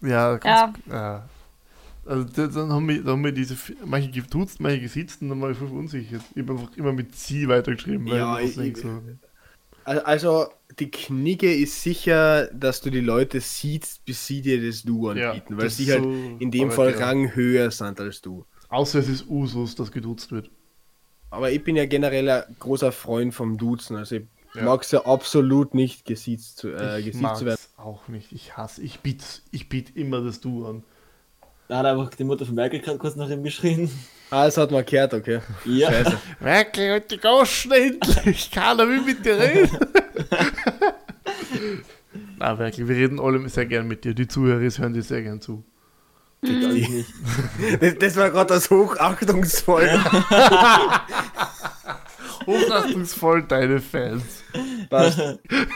Ja, 0.00 0.32
Ja. 0.32 0.36
ganz, 0.36 0.78
ja. 0.86 1.28
Also 2.06 2.24
da- 2.24 2.46
dann 2.46 2.72
haben 2.72 2.88
wir, 2.88 2.98
dann 3.02 3.12
haben 3.14 3.24
wir 3.24 3.32
diese, 3.32 3.56
manche 3.84 4.10
geduzt, 4.10 4.60
manche 4.60 4.80
gesitzt 4.80 5.22
und 5.22 5.28
dann 5.28 5.40
war 5.40 5.50
ich 5.50 5.58
voll 5.58 5.68
verunsichert. 5.68 6.22
Ich 6.34 6.42
habe 6.42 6.52
einfach 6.52 6.76
immer 6.76 6.92
mit 6.92 7.14
sie 7.16 7.48
weitergeschrieben. 7.48 8.06
weil 8.06 8.18
Ja, 8.18 8.38
ich 8.40 8.56
ich- 8.56 8.76
so, 8.76 9.02
Al- 9.84 10.00
Also, 10.00 10.46
die 10.78 10.90
Knigge 10.90 11.54
ist 11.54 11.82
sicher, 11.82 12.46
dass 12.52 12.80
du 12.80 12.90
die 12.90 13.00
Leute 13.00 13.40
siehst, 13.40 14.04
bis 14.04 14.26
sie 14.26 14.42
dir 14.42 14.64
das 14.64 14.82
Du 14.82 15.08
Ja, 15.08 15.30
anbieten, 15.30 15.56
weil 15.56 15.64
das 15.64 15.76
sie 15.76 15.90
halt 15.90 16.02
so 16.02 16.36
in 16.40 16.50
dem 16.50 16.70
Fall 16.70 16.92
ja. 16.92 16.98
Rang 17.06 17.34
höher 17.34 17.70
sind 17.70 18.00
als 18.00 18.20
du. 18.20 18.44
Außer 18.68 18.98
es 18.98 19.08
ist 19.08 19.28
Usus, 19.28 19.74
dass 19.76 19.92
geduzt 19.92 20.32
wird. 20.32 20.50
Aber 21.30 21.50
ich 21.50 21.62
bin 21.62 21.76
ja 21.76 21.86
generell 21.86 22.28
ein 22.28 22.56
großer 22.58 22.92
Freund 22.92 23.34
vom 23.34 23.58
Duzen, 23.58 23.96
also 23.96 24.16
ich 24.16 24.22
Ja. 24.54 24.62
mag 24.64 24.82
es 24.82 24.90
ja 24.90 25.04
absolut 25.04 25.74
nicht, 25.74 26.04
gesiezt 26.04 26.58
zu, 26.58 26.68
äh, 26.68 26.98
ich 27.00 27.06
gesiezt 27.06 27.36
zu 27.36 27.46
werden. 27.46 27.60
auch 27.76 28.08
nicht. 28.08 28.32
Ich 28.32 28.56
hasse, 28.56 28.82
ich 28.82 29.00
biete 29.00 29.24
ich 29.52 29.68
biet 29.68 29.96
immer 29.96 30.20
das 30.22 30.40
Du 30.40 30.66
an. 30.66 30.82
Da 31.68 31.78
hat 31.78 31.86
einfach 31.86 32.10
die 32.10 32.24
Mutter 32.24 32.46
von 32.46 32.54
Merkel 32.54 32.80
gerade 32.80 32.98
kurz 32.98 33.16
nach 33.16 33.28
ihm 33.28 33.42
geschrien. 33.42 33.90
Ah, 34.30 34.44
das 34.44 34.56
hat 34.56 34.70
man 34.70 34.84
gehört, 34.84 35.14
okay. 35.14 35.40
Ja. 35.64 35.90
Scheiße. 35.90 36.16
Merkel, 36.40 36.90
halt 36.90 37.10
die 37.10 37.18
Goschen 37.18 37.72
endlich! 37.72 38.50
Keiner 38.50 38.88
will 38.88 39.02
mit 39.02 39.24
dir 39.24 39.38
reden! 39.38 39.78
Na, 42.38 42.54
Merkel, 42.54 42.88
wir 42.88 42.96
reden 42.96 43.20
alle 43.20 43.48
sehr 43.48 43.66
gern 43.66 43.86
mit 43.88 44.04
dir. 44.04 44.14
Die 44.14 44.28
Zuhörer 44.28 44.60
hören 44.60 44.94
dir 44.94 45.02
sehr 45.02 45.22
gern 45.22 45.40
zu. 45.40 45.64
Nicht. 46.42 47.06
Das, 47.80 47.98
das 47.98 48.16
war 48.16 48.30
gerade 48.30 48.54
das 48.54 48.70
hochachtungsvoll. 48.70 49.88
Hochachtungsvoll 52.46 53.42
deine 53.42 53.80
Fans. 53.80 54.44
Passt. 54.88 55.18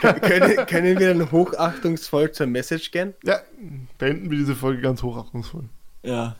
können, 0.01 0.65
können 0.67 0.99
wir 0.99 1.13
dann 1.13 1.31
hochachtungsvoll 1.31 2.31
zur 2.31 2.47
Message 2.47 2.91
gehen? 2.91 3.13
Ja, 3.23 3.41
beenden 3.97 4.31
wir 4.31 4.37
diese 4.37 4.55
Folge 4.55 4.81
ganz 4.81 5.03
hochachtungsvoll. 5.03 5.65
Ja. 6.03 6.35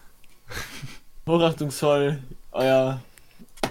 Hochachtungsvoll, 1.28 2.20
euer. 2.52 3.00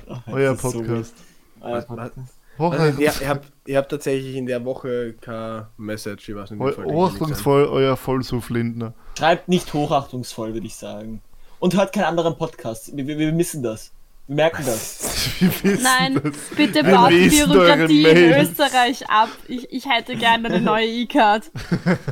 Ach, 0.08 0.22
Euer 0.26 0.56
so 0.56 0.70
Podcast. 0.70 1.14
weird. 1.60 1.72
Euer 1.72 1.82
Podcast. 1.82 2.34
Also, 2.58 3.00
ihr, 3.00 3.12
ihr, 3.20 3.28
habt, 3.28 3.52
ihr 3.66 3.78
habt 3.78 3.90
tatsächlich 3.90 4.36
in 4.36 4.46
der 4.46 4.64
Woche 4.64 5.14
keine 5.20 5.68
Message, 5.78 6.28
ich 6.28 6.34
weiß 6.36 6.50
nicht, 6.50 6.60
hochachtungsvoll 6.60 7.64
euer 7.66 7.96
Vollsuff 7.96 8.50
Lindner. 8.50 8.92
Schreibt 9.18 9.48
nicht 9.48 9.72
hochachtungsvoll, 9.72 10.52
würde 10.52 10.66
ich 10.66 10.76
sagen. 10.76 11.22
Und 11.58 11.74
hört 11.74 11.92
keinen 11.92 12.04
anderen 12.04 12.36
Podcast. 12.36 12.94
Wir, 12.94 13.06
wir, 13.06 13.18
wir 13.18 13.32
missen 13.32 13.62
das. 13.62 13.92
Wir 14.30 14.36
merken 14.36 14.62
das. 14.64 15.28
Nein, 15.64 16.20
das. 16.22 16.34
bitte 16.56 16.84
baut 16.84 17.10
die 17.10 17.28
Bürokratie 17.30 18.04
in. 18.04 18.32
Österreich 18.40 19.10
ab. 19.10 19.28
Ich, 19.48 19.66
ich 19.72 19.86
hätte 19.86 20.14
gerne 20.14 20.46
eine 20.46 20.60
neue 20.60 20.86
E-Card. 21.02 21.50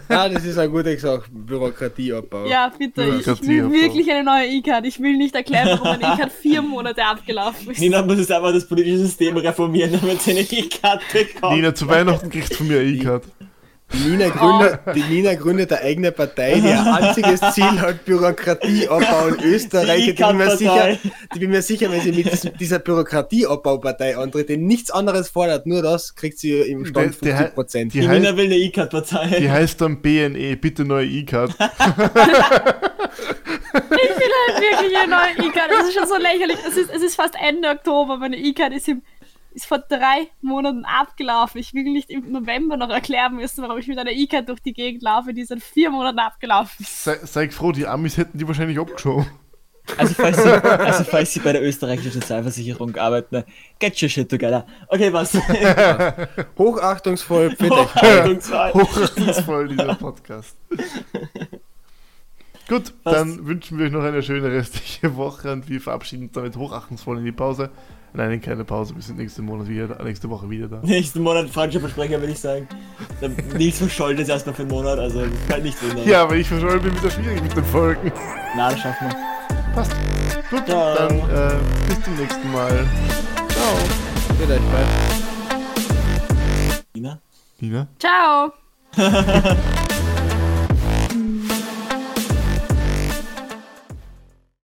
Ah, 0.08 0.28
das 0.28 0.44
ist 0.44 0.58
eine 0.58 0.68
gute 0.68 0.98
Sache, 0.98 1.22
Bürokratieabbau. 1.30 2.46
Ja, 2.46 2.72
bitte. 2.76 3.04
Ich, 3.04 3.18
ich 3.18 3.24
Bürokratie 3.24 3.46
will 3.46 3.70
wirklich 3.70 4.10
eine 4.10 4.24
neue 4.24 4.48
E-Card. 4.48 4.84
Ich 4.86 4.98
will 4.98 5.16
nicht 5.16 5.36
erklären, 5.36 5.78
warum 5.80 6.00
meine 6.00 6.14
E-Card 6.14 6.32
vier 6.32 6.60
Monate 6.60 7.04
abgelaufen 7.04 7.70
ist. 7.70 7.78
Nina 7.78 8.02
muss 8.02 8.18
jetzt 8.18 8.32
einfach 8.32 8.52
das 8.52 8.66
politische 8.66 8.98
System 8.98 9.36
reformieren, 9.36 9.92
damit 10.00 10.20
sie 10.20 10.32
eine 10.32 10.40
E-Card 10.40 11.00
bekommt. 11.12 11.54
Nina, 11.54 11.72
zu 11.72 11.86
Weihnachten 11.86 12.30
kriegst 12.30 12.50
du 12.50 12.56
von 12.56 12.66
mir 12.66 12.80
eine 12.80 12.90
E-Card. 12.90 13.22
Die, 13.92 14.08
Nina 14.10 14.28
gründet, 14.30 14.80
die 14.94 15.02
Nina 15.02 15.34
gründet 15.34 15.72
eine 15.72 15.82
eigene 15.82 16.12
Partei, 16.12 16.54
die 16.60 16.66
ihr 16.68 16.94
einziges 16.94 17.40
Ziel 17.54 17.80
hat, 17.80 18.04
Bürokratieabbau 18.04 19.28
in 19.28 19.42
Österreich. 19.44 20.04
Die 20.04 20.10
Ich 20.10 20.16
bin 20.16 20.36
mir 20.36 20.56
sicher, 20.56 20.90
ich 20.92 21.40
bin 21.40 21.50
mir 21.50 21.62
sicher, 21.62 21.90
wenn 21.90 22.00
sie 22.02 22.12
mit 22.12 22.30
diesem- 22.30 22.56
dieser 22.58 22.78
Bürokratieabbaupartei 22.80 24.16
antritt, 24.16 24.48
die 24.50 24.56
nichts 24.58 24.90
anderes 24.90 25.30
fordert, 25.30 25.66
nur 25.66 25.82
das, 25.82 26.14
kriegt 26.14 26.38
sie 26.38 26.52
im 26.60 26.84
Stand 26.84 27.16
Der- 27.22 27.28
der- 27.28 27.36
50 27.38 27.54
Prozent. 27.54 27.94
die 27.94 28.00
Die 28.00 28.08
heißt- 28.08 28.12
Nina 28.20 28.36
will 28.36 28.44
eine 28.46 28.56
E-Card-Partei. 28.56 29.38
Die 29.40 29.50
heißt 29.50 29.80
dann 29.80 30.02
BNE, 30.02 30.56
bitte 30.56 30.84
neue 30.84 31.06
E-Card. 31.06 31.50
Ich 31.50 31.56
will 34.16 34.32
halt 34.46 34.60
wirklich 34.60 34.96
eine 34.98 35.10
neue 35.10 35.48
E-Card. 35.48 35.70
Das 35.70 35.88
ist 35.88 35.94
schon 35.94 36.06
so 36.08 36.16
lächerlich. 36.16 36.58
Es 36.66 36.76
ist, 36.76 36.90
es 36.94 37.02
ist 37.02 37.14
fast 37.16 37.34
Ende 37.40 37.68
Oktober. 37.68 38.16
Meine 38.18 38.36
E-Card 38.36 38.72
ist, 38.74 38.88
im- 38.88 39.02
ist 39.58 39.66
vor 39.66 39.78
drei 39.80 40.28
Monaten 40.40 40.84
abgelaufen. 40.84 41.60
Ich 41.60 41.74
will 41.74 41.82
nicht 41.82 42.10
im 42.10 42.30
November 42.30 42.76
noch 42.76 42.90
erklären 42.90 43.34
müssen, 43.34 43.62
warum 43.62 43.76
ich 43.78 43.88
mit 43.88 43.98
einer 43.98 44.12
E-Card 44.12 44.48
durch 44.48 44.60
die 44.60 44.72
Gegend 44.72 45.02
laufe, 45.02 45.34
die 45.34 45.44
seit 45.44 45.60
vier 45.60 45.90
Monaten 45.90 46.20
abgelaufen 46.20 46.76
ist. 46.78 47.02
Sei, 47.02 47.18
sei 47.24 47.50
froh, 47.50 47.72
die 47.72 47.84
Amis 47.84 48.16
hätten 48.16 48.38
die 48.38 48.46
wahrscheinlich 48.46 48.78
abgeschoben. 48.78 49.26
Also 49.96 50.14
falls, 50.14 50.40
sie, 50.40 50.48
also 50.62 51.02
falls 51.02 51.32
Sie 51.32 51.40
bei 51.40 51.52
der 51.52 51.62
österreichischen 51.62 52.12
Sozialversicherung 52.12 52.94
arbeiten, 52.96 53.42
get 53.80 54.00
your 54.00 54.08
shit 54.08 54.28
together. 54.28 54.64
Okay, 54.86 55.12
was? 55.12 55.34
Hochachtungsvoll, 56.58 57.50
bitte. 57.50 57.70
Hochachtungsvoll. 57.70 58.72
Hochachtungsvoll, 58.74 59.68
dieser 59.68 59.94
Podcast. 59.96 60.56
Gut, 62.68 62.92
Was? 63.02 63.14
dann 63.14 63.46
wünschen 63.46 63.78
wir 63.78 63.86
euch 63.86 63.92
noch 63.92 64.04
eine 64.04 64.22
schöne 64.22 64.52
restliche 64.52 65.16
Woche 65.16 65.50
und 65.50 65.68
wir 65.68 65.80
verabschieden 65.80 66.24
uns 66.24 66.32
damit 66.32 66.54
hochachtungsvoll 66.56 67.18
in 67.18 67.24
die 67.24 67.32
Pause. 67.32 67.70
Nein, 68.14 68.40
keine 68.40 68.64
Pause, 68.64 68.94
wir 68.94 69.02
sind 69.02 69.18
nächsten 69.18 69.44
Monat 69.44 69.68
wieder, 69.68 70.02
nächste 70.02 70.28
Woche 70.30 70.48
wieder 70.48 70.68
da. 70.68 70.80
Nächsten 70.82 71.22
Monat 71.22 71.50
falscher 71.50 71.80
Versprecher, 71.80 72.18
würde 72.20 72.32
ich 72.32 72.40
sagen. 72.40 72.66
Der 73.20 73.28
Nils 73.56 73.78
verschollt 73.78 74.18
ist 74.18 74.28
erstmal 74.28 74.54
für 74.54 74.62
einen 74.62 74.70
Monat, 74.70 74.98
also 74.98 75.24
kann 75.48 75.62
nicht 75.62 75.80
wundern. 75.82 76.06
Ja, 76.06 76.22
aber 76.22 76.36
ich 76.36 76.48
verschollen 76.48 76.82
bin 76.82 76.96
wieder 76.96 77.10
schwierig 77.10 77.42
mit 77.42 77.56
den 77.56 77.64
Folgen. 77.64 78.10
Na, 78.56 78.70
das 78.70 78.80
schaffen 78.80 79.08
wir. 79.08 79.74
Passt. 79.74 79.94
Gut, 80.50 80.66
Ciao. 80.66 80.94
dann 80.96 81.18
äh, 81.18 81.54
bis 81.86 82.02
zum 82.02 82.16
nächsten 82.16 82.52
Mal. 82.52 82.86
Ciao. 83.48 83.76
Bitte, 84.38 84.58
bye. 84.58 84.86
Nina? 86.94 87.20
Nina? 87.60 87.88
Ciao! 87.98 88.52